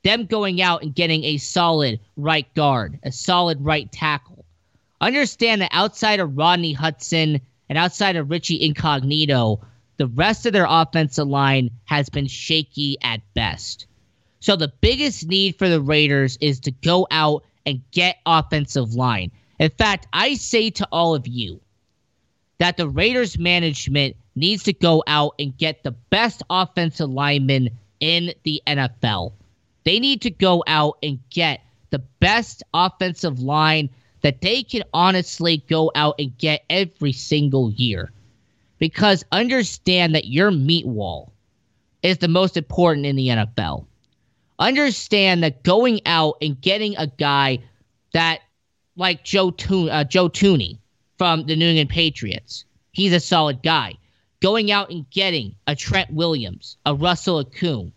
them 0.02 0.26
going 0.26 0.60
out 0.60 0.82
and 0.82 0.94
getting 0.94 1.24
a 1.24 1.36
solid 1.36 2.00
right 2.16 2.52
guard, 2.54 2.98
a 3.02 3.12
solid 3.12 3.64
right 3.64 3.90
tackle. 3.92 4.44
Understand 5.00 5.60
that 5.60 5.70
outside 5.72 6.20
of 6.20 6.36
Rodney 6.36 6.72
Hudson 6.72 7.40
and 7.68 7.78
outside 7.78 8.16
of 8.16 8.30
Richie 8.30 8.62
Incognito, 8.62 9.60
the 9.98 10.06
rest 10.08 10.46
of 10.46 10.52
their 10.52 10.66
offensive 10.68 11.28
line 11.28 11.70
has 11.84 12.08
been 12.08 12.26
shaky 12.26 12.96
at 13.02 13.20
best. 13.34 13.86
So 14.40 14.56
the 14.56 14.72
biggest 14.80 15.26
need 15.26 15.56
for 15.58 15.68
the 15.68 15.80
Raiders 15.80 16.38
is 16.40 16.60
to 16.60 16.70
go 16.70 17.06
out 17.10 17.44
and 17.64 17.82
get 17.90 18.18
offensive 18.26 18.94
line. 18.94 19.30
In 19.58 19.70
fact, 19.70 20.06
I 20.12 20.34
say 20.34 20.70
to 20.70 20.88
all 20.92 21.14
of 21.14 21.26
you 21.26 21.60
that 22.58 22.76
the 22.76 22.88
Raiders 22.88 23.38
management 23.38 24.16
needs 24.36 24.62
to 24.64 24.72
go 24.72 25.02
out 25.06 25.34
and 25.38 25.56
get 25.56 25.82
the 25.82 25.90
best 25.90 26.42
offensive 26.48 27.10
lineman 27.10 27.70
in 27.98 28.32
the 28.44 28.62
NFL. 28.66 29.32
They 29.84 29.98
need 29.98 30.22
to 30.22 30.30
go 30.30 30.62
out 30.66 30.98
and 31.02 31.18
get 31.30 31.60
the 31.90 31.98
best 32.20 32.62
offensive 32.74 33.40
line 33.40 33.88
that 34.20 34.40
they 34.40 34.62
can 34.62 34.82
honestly 34.92 35.64
go 35.68 35.90
out 35.94 36.16
and 36.18 36.36
get 36.38 36.64
every 36.68 37.12
single 37.12 37.70
year. 37.72 38.12
Because 38.78 39.24
understand 39.32 40.14
that 40.14 40.26
your 40.26 40.50
meat 40.50 40.86
wall 40.86 41.32
is 42.02 42.18
the 42.18 42.28
most 42.28 42.56
important 42.56 43.06
in 43.06 43.16
the 43.16 43.28
NFL. 43.28 43.86
Understand 44.58 45.42
that 45.42 45.62
going 45.62 46.00
out 46.06 46.36
and 46.42 46.60
getting 46.60 46.96
a 46.96 47.06
guy 47.06 47.58
that, 48.12 48.40
like 48.96 49.24
Joe, 49.24 49.50
Toon, 49.50 49.88
uh, 49.88 50.04
Joe 50.04 50.28
Thuney 50.28 50.78
from 51.18 51.46
the 51.46 51.56
New 51.56 51.68
England 51.68 51.90
Patriots, 51.90 52.64
he's 52.92 53.12
a 53.12 53.20
solid 53.20 53.62
guy. 53.62 53.96
Going 54.40 54.70
out 54.70 54.90
and 54.90 55.08
getting 55.10 55.56
a 55.66 55.74
Trent 55.74 56.12
Williams, 56.12 56.76
a 56.84 56.94
Russell 56.94 57.44
Okung. 57.44 57.92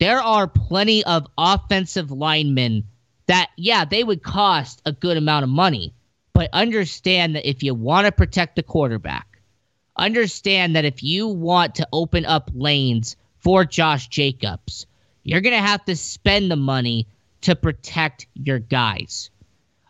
There 0.00 0.20
are 0.20 0.48
plenty 0.48 1.04
of 1.04 1.26
offensive 1.38 2.10
linemen 2.10 2.84
that, 3.26 3.50
yeah, 3.56 3.84
they 3.84 4.02
would 4.02 4.22
cost 4.22 4.82
a 4.84 4.92
good 4.92 5.16
amount 5.16 5.44
of 5.44 5.48
money. 5.48 5.94
But 6.32 6.50
understand 6.52 7.36
that 7.36 7.48
if 7.48 7.62
you 7.62 7.74
want 7.74 8.06
to 8.06 8.12
protect 8.12 8.56
the 8.56 8.62
quarterback, 8.64 9.38
understand 9.96 10.74
that 10.74 10.84
if 10.84 11.02
you 11.02 11.28
want 11.28 11.76
to 11.76 11.88
open 11.92 12.24
up 12.26 12.50
lanes 12.52 13.16
for 13.38 13.64
Josh 13.64 14.08
Jacobs, 14.08 14.86
you're 15.22 15.40
going 15.40 15.54
to 15.54 15.66
have 15.66 15.84
to 15.84 15.96
spend 15.96 16.50
the 16.50 16.56
money 16.56 17.06
to 17.42 17.54
protect 17.54 18.26
your 18.34 18.58
guys. 18.58 19.30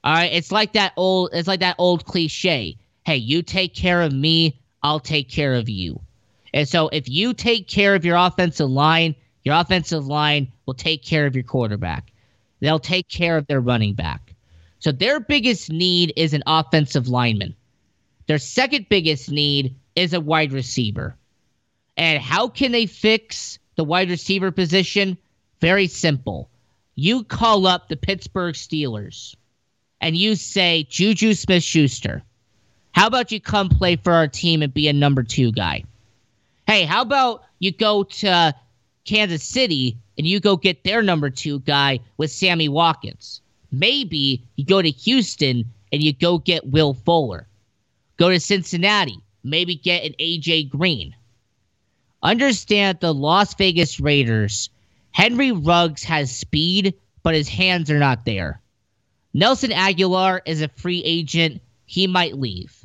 All 0.03 0.13
right, 0.13 0.33
it's 0.33 0.53
like 0.53 0.75
that 0.75 0.93
old 0.97 1.31
it's 1.33 1.49
like 1.49 1.61
that 1.61 1.77
old 1.79 2.05
cliche. 2.05 2.77
Hey, 3.07 3.17
you 3.17 3.43
take 3.43 3.75
care 3.75 4.03
of 4.03 4.13
me, 4.13 4.61
I'll 4.85 5.01
take 5.01 5.31
care 5.31 5.55
of 5.55 5.69
you. 5.69 5.99
And 6.53 6.69
so 6.69 6.89
if 6.89 7.09
you 7.09 7.35
take 7.35 7.67
care 7.67 7.95
of 7.97 8.05
your 8.05 8.17
offensive 8.17 8.71
line, 8.71 9.17
your 9.43 9.57
offensive 9.57 10.07
line 10.07 10.53
will 10.67 10.75
take 10.75 11.03
care 11.03 11.27
of 11.27 11.35
your 11.35 11.43
quarterback. 11.43 12.13
They'll 12.61 12.79
take 12.79 13.09
care 13.09 13.37
of 13.37 13.47
their 13.47 13.61
running 13.61 13.95
back. 13.95 14.35
So 14.79 14.93
their 14.93 15.19
biggest 15.19 15.71
need 15.71 16.13
is 16.17 16.35
an 16.35 16.43
offensive 16.47 17.09
lineman. 17.09 17.57
Their 18.27 18.39
second 18.39 18.87
biggest 18.89 19.31
need 19.31 19.75
is 19.97 20.13
a 20.13 20.21
wide 20.21 20.53
receiver. 20.53 21.17
And 21.97 22.23
how 22.23 22.49
can 22.49 22.71
they 22.71 22.87
fix 22.87 23.59
the 23.77 23.85
wide 23.85 24.11
receiver 24.11 24.51
position? 24.51 25.17
Very 25.61 25.87
simple. 25.87 26.51
You 26.95 27.25
call 27.25 27.67
up 27.67 27.89
the 27.89 27.97
Pittsburgh 27.97 28.55
Steelers 28.55 29.35
and 30.01 30.17
you 30.17 30.37
say, 30.37 30.87
Juju 30.89 31.35
Smith 31.35 31.63
Schuster, 31.63 32.23
how 32.95 33.09
about 33.09 33.33
you 33.33 33.41
come 33.41 33.69
play 33.69 33.97
for 33.97 34.13
our 34.13 34.29
team 34.29 34.63
and 34.63 34.73
be 34.73 34.87
a 34.87 34.93
number 34.93 35.25
two 35.25 35.51
guy? 35.51 35.83
Hey, 36.67 36.85
how 36.85 37.03
about 37.03 37.43
you 37.59 37.73
go 37.73 38.05
to 38.05 38.55
Kansas 39.05 39.43
City 39.43 39.99
and 40.17 40.27
you 40.27 40.39
go 40.39 40.57
get 40.57 40.85
their 40.85 41.03
number 41.03 41.29
two 41.29 41.59
guy 41.61 41.99
with 42.17 42.31
Sammy 42.31 42.69
Watkins? 42.69 43.41
Maybe 43.73 44.45
you 44.55 44.65
go 44.65 44.81
to 44.81 44.91
Houston 44.91 45.65
and 45.93 46.03
you 46.03 46.13
go 46.13 46.39
get 46.39 46.69
Will 46.69 46.95
Fuller. 46.95 47.49
Go 48.17 48.31
to 48.31 48.39
Cincinnati, 48.39 49.19
maybe 49.43 49.75
get 49.75 50.05
an 50.05 50.15
AJ 50.21 50.71
Green. 50.71 51.17
Understand 52.23 53.01
the 53.01 53.13
Las 53.13 53.55
Vegas 53.55 53.99
Raiders. 53.99 54.71
Henry 55.11 55.51
Ruggs 55.51 56.05
has 56.05 56.35
speed, 56.35 56.95
but 57.25 57.35
his 57.35 57.49
hands 57.49 57.91
are 57.91 57.99
not 57.99 58.25
there. 58.25 58.61
Nelson 59.33 59.71
Agholor 59.71 60.41
is 60.47 60.63
a 60.63 60.69
free 60.69 61.03
agent. 61.05 61.61
He 61.87 62.07
might 62.07 62.39
leave. 62.39 62.84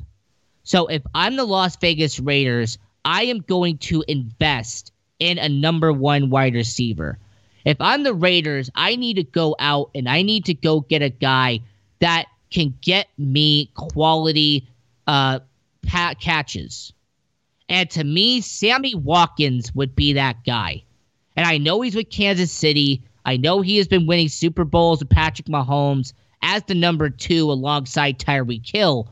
So 0.62 0.86
if 0.86 1.02
I'm 1.14 1.36
the 1.36 1.44
Las 1.44 1.76
Vegas 1.76 2.20
Raiders, 2.20 2.78
I 3.04 3.24
am 3.24 3.38
going 3.40 3.78
to 3.78 4.04
invest 4.08 4.92
in 5.18 5.38
a 5.38 5.48
number 5.48 5.92
one 5.92 6.30
wide 6.30 6.54
receiver. 6.54 7.18
If 7.64 7.76
I'm 7.80 8.02
the 8.02 8.14
Raiders, 8.14 8.70
I 8.74 8.96
need 8.96 9.14
to 9.14 9.24
go 9.24 9.54
out 9.58 9.90
and 9.94 10.08
I 10.08 10.22
need 10.22 10.46
to 10.46 10.54
go 10.54 10.80
get 10.80 11.02
a 11.02 11.10
guy 11.10 11.60
that 12.00 12.26
can 12.50 12.74
get 12.80 13.08
me 13.18 13.70
quality 13.74 14.66
uh, 15.06 15.40
catches. 16.20 16.92
And 17.68 17.88
to 17.90 18.04
me, 18.04 18.40
Sammy 18.40 18.94
Watkins 18.94 19.74
would 19.74 19.94
be 19.94 20.14
that 20.14 20.44
guy. 20.44 20.82
And 21.36 21.46
I 21.46 21.58
know 21.58 21.80
he's 21.80 21.94
with 21.94 22.10
Kansas 22.10 22.50
City. 22.50 23.02
I 23.24 23.36
know 23.36 23.60
he 23.60 23.76
has 23.76 23.86
been 23.86 24.06
winning 24.06 24.28
Super 24.28 24.64
Bowls 24.64 24.98
with 25.00 25.10
Patrick 25.10 25.46
Mahomes 25.46 26.12
as 26.42 26.64
the 26.64 26.74
number 26.74 27.10
two 27.10 27.50
alongside 27.50 28.18
Tyreek 28.18 28.68
Hill. 28.68 29.08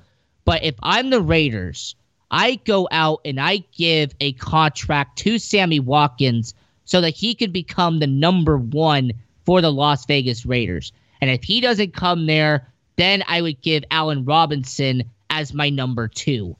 But 0.48 0.64
if 0.64 0.76
I'm 0.82 1.10
the 1.10 1.20
Raiders, 1.20 1.94
I 2.30 2.54
go 2.64 2.88
out 2.90 3.20
and 3.26 3.38
I 3.38 3.64
give 3.76 4.14
a 4.18 4.32
contract 4.32 5.18
to 5.18 5.38
Sammy 5.38 5.78
Watkins 5.78 6.54
so 6.86 7.02
that 7.02 7.10
he 7.10 7.34
can 7.34 7.52
become 7.52 7.98
the 7.98 8.06
number 8.06 8.56
one 8.56 9.12
for 9.44 9.60
the 9.60 9.70
Las 9.70 10.06
Vegas 10.06 10.46
Raiders. 10.46 10.90
And 11.20 11.30
if 11.30 11.44
he 11.44 11.60
doesn't 11.60 11.92
come 11.92 12.24
there, 12.24 12.66
then 12.96 13.24
I 13.28 13.42
would 13.42 13.60
give 13.60 13.84
Allen 13.90 14.24
Robinson 14.24 15.02
as 15.28 15.52
my 15.52 15.68
number 15.68 16.08
two. 16.08 16.56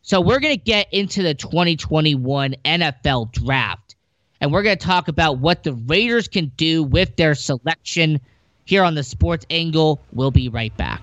So 0.00 0.22
we're 0.22 0.40
going 0.40 0.56
to 0.56 0.64
get 0.64 0.86
into 0.90 1.22
the 1.22 1.34
2021 1.34 2.56
NFL 2.64 3.30
draft. 3.30 3.94
And 4.40 4.50
we're 4.54 4.62
going 4.62 4.78
to 4.78 4.86
talk 4.86 5.08
about 5.08 5.36
what 5.36 5.64
the 5.64 5.74
Raiders 5.74 6.28
can 6.28 6.50
do 6.56 6.82
with 6.82 7.14
their 7.16 7.34
selection 7.34 8.20
here 8.64 8.84
on 8.84 8.94
the 8.94 9.04
Sports 9.04 9.44
Angle. 9.50 10.00
We'll 10.14 10.30
be 10.30 10.48
right 10.48 10.74
back. 10.78 11.02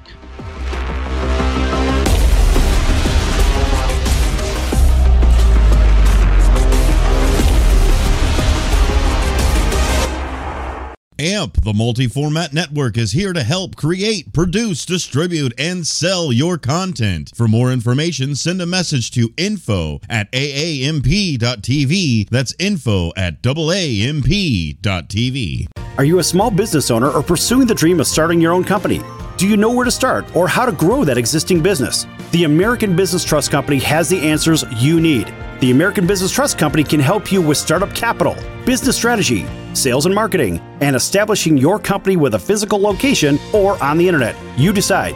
AMP, 11.19 11.61
the 11.63 11.73
multi 11.73 12.07
format 12.07 12.53
network, 12.53 12.97
is 12.97 13.11
here 13.11 13.33
to 13.33 13.43
help 13.43 13.75
create, 13.75 14.33
produce, 14.33 14.85
distribute, 14.85 15.53
and 15.57 15.85
sell 15.87 16.31
your 16.31 16.57
content. 16.57 17.31
For 17.35 17.47
more 17.47 17.71
information, 17.71 18.35
send 18.35 18.61
a 18.61 18.65
message 18.65 19.11
to 19.11 19.33
info 19.37 19.99
at 20.09 20.31
aamp.tv. 20.31 22.29
That's 22.29 22.53
info 22.59 23.11
at 23.15 23.41
aamp.tv. 23.41 24.75
Are 25.97 26.03
you 26.03 26.19
a 26.19 26.23
small 26.23 26.51
business 26.51 26.91
owner 26.91 27.09
or 27.09 27.23
pursuing 27.23 27.67
the 27.67 27.73
dream 27.73 28.01
of 28.01 28.07
starting 28.07 28.41
your 28.41 28.51
own 28.51 28.65
company? 28.65 29.01
Do 29.37 29.47
you 29.47 29.55
know 29.55 29.71
where 29.71 29.85
to 29.85 29.91
start 29.91 30.35
or 30.35 30.45
how 30.45 30.65
to 30.65 30.73
grow 30.73 31.05
that 31.05 31.17
existing 31.17 31.63
business? 31.63 32.05
The 32.31 32.43
American 32.43 32.97
Business 32.97 33.23
Trust 33.23 33.49
Company 33.49 33.79
has 33.79 34.09
the 34.09 34.19
answers 34.19 34.65
you 34.75 34.99
need. 34.99 35.33
The 35.61 35.71
American 35.71 36.05
Business 36.05 36.33
Trust 36.33 36.57
Company 36.57 36.83
can 36.83 36.99
help 36.99 37.31
you 37.31 37.41
with 37.41 37.57
startup 37.57 37.95
capital, 37.95 38.35
business 38.65 38.97
strategy, 38.97 39.45
sales 39.73 40.05
and 40.05 40.13
marketing, 40.13 40.59
and 40.81 40.97
establishing 40.97 41.55
your 41.55 41.79
company 41.79 42.17
with 42.17 42.33
a 42.33 42.39
physical 42.39 42.77
location 42.77 43.39
or 43.53 43.81
on 43.81 43.97
the 43.97 44.05
internet. 44.05 44.35
You 44.57 44.73
decide. 44.73 45.15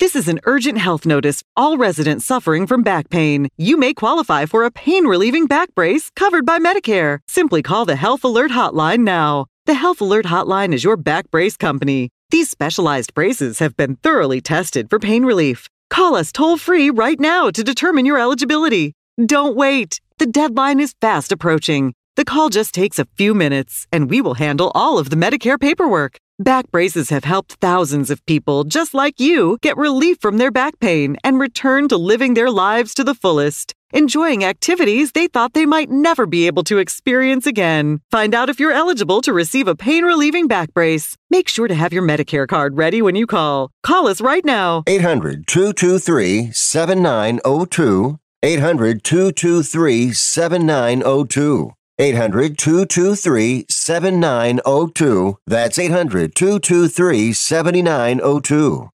This 0.00 0.14
is 0.14 0.28
an 0.28 0.38
urgent 0.44 0.78
health 0.78 1.04
notice. 1.04 1.42
All 1.56 1.76
residents 1.76 2.24
suffering 2.24 2.68
from 2.68 2.84
back 2.84 3.10
pain. 3.10 3.48
You 3.56 3.76
may 3.76 3.92
qualify 3.92 4.46
for 4.46 4.62
a 4.62 4.70
pain 4.70 5.08
relieving 5.08 5.46
back 5.46 5.74
brace 5.74 6.08
covered 6.14 6.46
by 6.46 6.60
Medicare. 6.60 7.18
Simply 7.26 7.62
call 7.62 7.84
the 7.84 7.96
Health 7.96 8.22
Alert 8.22 8.52
Hotline 8.52 9.00
now. 9.00 9.46
The 9.66 9.74
Health 9.74 10.00
Alert 10.00 10.26
Hotline 10.26 10.72
is 10.72 10.84
your 10.84 10.96
back 10.96 11.32
brace 11.32 11.56
company. 11.56 12.10
These 12.30 12.48
specialized 12.48 13.12
braces 13.12 13.58
have 13.58 13.76
been 13.76 13.96
thoroughly 13.96 14.40
tested 14.40 14.88
for 14.88 15.00
pain 15.00 15.24
relief. 15.24 15.66
Call 15.90 16.14
us 16.14 16.30
toll 16.30 16.58
free 16.58 16.90
right 16.90 17.18
now 17.18 17.50
to 17.50 17.64
determine 17.64 18.06
your 18.06 18.20
eligibility. 18.20 18.92
Don't 19.26 19.56
wait. 19.56 20.00
The 20.18 20.26
deadline 20.26 20.78
is 20.78 20.94
fast 21.00 21.32
approaching. 21.32 21.92
The 22.14 22.24
call 22.24 22.50
just 22.50 22.72
takes 22.72 23.00
a 23.00 23.08
few 23.16 23.34
minutes, 23.34 23.88
and 23.90 24.08
we 24.08 24.20
will 24.20 24.34
handle 24.34 24.70
all 24.76 24.98
of 25.00 25.10
the 25.10 25.16
Medicare 25.16 25.58
paperwork. 25.58 26.18
Back 26.40 26.70
braces 26.70 27.10
have 27.10 27.24
helped 27.24 27.54
thousands 27.54 28.10
of 28.10 28.24
people 28.24 28.62
just 28.62 28.94
like 28.94 29.18
you 29.18 29.58
get 29.60 29.76
relief 29.76 30.18
from 30.20 30.36
their 30.38 30.52
back 30.52 30.78
pain 30.78 31.16
and 31.24 31.40
return 31.40 31.88
to 31.88 31.96
living 31.96 32.34
their 32.34 32.48
lives 32.48 32.94
to 32.94 33.02
the 33.02 33.12
fullest, 33.14 33.74
enjoying 33.92 34.44
activities 34.44 35.10
they 35.10 35.26
thought 35.26 35.52
they 35.52 35.66
might 35.66 35.90
never 35.90 36.26
be 36.26 36.46
able 36.46 36.62
to 36.62 36.78
experience 36.78 37.44
again. 37.44 38.02
Find 38.12 38.36
out 38.36 38.48
if 38.48 38.60
you're 38.60 38.70
eligible 38.70 39.20
to 39.22 39.32
receive 39.32 39.66
a 39.66 39.74
pain 39.74 40.04
relieving 40.04 40.46
back 40.46 40.72
brace. 40.72 41.16
Make 41.28 41.48
sure 41.48 41.66
to 41.66 41.74
have 41.74 41.92
your 41.92 42.04
Medicare 42.04 42.46
card 42.46 42.76
ready 42.78 43.02
when 43.02 43.16
you 43.16 43.26
call. 43.26 43.72
Call 43.82 44.06
us 44.06 44.20
right 44.20 44.44
now. 44.44 44.84
800 44.86 45.44
223 45.48 46.52
7902. 46.52 48.16
800 48.44 49.02
223 49.02 50.12
7902. 50.12 51.72
800 52.00 52.56
223 52.56 53.66
7902. 53.68 55.38
That's 55.46 55.78
800 55.80 56.32
223 56.32 57.32
7902. 57.32 58.90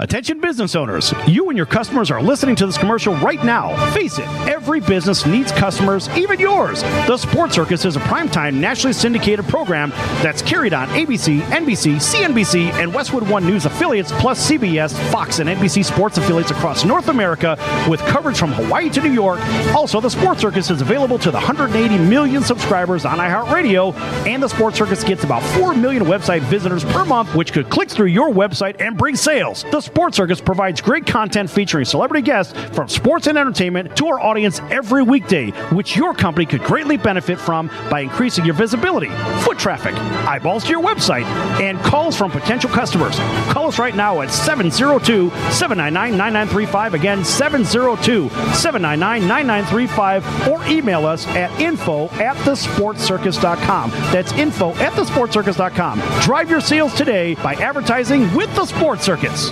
Attention 0.00 0.40
business 0.40 0.74
owners, 0.74 1.14
you 1.24 1.50
and 1.50 1.56
your 1.56 1.66
customers 1.66 2.10
are 2.10 2.20
listening 2.20 2.56
to 2.56 2.66
this 2.66 2.76
commercial 2.76 3.14
right 3.18 3.44
now. 3.44 3.76
Face 3.94 4.18
it, 4.18 4.26
every 4.48 4.80
business 4.80 5.24
needs 5.24 5.52
customers, 5.52 6.08
even 6.16 6.40
yours. 6.40 6.82
The 7.06 7.16
Sports 7.16 7.54
Circus 7.54 7.84
is 7.84 7.94
a 7.94 8.00
primetime 8.00 8.54
nationally 8.54 8.92
syndicated 8.92 9.44
program 9.44 9.90
that's 10.20 10.42
carried 10.42 10.74
on 10.74 10.88
ABC, 10.88 11.42
NBC, 11.42 11.94
CNBC, 11.94 12.72
and 12.72 12.92
Westwood 12.92 13.28
One 13.28 13.46
News 13.46 13.66
affiliates, 13.66 14.10
plus 14.18 14.50
CBS, 14.50 14.92
Fox, 15.12 15.38
and 15.38 15.48
NBC 15.48 15.84
sports 15.84 16.18
affiliates 16.18 16.50
across 16.50 16.84
North 16.84 17.06
America 17.06 17.56
with 17.88 18.00
coverage 18.00 18.36
from 18.36 18.50
Hawaii 18.50 18.90
to 18.90 19.00
New 19.00 19.12
York. 19.12 19.38
Also, 19.76 20.00
the 20.00 20.10
Sports 20.10 20.40
Circus 20.40 20.72
is 20.72 20.80
available 20.80 21.20
to 21.20 21.30
the 21.30 21.38
180 21.38 21.98
million 21.98 22.42
subscribers 22.42 23.04
on 23.04 23.18
iHeartRadio, 23.18 23.94
and 24.26 24.42
the 24.42 24.48
Sports 24.48 24.76
Circus 24.76 25.04
gets 25.04 25.22
about 25.22 25.44
4 25.56 25.72
million 25.76 26.02
website 26.02 26.40
visitors 26.40 26.82
per 26.82 27.04
month, 27.04 27.32
which 27.36 27.52
could 27.52 27.70
click 27.70 27.88
through 27.88 28.08
your 28.08 28.30
website 28.30 28.80
and 28.80 28.98
bring 28.98 29.14
sales. 29.14 29.64
The 29.70 29.83
Sports 29.84 30.16
Circus 30.16 30.40
provides 30.40 30.80
great 30.80 31.04
content 31.06 31.50
featuring 31.50 31.84
celebrity 31.84 32.22
guests 32.22 32.58
from 32.74 32.88
sports 32.88 33.26
and 33.26 33.36
entertainment 33.36 33.94
to 33.98 34.06
our 34.06 34.18
audience 34.18 34.60
every 34.70 35.02
weekday, 35.02 35.50
which 35.72 35.94
your 35.94 36.14
company 36.14 36.46
could 36.46 36.62
greatly 36.62 36.96
benefit 36.96 37.38
from 37.38 37.68
by 37.90 38.00
increasing 38.00 38.46
your 38.46 38.54
visibility, 38.54 39.10
foot 39.42 39.58
traffic, 39.58 39.94
eyeballs 40.26 40.64
to 40.64 40.70
your 40.70 40.82
website, 40.82 41.24
and 41.60 41.78
calls 41.80 42.16
from 42.16 42.30
potential 42.30 42.70
customers. 42.70 43.14
Call 43.52 43.68
us 43.68 43.78
right 43.78 43.94
now 43.94 44.22
at 44.22 44.30
702 44.30 45.28
799 45.52 46.16
9935. 46.16 46.94
Again, 46.94 47.22
702 47.22 48.30
799 48.54 49.28
9935, 49.28 50.48
or 50.48 50.64
email 50.66 51.04
us 51.04 51.26
at 51.28 51.50
info 51.60 52.08
at 52.14 52.36
thesportcircus.com. 52.38 53.90
That's 53.90 54.32
info 54.32 54.70
at 54.76 54.92
thesportcircus.com. 54.94 56.00
Drive 56.22 56.50
your 56.50 56.62
sales 56.62 56.94
today 56.94 57.34
by 57.34 57.54
advertising 57.56 58.32
with 58.34 58.54
the 58.54 58.64
Sports 58.64 59.04
Circus. 59.04 59.50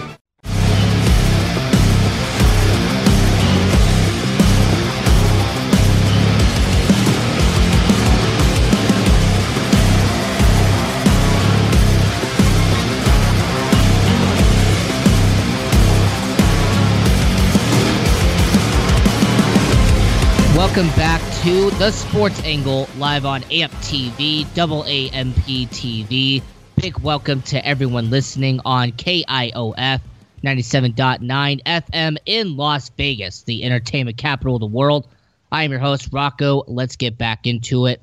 Welcome 20.75 20.97
back 20.97 21.20
to 21.43 21.68
the 21.73 21.91
Sports 21.91 22.43
Angle 22.45 22.89
live 22.97 23.27
on 23.27 23.43
AMP 23.53 23.73
TV, 23.83 24.47
double 24.55 24.85
AMP 24.85 25.37
TV. 25.37 26.41
Big 26.77 26.99
welcome 27.01 27.43
to 27.43 27.62
everyone 27.62 28.09
listening 28.09 28.59
on 28.64 28.93
KIOF 28.93 30.01
97.9 30.43 31.62
FM 31.62 32.16
in 32.25 32.57
Las 32.57 32.89
Vegas, 32.89 33.43
the 33.43 33.64
entertainment 33.64 34.16
capital 34.16 34.57
of 34.57 34.61
the 34.61 34.66
world. 34.66 35.09
I 35.51 35.64
am 35.64 35.73
your 35.73 35.79
host, 35.79 36.09
Rocco. 36.11 36.64
Let's 36.66 36.97
get 36.97 37.18
back 37.18 37.47
into 37.47 37.85
it. 37.85 38.01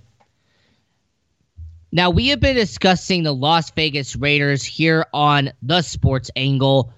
Now, 1.91 2.11
we 2.11 2.27
have 2.27 2.39
been 2.39 2.55
discussing 2.55 3.23
the 3.23 3.33
Las 3.33 3.71
Vegas 3.71 4.15
Raiders 4.15 4.63
here 4.63 5.07
on 5.11 5.53
the 5.63 5.81
Sports 5.81 6.29
Angle. 6.35 6.93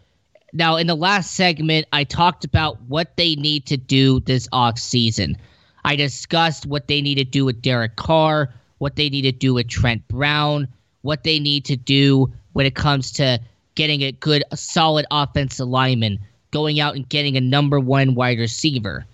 Now, 0.51 0.75
in 0.75 0.87
the 0.87 0.95
last 0.95 1.31
segment, 1.31 1.87
I 1.93 2.03
talked 2.03 2.43
about 2.43 2.81
what 2.89 3.15
they 3.15 3.35
need 3.35 3.67
to 3.67 3.77
do 3.77 4.19
this 4.19 4.49
off 4.51 4.77
season. 4.77 5.37
I 5.83 5.95
discussed 5.95 6.65
what 6.65 6.87
they 6.87 7.01
need 7.01 7.15
to 7.15 7.23
do 7.23 7.45
with 7.45 7.61
Derek 7.61 7.95
Carr, 7.95 8.53
what 8.77 8.95
they 8.95 9.09
need 9.09 9.23
to 9.23 9.31
do 9.31 9.53
with 9.53 9.67
Trent 9.67 10.07
Brown, 10.07 10.67
what 11.01 11.23
they 11.23 11.39
need 11.39 11.65
to 11.65 11.75
do 11.75 12.31
when 12.53 12.65
it 12.65 12.75
comes 12.75 13.11
to 13.13 13.39
getting 13.75 14.01
a 14.01 14.11
good, 14.11 14.43
solid 14.53 15.05
offensive 15.11 15.67
lineman, 15.67 16.19
going 16.51 16.79
out 16.79 16.95
and 16.95 17.07
getting 17.07 17.37
a 17.37 17.41
number 17.41 17.79
one 17.79 18.15
wide 18.15 18.39
receiver. 18.39 19.05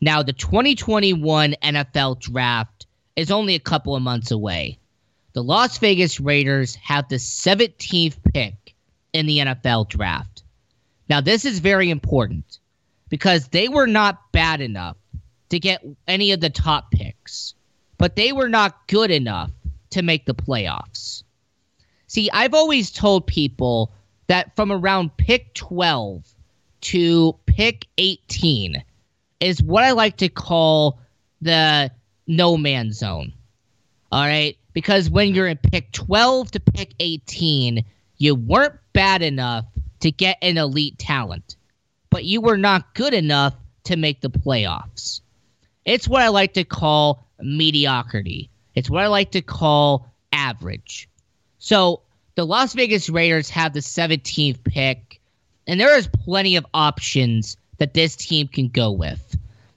Now, 0.00 0.22
the 0.22 0.32
2021 0.32 1.56
NFL 1.62 2.20
draft 2.20 2.86
is 3.16 3.30
only 3.30 3.54
a 3.54 3.60
couple 3.60 3.96
of 3.96 4.02
months 4.02 4.30
away. 4.30 4.78
The 5.32 5.42
Las 5.42 5.78
Vegas 5.78 6.20
Raiders 6.20 6.74
have 6.76 7.08
the 7.08 7.16
17th 7.16 8.16
pick 8.32 8.74
in 9.12 9.26
the 9.26 9.38
NFL 9.38 9.88
draft. 9.88 10.42
Now, 11.08 11.20
this 11.20 11.44
is 11.44 11.58
very 11.58 11.90
important 11.90 12.58
because 13.08 13.48
they 13.48 13.68
were 13.68 13.86
not 13.86 14.30
bad 14.32 14.60
enough 14.60 14.96
to 15.50 15.58
get 15.58 15.84
any 16.06 16.32
of 16.32 16.40
the 16.40 16.50
top 16.50 16.90
picks, 16.90 17.54
but 17.96 18.16
they 18.16 18.32
were 18.32 18.48
not 18.48 18.86
good 18.88 19.10
enough 19.10 19.50
to 19.90 20.02
make 20.02 20.26
the 20.26 20.34
playoffs. 20.34 21.22
See, 22.06 22.30
I've 22.30 22.54
always 22.54 22.90
told 22.90 23.26
people 23.26 23.92
that 24.26 24.54
from 24.56 24.72
around 24.72 25.16
pick 25.16 25.54
12 25.54 26.24
to 26.80 27.36
pick 27.46 27.86
18 27.98 28.82
is 29.40 29.62
what 29.62 29.84
I 29.84 29.92
like 29.92 30.18
to 30.18 30.28
call 30.28 31.00
the 31.40 31.90
no 32.26 32.56
man 32.56 32.92
zone. 32.92 33.32
All 34.12 34.24
right? 34.24 34.56
Because 34.72 35.10
when 35.10 35.34
you're 35.34 35.46
in 35.46 35.58
pick 35.58 35.92
12 35.92 36.52
to 36.52 36.60
pick 36.60 36.94
18, 37.00 37.84
you 38.16 38.34
weren't 38.34 38.74
bad 38.92 39.22
enough 39.22 39.64
to 40.00 40.10
get 40.10 40.38
an 40.42 40.56
elite 40.56 40.98
talent, 40.98 41.56
but 42.10 42.24
you 42.24 42.40
were 42.40 42.56
not 42.56 42.94
good 42.94 43.14
enough 43.14 43.54
to 43.84 43.96
make 43.96 44.20
the 44.20 44.30
playoffs. 44.30 45.20
It's 45.88 46.06
what 46.06 46.20
I 46.20 46.28
like 46.28 46.52
to 46.52 46.64
call 46.64 47.24
mediocrity. 47.40 48.50
It's 48.74 48.90
what 48.90 49.02
I 49.02 49.06
like 49.06 49.30
to 49.30 49.40
call 49.40 50.06
average. 50.32 51.08
So 51.58 52.02
the 52.34 52.44
Las 52.44 52.74
Vegas 52.74 53.08
Raiders 53.08 53.48
have 53.48 53.72
the 53.72 53.80
17th 53.80 54.62
pick, 54.64 55.18
and 55.66 55.80
there 55.80 55.96
is 55.96 56.06
plenty 56.06 56.56
of 56.56 56.66
options 56.74 57.56
that 57.78 57.94
this 57.94 58.16
team 58.16 58.48
can 58.48 58.68
go 58.68 58.92
with. 58.92 59.34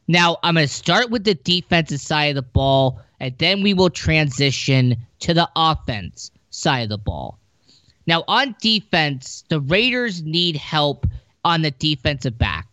Now, 0.09 0.37
I'm 0.43 0.55
going 0.55 0.67
to 0.67 0.73
start 0.73 1.11
with 1.11 1.23
the 1.23 1.35
defensive 1.35 2.01
side 2.01 2.25
of 2.25 2.35
the 2.35 2.41
ball, 2.41 2.99
and 3.21 3.37
then 3.37 3.63
we 3.63 3.73
will 3.73 3.89
transition 3.89 4.97
to 5.21 5.33
the 5.33 5.49
offense 5.55 6.29
side 6.49 6.83
of 6.83 6.89
the 6.89 6.97
ball. 6.97 7.39
Now, 8.05 8.25
on 8.27 8.53
defense, 8.59 9.45
the 9.47 9.61
Raiders 9.61 10.23
need 10.23 10.57
help 10.57 11.07
on 11.45 11.61
the 11.61 11.71
defensive 11.71 12.37
back. 12.37 12.67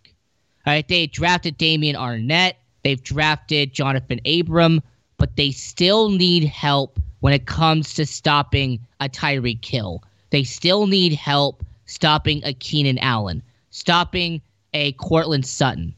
All 0.67 0.73
right, 0.73 0.89
they 0.89 1.07
drafted 1.07 1.57
Damien 1.57 1.95
Arnette. 1.95 2.55
They've 2.83 3.03
drafted 3.03 3.75
Johnathan 3.75 4.41
Abram, 4.41 4.83
but 5.17 5.37
they 5.37 5.51
still 5.51 6.11
need 6.11 6.45
help 6.45 6.99
when 7.21 7.33
it 7.33 7.47
comes 7.47 7.95
to 7.95 8.07
stopping 8.07 8.81
a 9.01 9.09
Tyreek 9.09 9.65
Hill. 9.65 10.03
They 10.31 10.45
still 10.45 10.87
need 10.87 11.15
help 11.15 11.65
stopping 11.87 12.43
a 12.45 12.53
Keenan 12.53 12.99
Allen, 12.99 13.43
stopping 13.71 14.41
a 14.75 14.93
Courtland 14.93 15.47
Sutton. 15.47 15.95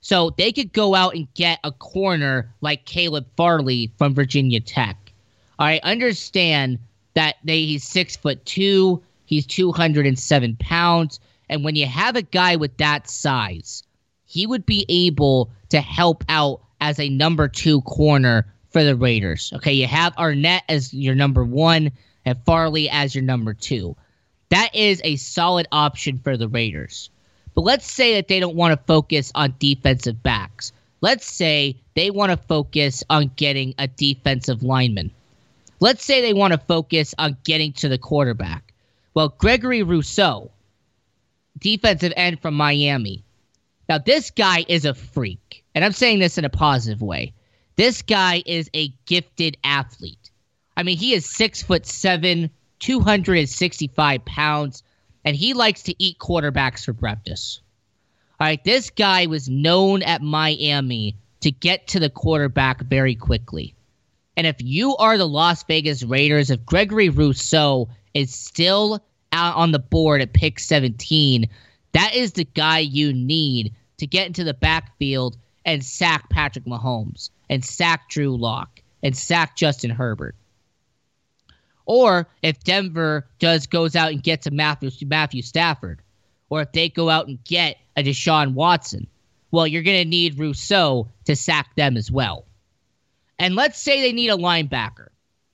So 0.00 0.30
they 0.38 0.52
could 0.52 0.72
go 0.72 0.94
out 0.94 1.16
and 1.16 1.32
get 1.34 1.58
a 1.64 1.72
corner 1.72 2.54
like 2.60 2.84
Caleb 2.84 3.26
Farley 3.36 3.90
from 3.98 4.14
Virginia 4.14 4.60
Tech. 4.60 5.12
I 5.58 5.80
understand 5.82 6.78
that 7.14 7.36
they, 7.42 7.64
he's 7.64 7.82
six 7.82 8.14
foot 8.14 8.44
two, 8.44 9.02
he's 9.24 9.46
207 9.46 10.56
pounds, 10.60 11.18
and 11.48 11.64
when 11.64 11.74
you 11.74 11.86
have 11.86 12.14
a 12.14 12.22
guy 12.22 12.56
with 12.56 12.76
that 12.76 13.08
size, 13.08 13.82
he 14.26 14.46
would 14.46 14.66
be 14.66 14.84
able 14.88 15.50
to 15.70 15.80
help 15.80 16.24
out 16.28 16.60
as 16.80 17.00
a 17.00 17.08
number 17.08 17.48
two 17.48 17.80
corner 17.82 18.46
for 18.70 18.84
the 18.84 18.96
Raiders. 18.96 19.52
Okay, 19.54 19.72
you 19.72 19.86
have 19.86 20.14
Arnette 20.16 20.62
as 20.68 20.92
your 20.92 21.14
number 21.14 21.44
one, 21.44 21.92
and 22.24 22.38
Farley 22.44 22.90
as 22.90 23.14
your 23.14 23.24
number 23.24 23.54
two. 23.54 23.96
That 24.50 24.74
is 24.74 25.00
a 25.04 25.16
solid 25.16 25.66
option 25.72 26.18
for 26.18 26.36
the 26.36 26.48
Raiders. 26.48 27.08
But 27.54 27.62
let's 27.62 27.90
say 27.90 28.14
that 28.14 28.28
they 28.28 28.38
don't 28.38 28.56
want 28.56 28.78
to 28.78 28.86
focus 28.86 29.32
on 29.34 29.54
defensive 29.58 30.22
backs. 30.22 30.72
Let's 31.00 31.26
say 31.26 31.76
they 31.94 32.10
want 32.10 32.32
to 32.32 32.36
focus 32.36 33.02
on 33.08 33.30
getting 33.36 33.74
a 33.78 33.86
defensive 33.86 34.62
lineman. 34.62 35.10
Let's 35.80 36.04
say 36.04 36.20
they 36.20 36.34
want 36.34 36.52
to 36.52 36.58
focus 36.58 37.14
on 37.18 37.36
getting 37.44 37.72
to 37.74 37.88
the 37.88 37.98
quarterback. 37.98 38.72
Well, 39.14 39.28
Gregory 39.38 39.82
Rousseau, 39.82 40.50
defensive 41.58 42.12
end 42.16 42.40
from 42.40 42.54
Miami. 42.54 43.22
Now, 43.88 43.98
this 43.98 44.30
guy 44.30 44.64
is 44.68 44.84
a 44.84 44.94
freak. 44.94 45.64
And 45.74 45.84
I'm 45.84 45.92
saying 45.92 46.18
this 46.18 46.38
in 46.38 46.44
a 46.44 46.50
positive 46.50 47.02
way. 47.02 47.34
This 47.76 48.02
guy 48.02 48.42
is 48.46 48.70
a 48.74 48.88
gifted 49.04 49.58
athlete. 49.62 50.30
I 50.76 50.82
mean, 50.82 50.96
he 50.96 51.12
is 51.12 51.28
six 51.28 51.62
foot 51.62 51.86
seven, 51.86 52.50
265 52.80 54.24
pounds, 54.24 54.82
and 55.24 55.36
he 55.36 55.54
likes 55.54 55.82
to 55.84 56.02
eat 56.02 56.18
quarterbacks 56.18 56.84
for 56.84 56.92
breakfast. 56.92 57.60
All 58.40 58.46
right, 58.46 58.62
this 58.64 58.90
guy 58.90 59.26
was 59.26 59.48
known 59.48 60.02
at 60.02 60.22
Miami 60.22 61.16
to 61.40 61.50
get 61.50 61.86
to 61.88 62.00
the 62.00 62.10
quarterback 62.10 62.82
very 62.82 63.14
quickly. 63.14 63.74
And 64.36 64.46
if 64.46 64.56
you 64.60 64.96
are 64.96 65.16
the 65.16 65.28
Las 65.28 65.62
Vegas 65.64 66.02
Raiders, 66.02 66.50
if 66.50 66.64
Gregory 66.66 67.08
Rousseau 67.08 67.88
is 68.14 68.34
still 68.34 69.02
out 69.32 69.56
on 69.56 69.72
the 69.72 69.78
board 69.78 70.20
at 70.20 70.34
pick 70.34 70.58
17, 70.58 71.48
that 71.96 72.14
is 72.14 72.32
the 72.32 72.44
guy 72.44 72.80
you 72.80 73.10
need 73.14 73.74
to 73.96 74.06
get 74.06 74.26
into 74.26 74.44
the 74.44 74.52
backfield 74.52 75.38
and 75.64 75.82
sack 75.82 76.28
Patrick 76.28 76.66
Mahomes 76.66 77.30
and 77.48 77.64
sack 77.64 78.10
Drew 78.10 78.36
Lock 78.36 78.82
and 79.02 79.16
sack 79.16 79.56
Justin 79.56 79.88
Herbert. 79.88 80.34
Or 81.86 82.28
if 82.42 82.62
Denver 82.62 83.26
does 83.38 83.66
goes 83.66 83.96
out 83.96 84.12
and 84.12 84.22
gets 84.22 84.46
a 84.46 84.50
Matthew 84.50 84.90
Matthew 85.06 85.40
Stafford, 85.40 86.02
or 86.50 86.60
if 86.60 86.72
they 86.72 86.90
go 86.90 87.08
out 87.08 87.28
and 87.28 87.42
get 87.44 87.78
a 87.96 88.02
Deshaun 88.02 88.52
Watson, 88.52 89.06
well, 89.50 89.66
you're 89.66 89.82
going 89.82 90.02
to 90.02 90.04
need 90.04 90.38
Rousseau 90.38 91.08
to 91.24 91.34
sack 91.34 91.74
them 91.76 91.96
as 91.96 92.10
well. 92.10 92.44
And 93.38 93.54
let's 93.54 93.80
say 93.80 94.02
they 94.02 94.12
need 94.12 94.28
a 94.28 94.36
linebacker. 94.36 95.08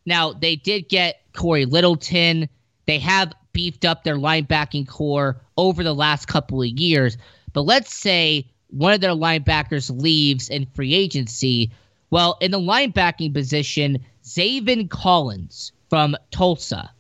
Now, 0.07 0.33
they 0.33 0.57
did 0.57 0.89
get 0.89 1.21
Cory 1.35 1.67
Littleton. 1.67 2.49
They 2.87 2.99
have 2.99 3.33
beefed 3.53 3.85
up 3.85 4.03
their 4.03 4.17
linebacking 4.17 4.89
corps 4.89 5.41
over 5.57 5.83
the 5.83 5.95
last 5.95 6.27
couple 6.27 6.63
of 6.63 6.69
years. 6.69 7.17
But 7.53 7.63
let's 7.63 7.95
say 7.95 8.47
one 8.69 8.93
of 8.93 9.01
their 9.01 9.11
linebackers 9.11 9.91
leaves 10.03 10.49
in 10.49 10.67
free 10.75 10.95
agency. 10.95 11.71
Well, 12.11 12.39
in 12.41 12.51
the 12.51 12.59
linebacking 12.59 13.35
position, 13.35 13.99
Zaven 14.25 14.89
Collins 14.89 15.73
from 15.91 16.17
Tulsa. 16.31 16.91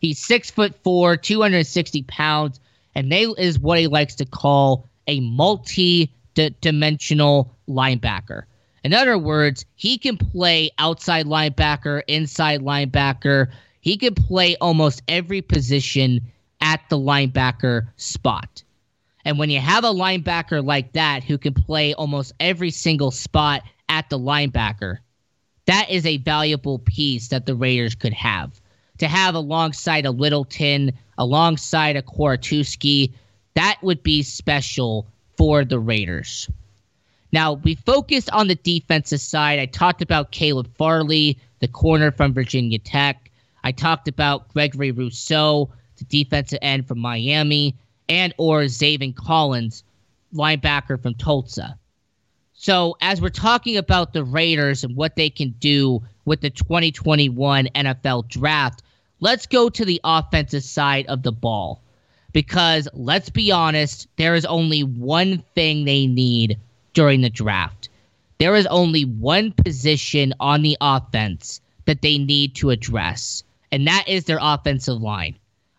He's 0.00 0.18
six 0.18 0.50
foot 0.50 0.74
four, 0.82 1.16
260 1.16 2.02
pounds, 2.04 2.60
and 2.94 3.12
they 3.12 3.24
is 3.24 3.58
what 3.58 3.78
he 3.78 3.88
likes 3.88 4.14
to 4.16 4.24
call 4.24 4.88
a 5.06 5.20
multi-dimensional 5.20 7.54
linebacker. 7.68 8.44
In 8.84 8.94
other 8.94 9.18
words, 9.18 9.66
he 9.74 9.98
can 9.98 10.16
play 10.16 10.70
outside 10.78 11.26
linebacker, 11.26 12.02
inside 12.06 12.60
linebacker. 12.60 13.48
He 13.80 13.96
can 13.96 14.14
play 14.14 14.54
almost 14.60 15.02
every 15.08 15.42
position 15.42 16.20
at 16.60 16.80
the 16.88 16.98
linebacker 16.98 17.88
spot. 17.96 18.62
And 19.24 19.38
when 19.38 19.50
you 19.50 19.60
have 19.60 19.84
a 19.84 19.88
linebacker 19.88 20.64
like 20.64 20.92
that 20.92 21.22
who 21.22 21.38
can 21.38 21.54
play 21.54 21.94
almost 21.94 22.32
every 22.40 22.70
single 22.70 23.10
spot 23.10 23.62
at 23.88 24.08
the 24.08 24.18
linebacker, 24.18 24.98
that 25.66 25.90
is 25.90 26.06
a 26.06 26.16
valuable 26.18 26.78
piece 26.78 27.28
that 27.28 27.44
the 27.44 27.54
Raiders 27.54 27.94
could 27.94 28.14
have. 28.14 28.60
To 28.98 29.06
have 29.06 29.34
alongside 29.34 30.06
a 30.06 30.10
Littleton, 30.10 30.92
alongside 31.18 31.96
a 31.96 32.02
Kwiatkoski, 32.02 33.12
that 33.54 33.76
would 33.82 34.02
be 34.02 34.22
special 34.22 35.06
for 35.36 35.64
the 35.64 35.78
Raiders. 35.78 36.48
Now, 37.32 37.54
we 37.54 37.74
focused 37.74 38.30
on 38.30 38.48
the 38.48 38.54
defensive 38.54 39.20
side. 39.20 39.58
I 39.58 39.66
talked 39.66 40.00
about 40.00 40.30
Caleb 40.30 40.68
Farley, 40.76 41.38
the 41.60 41.68
corner 41.68 42.10
from 42.10 42.32
Virginia 42.32 42.78
Tech. 42.78 43.30
I 43.62 43.72
talked 43.72 44.08
about 44.08 44.48
Gregory 44.54 44.90
Rousseau, 44.90 45.70
the 45.98 46.04
defensive 46.04 46.58
end 46.62 46.88
from 46.88 46.98
Miami 46.98 47.74
and 48.08 48.34
or 48.38 48.62
Zaven 48.62 49.14
Collins, 49.14 49.84
linebacker 50.34 51.00
from 51.02 51.14
Tulsa. 51.14 51.78
So 52.54 52.96
as 53.00 53.20
we're 53.20 53.28
talking 53.28 53.76
about 53.76 54.12
the 54.12 54.24
Raiders 54.24 54.82
and 54.82 54.96
what 54.96 55.14
they 55.14 55.30
can 55.30 55.50
do 55.60 56.02
with 56.24 56.40
the 56.40 56.50
2021 56.50 57.68
NFL 57.74 58.28
draft, 58.28 58.82
let's 59.20 59.46
go 59.46 59.68
to 59.68 59.84
the 59.84 60.00
offensive 60.02 60.64
side 60.64 61.06
of 61.06 61.22
the 61.22 61.32
ball. 61.32 61.80
Because 62.32 62.88
let's 62.92 63.30
be 63.30 63.52
honest, 63.52 64.08
there 64.16 64.34
is 64.34 64.44
only 64.44 64.82
one 64.82 65.44
thing 65.54 65.84
they 65.84 66.06
need 66.06 66.58
during 66.94 67.20
the 67.20 67.30
draft. 67.30 67.88
There 68.38 68.54
is 68.54 68.66
only 68.66 69.04
one 69.04 69.52
position 69.52 70.34
on 70.38 70.62
the 70.62 70.76
offense 70.80 71.60
that 71.86 72.02
they 72.02 72.18
need 72.18 72.54
to 72.56 72.70
address, 72.70 73.42
and 73.72 73.86
that 73.86 74.08
is 74.08 74.24
their 74.24 74.38
offensive 74.40 75.00
line. 75.00 75.36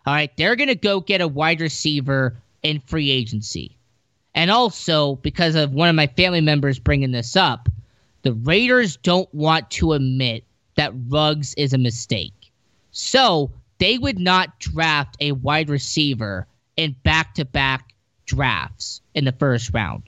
All 0.10 0.16
right, 0.16 0.36
they're 0.38 0.56
going 0.56 0.70
to 0.70 0.76
go 0.76 1.02
get 1.02 1.22
a 1.22 1.28
wide 1.28 1.62
receiver 1.62 2.36
in 2.64 2.80
free 2.80 3.12
agency. 3.12 3.78
And 4.34 4.50
also, 4.50 5.18
because 5.18 5.54
of 5.54 5.74
one 5.74 5.88
of 5.88 5.94
my 5.94 6.08
family 6.08 6.42
members 6.42 6.80
bringing 6.80 7.12
this 7.12 7.36
up, 7.36 7.70
the 8.24 8.34
Raiders 8.34 8.98
don't 8.98 9.32
want 9.36 9.70
to 9.70 9.94
admit 9.94 10.46
that 10.78 10.96
Ruggs 11.10 11.54
is 11.58 11.74
a 11.74 11.78
mistake. 11.78 12.52
So 12.90 13.52
they 13.78 14.00
would 14.00 14.18
not 14.18 14.58
draft 14.58 15.16
a 15.20 15.34
wide 15.34 15.70
receiver 15.70 16.48
in 16.76 16.96
back 17.04 17.36
to 17.36 17.46
back 17.46 17.94
drafts 18.26 19.02
in 19.14 19.26
the 19.26 19.32
first 19.34 19.72
round. 19.76 20.02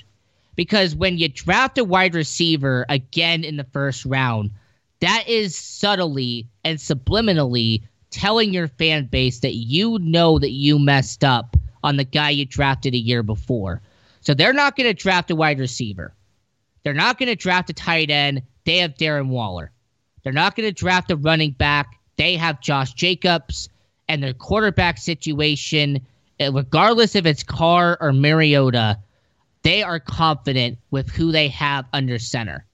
Because 0.56 0.96
when 0.96 1.20
you 1.20 1.28
draft 1.28 1.78
a 1.78 1.84
wide 1.84 2.16
receiver 2.16 2.88
again 2.90 3.44
in 3.44 3.56
the 3.56 3.66
first 3.66 4.04
round, 4.06 4.50
that 5.00 5.26
is 5.28 5.56
subtly 5.56 6.48
and 6.64 6.80
subliminally 6.80 7.84
telling 8.12 8.54
your 8.54 8.68
fan 8.68 9.06
base 9.06 9.40
that 9.40 9.56
you 9.56 9.98
know 10.00 10.38
that 10.38 10.52
you 10.52 10.78
messed 10.78 11.24
up 11.24 11.56
on 11.84 11.98
the 11.98 12.04
guy 12.04 12.30
you 12.30 12.46
drafted 12.46 12.94
a 12.94 12.98
year 12.98 13.24
before. 13.24 13.82
So 14.22 14.34
they're 14.34 14.54
not 14.54 14.76
going 14.76 14.88
to 14.88 14.94
draft 14.94 15.32
a 15.32 15.36
wide 15.36 15.60
receiver. 15.60 16.14
They're 16.84 16.94
not 16.94 17.18
going 17.18 17.30
to 17.30 17.36
draft 17.36 17.70
a 17.70 17.74
tight 17.74 18.10
end. 18.12 18.44
They 18.66 18.78
have 18.78 18.96
Darren 18.96 19.28
Waller. 19.28 19.72
They're 20.24 20.34
not 20.34 20.56
going 20.56 20.70
to 20.70 20.74
draft 20.74 21.10
a 21.10 21.16
running 21.16 21.52
back. 21.52 22.00
They 22.18 22.36
have 22.36 22.62
Josh 22.62 22.94
Jacobs. 22.94 23.70
And 24.08 24.22
their 24.22 24.34
quarterback 24.34 24.98
situation, 24.98 26.06
eh, 26.40 26.50
regardless 26.52 27.16
if 27.16 27.26
it's 27.26 27.44
Carr 27.44 27.98
or 28.02 28.12
Mariota, 28.12 29.00
they 29.64 29.84
are 29.84 30.00
confident 30.00 30.78
with 30.92 31.10
who 31.10 31.32
they 31.32 31.48
have 31.48 31.86
under 31.94 32.20
center. 32.20 32.66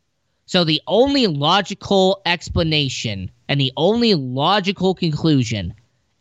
So 0.45 0.63
the 0.63 0.81
only 0.87 1.27
logical 1.27 2.21
explanation 2.25 3.29
and 3.47 3.59
the 3.59 3.73
only 3.77 4.15
logical 4.15 4.93
conclusion 4.93 5.73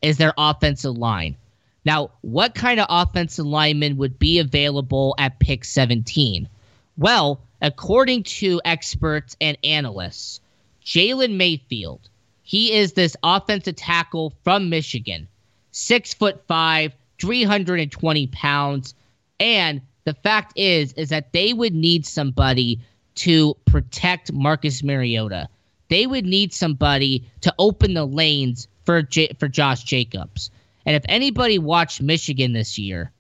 is 0.03 0.19
their 0.19 0.35
offensive 0.39 0.97
line. 0.97 1.37
Now, 1.85 2.11
what 2.23 2.55
kind 2.55 2.81
of 2.81 2.87
offensive 2.89 3.47
lineman 3.47 3.97
would 3.97 4.19
be 4.19 4.39
available 4.39 5.15
at 5.19 5.39
pick 5.39 5.65
17? 5.65 6.49
Well, 6.97 7.41
according 7.63 8.25
to 8.25 8.61
experts 8.65 9.37
and 9.41 9.57
analysts, 9.63 10.41
Jalen 10.85 11.37
Mayfield, 11.37 12.09
he 12.43 12.73
is 12.73 12.93
this 12.93 13.17
offensive 13.23 13.77
tackle 13.77 14.33
from 14.45 14.69
Michigan, 14.69 15.29
six 15.71 16.15
foot 16.15 16.43
five, 16.47 16.93
320 17.21 18.27
pounds. 18.29 18.95
And 19.41 19.81
the 20.05 20.15
fact 20.15 20.53
is, 20.57 20.93
is 20.95 21.09
that 21.11 21.33
they 21.33 21.53
would 21.53 21.75
need 21.75 22.07
somebody 22.07 22.81
to 23.17 23.57
protect 23.65 24.33
Marcus 24.33 24.83
Mariota. 24.83 25.49
They 25.89 26.07
would 26.07 26.27
need 26.27 26.53
somebody 26.53 27.29
to 27.43 27.55
open 27.59 27.95
the 27.95 28.05
lanes 28.05 28.67
for 28.85 29.03
J- 29.03 29.37
for 29.39 29.49
Josh 29.49 29.85
Jacobs. 29.85 30.51
And 30.85 30.97
if 30.97 31.05
anybody 31.09 31.59
watched 31.59 32.03
Michigan 32.03 32.53
this 32.53 32.79
year, 32.79 33.13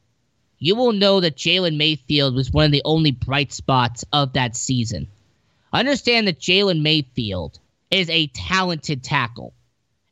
you 0.58 0.74
will 0.74 0.92
know 0.92 1.20
that 1.20 1.36
Jalen 1.36 1.76
Mayfield 1.76 2.34
was 2.34 2.50
one 2.50 2.64
of 2.64 2.72
the 2.72 2.82
only 2.84 3.10
bright 3.10 3.52
spots 3.52 4.04
of 4.12 4.32
that 4.32 4.56
season. 4.56 5.08
Understand 5.72 6.26
that 6.26 6.40
Jalen 6.40 6.80
Mayfield 6.80 7.58
is 7.90 8.08
a 8.08 8.28
talented 8.28 9.02
tackle. 9.02 9.52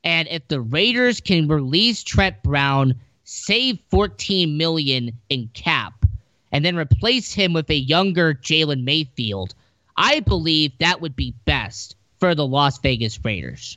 And 0.03 0.29
if 0.29 0.47
the 0.49 0.61
Raiders 0.61 1.21
can 1.21 1.49
release 1.49 2.03
Trent 2.03 2.43
Brown, 2.43 2.95
save 3.25 3.79
14 3.91 4.57
million 4.57 5.19
in 5.31 5.49
cap, 5.55 6.05
and 6.53 6.65
then 6.65 6.77
replace 6.77 7.33
him 7.33 7.53
with 7.53 7.71
a 7.71 7.75
younger 7.75 8.35
Jalen 8.35 8.85
Mayfield, 8.85 9.55
I 9.97 10.21
believe 10.21 10.77
that 10.79 11.01
would 11.01 11.17
be 11.17 11.35
best 11.47 11.97
for 12.25 12.35
the 12.35 12.47
Las 12.47 12.79
Vegas 12.79 13.23
Raiders. 13.23 13.77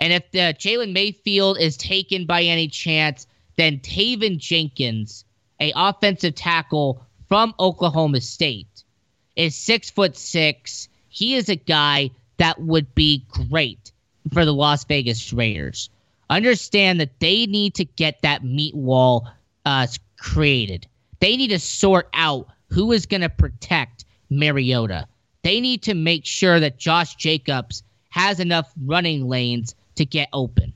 And 0.00 0.12
if 0.12 0.28
the 0.32 0.52
Jalen 0.58 0.92
Mayfield 0.92 1.60
is 1.60 1.76
taken 1.76 2.26
by 2.26 2.42
any 2.42 2.66
chance, 2.66 3.28
then 3.54 3.78
Teven 3.78 4.38
Jenkins, 4.38 5.24
a 5.60 5.72
offensive 5.76 6.34
tackle 6.34 7.06
from 7.28 7.54
Oklahoma 7.60 8.20
State, 8.20 8.82
is 9.36 9.54
six 9.54 9.90
foot 9.90 10.16
six. 10.16 10.88
He 11.08 11.36
is 11.36 11.48
a 11.48 11.54
guy 11.54 12.10
that 12.38 12.60
would 12.60 12.92
be 12.96 13.24
great 13.28 13.92
for 14.32 14.44
the 14.44 14.52
Las 14.52 14.82
Vegas 14.82 15.32
Raiders. 15.32 15.88
understand 16.28 16.98
that 16.98 17.20
they 17.20 17.46
need 17.46 17.76
to 17.76 17.84
get 17.84 18.22
that 18.22 18.42
meat 18.42 18.74
wall 18.74 19.28
uh, 19.64 19.86
created. 20.18 20.88
They 21.20 21.36
need 21.36 21.50
to 21.50 21.60
sort 21.60 22.08
out 22.12 22.48
who 22.70 22.90
is 22.90 23.06
going 23.06 23.20
to 23.20 23.28
protect 23.28 24.04
Mariota. 24.30 25.06
They 25.46 25.60
need 25.60 25.84
to 25.84 25.94
make 25.94 26.26
sure 26.26 26.58
that 26.58 26.76
Josh 26.76 27.14
Jacobs 27.14 27.84
has 28.08 28.40
enough 28.40 28.72
running 28.84 29.28
lanes 29.28 29.76
to 29.94 30.04
get 30.04 30.28
open. 30.32 30.72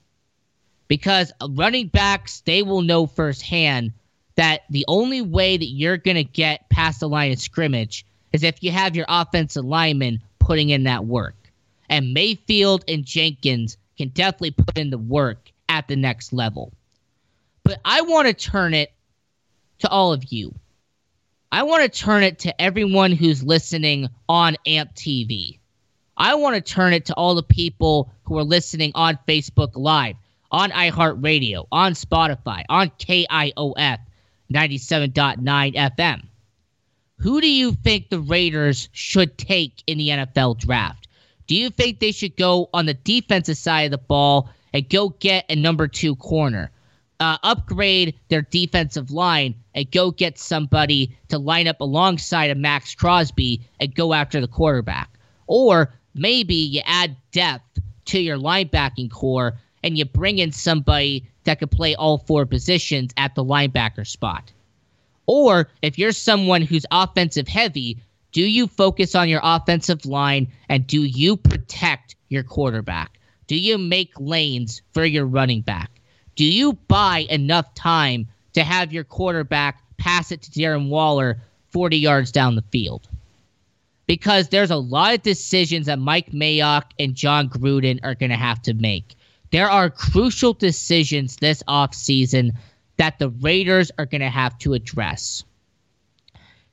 Because 0.87 1.33
running 1.51 1.89
backs, 1.89 2.43
they 2.43 2.63
will 2.63 2.83
know 2.83 3.09
firsthand 3.09 3.93
that 4.37 4.61
the 4.71 4.85
only 4.87 5.23
way 5.23 5.57
that 5.57 5.65
you're 5.65 5.97
going 5.97 6.19
to 6.19 6.23
get 6.23 6.71
past 6.71 7.01
the 7.01 7.09
line 7.09 7.33
of 7.33 7.41
scrimmage 7.41 8.07
is 8.33 8.45
if 8.45 8.63
you 8.63 8.71
have 8.71 8.95
your 8.95 9.07
offensive 9.09 9.65
lineman 9.65 10.21
putting 10.39 10.69
in 10.69 10.85
that 10.85 11.05
work. 11.05 11.35
And 11.89 12.15
Mayfield 12.15 12.85
and 12.87 13.05
Jenkins 13.05 13.77
can 13.99 14.11
definitely 14.11 14.53
put 14.53 14.79
in 14.79 14.91
the 14.91 14.99
work 14.99 15.51
at 15.69 15.89
the 15.89 15.97
next 15.97 16.33
level. 16.33 16.73
But 17.65 17.81
I 17.85 18.03
want 18.03 18.29
to 18.29 18.35
turn 18.35 18.75
it 18.75 18.93
to 19.81 19.89
all 19.89 20.13
of 20.13 20.33
you. 20.33 20.55
I 21.53 21.65
want 21.65 21.83
to 21.83 21.89
turn 21.89 22.23
it 22.23 22.39
to 22.41 22.61
everyone 22.61 23.11
who's 23.11 23.43
listening 23.43 24.09
on 24.29 24.57
AMP 24.67 24.95
TV. 24.95 25.59
I 26.17 26.35
want 26.35 26.55
to 26.55 26.61
turn 26.61 26.93
it 26.93 27.07
to 27.07 27.15
all 27.15 27.35
the 27.35 27.43
people 27.43 28.13
who 28.23 28.39
are 28.39 28.45
listening 28.45 28.93
on 28.95 29.19
Facebook 29.27 29.71
Live, 29.75 30.15
on 30.53 30.71
iHeartRadio, 30.71 31.67
on 31.73 31.95
Spotify, 31.95 32.63
on 32.69 32.91
KIOF 32.91 33.99
97.9 34.53 35.75
FM. 35.75 36.23
Who 37.17 37.41
do 37.41 37.51
you 37.51 37.73
think 37.73 38.11
the 38.11 38.21
Raiders 38.21 38.89
should 38.93 39.37
take 39.37 39.83
in 39.89 39.99
the 39.99 40.11
NFL 40.11 40.57
draft? 40.59 41.09
Do 41.49 41.57
you 41.57 41.71
think 41.71 41.99
they 41.99 42.13
should 42.13 42.37
go 42.37 42.71
on 42.73 42.87
the 42.87 42.95
defensive 42.95 43.57
side 43.57 43.87
of 43.87 43.91
the 43.91 43.99
ball 43.99 44.51
and 44.73 44.89
go 44.89 45.09
get 45.09 45.47
a 45.49 45.57
number 45.57 45.89
two 45.89 46.15
corner? 46.15 46.71
Uh, 47.21 47.37
upgrade 47.43 48.19
their 48.31 48.41
defensive 48.41 49.11
line 49.11 49.55
and 49.75 49.91
go 49.91 50.11
get 50.11 50.39
somebody 50.39 51.15
to 51.29 51.39
line 51.39 51.69
up 51.69 51.79
alongside 51.83 52.51
of 52.51 52.57
Maxx 52.57 52.95
Crosby 52.95 53.61
and 53.79 53.95
go 53.95 54.15
after 54.15 54.41
the 54.41 54.49
quarterback. 54.49 55.11
Or 55.47 55.93
maybe 56.15 56.55
you 56.55 56.81
add 56.87 57.15
depth 57.31 57.79
to 58.07 58.19
your 58.19 58.39
linebacking 58.39 59.11
corps 59.11 59.59
and 59.83 59.99
you 59.99 60.07
bring 60.07 60.39
in 60.39 60.51
somebody 60.51 61.29
that 61.45 61.59
could 61.59 61.71
play 61.71 61.95
all 61.95 62.19
four 62.19 62.47
positions 62.47 63.13
at 63.17 63.35
the 63.35 63.45
linebacker 63.45 64.07
spot. 64.07 64.51
Or 65.27 65.69
if 65.83 65.99
you're 65.99 66.13
someone 66.13 66.63
who's 66.63 66.87
offensive 66.91 67.49
heavy, 67.49 67.99
do 68.33 68.43
you 68.43 68.67
focus 68.67 69.15
on 69.15 69.29
your 69.29 69.41
offensive 69.43 70.07
line 70.07 70.49
and 70.69 70.87
do 70.87 71.03
you 71.03 71.37
protect 71.37 72.17
your 72.29 72.45
quarterback? 72.45 73.19
Do 73.47 73.57
you 73.57 73.77
make 73.79 74.13
lanes 74.19 74.83
for 74.93 75.05
your 75.05 75.27
running 75.27 75.61
back? 75.61 76.00
Do 76.37 76.45
you 76.45 76.75
buy 76.89 77.27
enough 77.29 77.75
time 77.75 78.29
to 78.55 78.65
have 78.65 78.93
your 78.93 79.05
quarterback 79.05 79.83
pass 79.97 80.33
it 80.33 80.43
to 80.43 80.51
Darren 80.51 80.89
Waller 80.89 81.43
40 81.71 81.99
yards 81.99 82.33
down 82.33 82.57
the 82.57 82.65
field? 82.71 83.09
Because 84.07 84.49
there's 84.49 84.71
a 84.71 84.77
lot 84.77 85.15
of 85.15 85.23
decisions 85.23 85.87
that 85.87 85.99
Mike 85.99 86.33
Mayock 86.33 86.85
and 86.99 87.15
Jon 87.15 87.49
Gruden 87.49 88.01
are 88.03 88.15
going 88.15 88.31
to 88.31 88.37
have 88.37 88.61
to 88.63 88.75
make. 88.75 89.15
There 89.53 89.71
are 89.71 89.91
crucial 89.91 90.53
decisions 90.53 91.37
this 91.37 91.63
offseason 91.69 92.57
that 92.97 93.19
the 93.19 93.31
Raiders 93.31 93.91
are 93.99 94.07
going 94.07 94.21
to 94.21 94.29
have 94.29 94.59
to 94.59 94.75
address. 94.75 95.45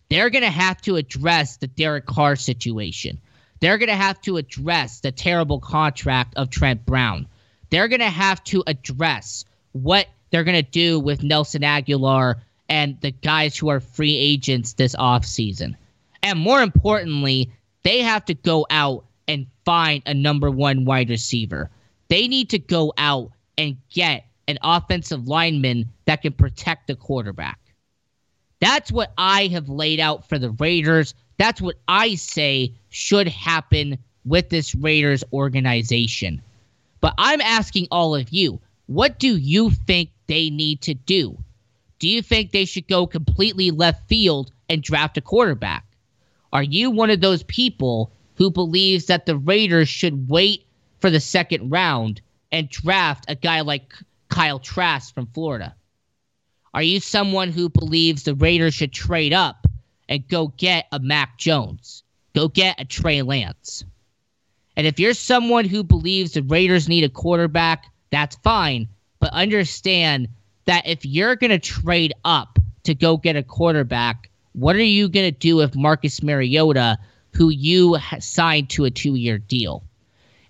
They're 0.10 0.30
going 0.30 0.44
to 0.44 0.50
have 0.50 0.82
to 0.82 0.96
address 0.96 1.58
the 1.58 1.68
Derek 1.68 2.06
Carr 2.06 2.36
situation. 2.36 3.20
They're 3.60 3.78
going 3.78 3.90
to 3.90 3.96
have 3.96 4.22
to 4.22 4.38
address 4.38 5.00
the 5.00 5.12
terrible 5.12 5.60
contract 5.60 6.36
of 6.36 6.50
Trent 6.50 6.86
Brown. 6.86 7.28
They're 7.70 7.88
going 7.88 8.00
to 8.00 8.10
have 8.10 8.44
to 8.46 8.64
address 8.68 9.46
what 9.74 10.08
they're 10.30 10.44
going 10.44 10.64
to 10.64 10.72
do 10.72 11.00
with 11.00 11.24
Nelson 11.24 11.62
Agholor 11.62 12.36
and 12.70 13.00
the 13.02 13.12
guys 13.12 13.58
who 13.58 13.70
are 13.70 13.80
free 13.80 14.16
agents 14.16 14.74
this 14.74 14.96
offseason. 14.96 15.76
And 16.24 16.40
more 16.40 16.62
importantly, 16.62 17.52
they 17.84 18.00
have 18.00 18.26
to 18.26 18.34
go 18.34 18.66
out 18.70 19.06
and 19.28 19.48
find 19.66 20.04
a 20.06 20.14
number 20.14 20.50
one 20.52 20.86
wide 20.86 21.10
receiver. 21.10 21.70
They 22.10 22.28
need 22.28 22.50
to 22.52 22.60
go 22.60 22.94
out 22.98 23.32
and 23.58 23.78
get 23.90 24.26
an 24.48 24.58
offensive 24.62 25.28
lineman 25.28 25.90
that 26.06 26.22
can 26.22 26.34
protect 26.34 26.88
the 26.88 26.96
quarterback. 26.96 27.60
That's 28.60 28.92
what 28.92 29.14
I 29.18 29.48
have 29.48 29.70
laid 29.70 30.00
out 30.00 30.28
for 30.28 30.40
the 30.40 30.52
Raiders. 30.52 31.14
That's 31.38 31.62
what 31.62 31.76
I 31.88 32.16
say 32.16 32.74
should 32.90 33.28
happen 33.28 33.98
with 34.26 34.50
this 34.50 34.74
Raiders 34.74 35.24
organization. 35.32 36.42
But 37.02 37.14
I'm 37.18 37.42
asking 37.42 37.88
all 37.92 38.16
of 38.16 38.30
you, 38.30 38.60
what 38.88 39.20
do 39.20 39.38
you 39.38 39.70
think 39.70 40.10
they 40.28 40.50
need 40.50 40.82
to 40.82 40.94
do? 40.94 41.38
Do 42.00 42.08
you 42.08 42.22
think 42.22 42.52
they 42.52 42.66
should 42.66 42.88
go 42.88 43.08
completely 43.08 43.72
left 43.72 44.08
field 44.08 44.52
and 44.70 44.82
draft 44.82 45.18
a 45.18 45.22
quarterback? 45.22 45.86
Are 46.54 46.64
you 46.64 46.92
one 46.92 47.10
of 47.10 47.22
those 47.22 47.44
people 47.44 48.12
who 48.36 48.52
believes 48.52 49.06
that 49.08 49.26
the 49.26 49.38
Raiders 49.38 49.90
should 49.90 50.30
wait 50.30 50.66
for 51.00 51.10
the 51.10 51.20
second 51.20 51.70
round 51.70 52.22
and 52.52 52.70
draft 52.70 53.26
a 53.28 53.36
guy 53.36 53.62
like 53.62 53.94
Kyle 54.30 54.60
Trask 54.60 55.14
from 55.14 55.28
Florida? 55.28 55.76
Are 56.74 56.84
you 56.84 57.00
someone 57.00 57.52
who 57.52 57.70
believes 57.70 58.24
the 58.24 58.36
Raiders 58.36 58.76
should 58.76 58.94
trade 58.94 59.34
up 59.34 59.66
and 60.08 60.28
go 60.28 60.48
get 60.58 60.86
a 60.92 61.00
Mac 61.00 61.38
Jones? 61.38 62.04
Go 62.36 62.48
get 62.48 62.80
a 62.80 62.86
Trey 62.86 63.22
Lance? 63.24 63.84
And 64.78 64.86
if 64.86 65.00
you're 65.00 65.16
someone 65.16 65.66
who 65.66 65.84
believes 65.84 66.34
the 66.34 66.44
Raiders 66.44 66.88
need 66.88 67.04
a 67.04 67.10
quarterback, 67.10 67.86
that's 68.12 68.36
fine. 68.38 68.88
But 69.20 69.34
understand 69.34 70.28
that 70.66 70.88
if 70.88 71.04
you're 71.04 71.36
going 71.36 71.50
to 71.50 71.58
trade 71.58 72.14
up 72.24 72.60
to 72.84 72.94
go 72.94 73.18
get 73.18 73.36
a 73.36 73.42
quarterback, 73.42 74.30
what 74.54 74.76
are 74.76 74.84
you 74.84 75.10
going 75.10 75.26
to 75.26 75.38
do 75.38 75.56
with 75.56 75.76
Marcus 75.76 76.22
Mariota, 76.22 77.00
who 77.34 77.50
you 77.50 77.98
signed 78.20 78.70
to 78.70 78.86
a 78.86 78.92
two 78.92 79.16
year 79.16 79.40
deal? 79.40 79.84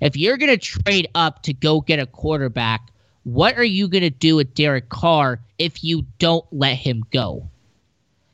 If 0.02 0.18
you're 0.18 0.38
going 0.38 0.52
to 0.52 0.58
trade 0.58 1.08
up 1.16 1.44
to 1.44 1.54
go 1.54 1.80
get 1.80 2.00
a 2.00 2.06
quarterback, 2.06 2.92
what 3.24 3.58
are 3.58 3.64
you 3.64 3.88
going 3.88 4.04
to 4.04 4.10
do 4.10 4.36
with 4.36 4.54
Derek 4.54 4.90
Carr 4.90 5.40
if 5.58 5.86
you 5.86 6.06
don't 6.20 6.46
let 6.52 6.76
him 6.76 7.04
go? 7.12 7.50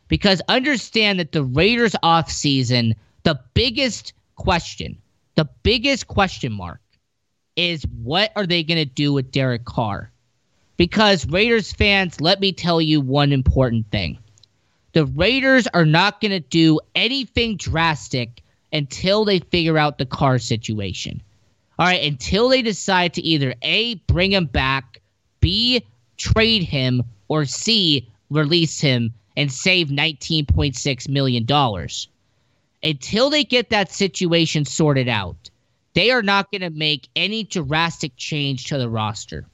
Because 0.07 0.41
understand 0.49 1.19
that 1.19 1.31
the 1.31 1.43
Raiders 1.43 1.95
offseason, 2.03 2.95
the 3.23 3.39
biggest 3.53 4.13
question, 4.35 4.97
the 5.35 5.49
biggest 5.63 6.07
question 6.07 6.51
mark 6.51 6.79
is 7.55 7.85
what 8.01 8.31
are 8.35 8.45
they 8.45 8.63
going 8.63 8.77
to 8.77 8.85
do 8.85 9.13
with 9.13 9.31
Derek 9.31 9.65
Carr? 9.65 10.11
Because 10.77 11.27
Raiders 11.27 11.71
fans, 11.71 12.19
let 12.19 12.39
me 12.39 12.51
tell 12.51 12.81
you 12.81 12.99
one 12.99 13.31
important 13.31 13.89
thing. 13.91 14.17
The 14.93 15.05
Raiders 15.05 15.67
are 15.67 15.85
not 15.85 16.21
going 16.21 16.31
to 16.31 16.39
do 16.39 16.79
anything 16.95 17.57
drastic 17.57 18.41
until 18.71 19.25
they 19.25 19.39
figure 19.39 19.77
out 19.77 19.97
the 19.97 20.05
Carr 20.05 20.39
situation. 20.39 21.21
All 21.79 21.87
right, 21.87 22.03
until 22.03 22.49
they 22.49 22.61
decide 22.61 23.13
to 23.15 23.21
either 23.21 23.55
A, 23.63 23.95
bring 24.07 24.31
him 24.31 24.45
back, 24.45 25.01
B, 25.39 25.83
trade 26.17 26.63
him, 26.63 27.03
or 27.27 27.45
C, 27.45 28.07
release 28.29 28.79
him 28.79 29.13
and 29.35 29.51
save 29.51 29.87
$19.6 29.87 31.09
million. 31.09 31.47
Until 32.83 33.29
they 33.29 33.43
get 33.43 33.69
that 33.69 33.91
situation 33.91 34.65
sorted 34.65 35.07
out, 35.07 35.49
they 35.93 36.11
are 36.11 36.21
not 36.21 36.51
going 36.51 36.61
to 36.61 36.69
make 36.69 37.07
any 37.15 37.43
drastic 37.43 38.15
change 38.17 38.65
to 38.65 38.77
the 38.77 38.89
roster. 38.89 39.45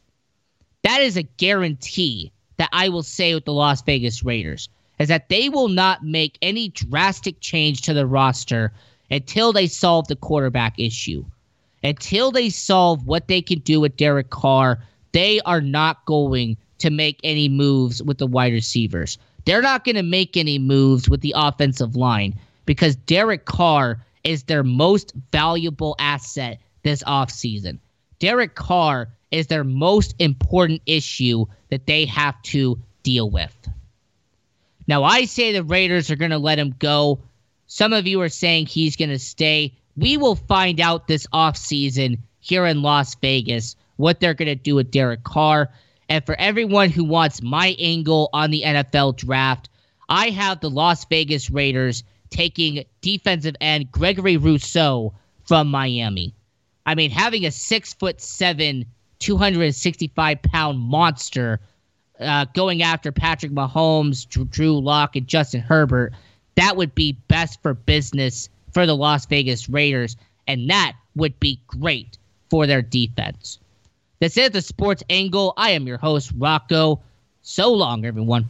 That 0.83 1.01
is 1.01 1.17
a 1.17 1.23
guarantee 1.23 2.31
that 2.57 2.69
I 2.71 2.89
will 2.89 3.03
say 3.03 3.33
with 3.35 3.45
the 3.45 3.53
Las 3.53 3.81
Vegas 3.83 4.23
Raiders 4.23 4.69
is 4.97 5.07
that 5.09 5.29
they 5.29 5.49
will 5.49 5.69
not 5.69 6.03
make 6.03 6.37
any 6.41 6.69
drastic 6.69 7.39
change 7.39 7.81
to 7.83 7.93
the 7.93 8.07
roster 8.07 8.73
until 9.11 9.53
they 9.53 9.67
solve 9.67 10.07
the 10.07 10.15
quarterback 10.15 10.79
issue 10.79 11.23
until 11.83 12.31
they 12.31 12.49
solve 12.49 13.05
what 13.05 13.27
they 13.27 13.41
can 13.41 13.59
do 13.59 13.79
with 13.79 13.97
Derek 13.97 14.29
Carr, 14.29 14.79
they 15.11 15.39
are 15.41 15.61
not 15.61 16.05
going 16.05 16.57
to 16.79 16.89
make 16.89 17.19
any 17.23 17.49
moves 17.49 18.01
with 18.03 18.17
the 18.17 18.27
wide 18.27 18.53
receivers. 18.53 19.17
They're 19.45 19.61
not 19.61 19.83
going 19.83 19.95
to 19.95 20.03
make 20.03 20.37
any 20.37 20.59
moves 20.59 21.09
with 21.09 21.21
the 21.21 21.33
offensive 21.35 21.95
line 21.95 22.37
because 22.69 22.95
Derek 22.95 23.45
Carr 23.45 24.05
is 24.23 24.43
their 24.43 24.63
most 24.63 25.11
valuable 25.31 25.95
asset 25.97 26.59
this 26.83 27.01
offseason. 27.01 27.79
Derek 28.19 28.53
Carr 28.53 29.09
is 29.31 29.47
their 29.47 29.63
most 29.63 30.13
important 30.19 30.83
issue 30.85 31.47
that 31.71 31.87
they 31.87 32.05
have 32.05 32.39
to 32.43 32.79
deal 33.01 33.27
with. 33.27 33.55
Now, 34.87 35.03
I 35.03 35.25
say 35.25 35.51
the 35.51 35.63
Raiders 35.63 36.11
are 36.11 36.15
going 36.15 36.29
to 36.29 36.37
let 36.37 36.59
him 36.59 36.75
go. 36.77 37.21
Some 37.65 37.91
of 37.91 38.05
you 38.05 38.21
are 38.21 38.29
saying 38.29 38.67
he's 38.67 38.97
going 38.97 39.09
to 39.09 39.17
stay 39.17 39.73
we 39.97 40.17
will 40.17 40.35
find 40.35 40.79
out 40.79 41.07
this 41.07 41.25
offseason 41.33 42.19
here 42.39 42.67
in 42.67 42.83
Las 42.83 43.15
Vegas 43.15 43.77
what 43.95 44.19
they're 44.19 44.35
going 44.35 44.47
to 44.47 44.53
do 44.53 44.75
with 44.75 44.91
Derek 44.91 45.23
Carr. 45.23 45.71
And 46.07 46.23
for 46.23 46.39
everyone 46.39 46.91
who 46.91 47.03
wants 47.03 47.41
my 47.41 47.75
angle 47.79 48.29
on 48.31 48.51
the 48.51 48.61
NFL 48.63 49.17
draft, 49.17 49.69
I 50.07 50.29
have 50.29 50.59
the 50.59 50.69
Las 50.69 51.05
Vegas 51.05 51.49
Raiders 51.49 52.03
taking 52.29 52.83
defensive 53.01 53.55
end 53.61 53.91
Gregory 53.91 54.37
Rousseau 54.37 55.13
from 55.45 55.67
Miami. 55.69 56.33
I 56.85 56.95
mean, 56.95 57.11
having 57.11 57.45
a 57.45 57.51
six 57.51 57.93
foot 57.93 58.21
seven 58.21 58.85
265 59.19 60.41
pound 60.41 60.79
monster 60.79 61.59
uh, 62.19 62.45
going 62.53 62.81
after 62.81 63.11
Patrick 63.11 63.51
Mahomes, 63.51 64.27
Drew 64.49 64.79
Lock, 64.79 65.15
and 65.15 65.27
Justin 65.27 65.61
Herbert. 65.61 66.13
That 66.55 66.75
would 66.75 66.93
be 66.95 67.13
best 67.27 67.61
for 67.61 67.73
business 67.73 68.49
for 68.73 68.85
the 68.85 68.95
Las 68.95 69.25
Vegas 69.25 69.69
Raiders, 69.69 70.17
and 70.47 70.69
that 70.69 70.93
would 71.15 71.39
be 71.39 71.61
great 71.67 72.17
for 72.49 72.67
their 72.67 72.81
defense. 72.81 73.59
This 74.19 74.35
is 74.35 74.49
the 74.49 74.61
Sports 74.61 75.03
Angle. 75.09 75.53
I 75.55 75.71
am 75.71 75.87
your 75.87 75.97
host, 75.97 76.33
Rocco. 76.35 76.99
So 77.41 77.71
long, 77.71 78.05
everyone. 78.05 78.49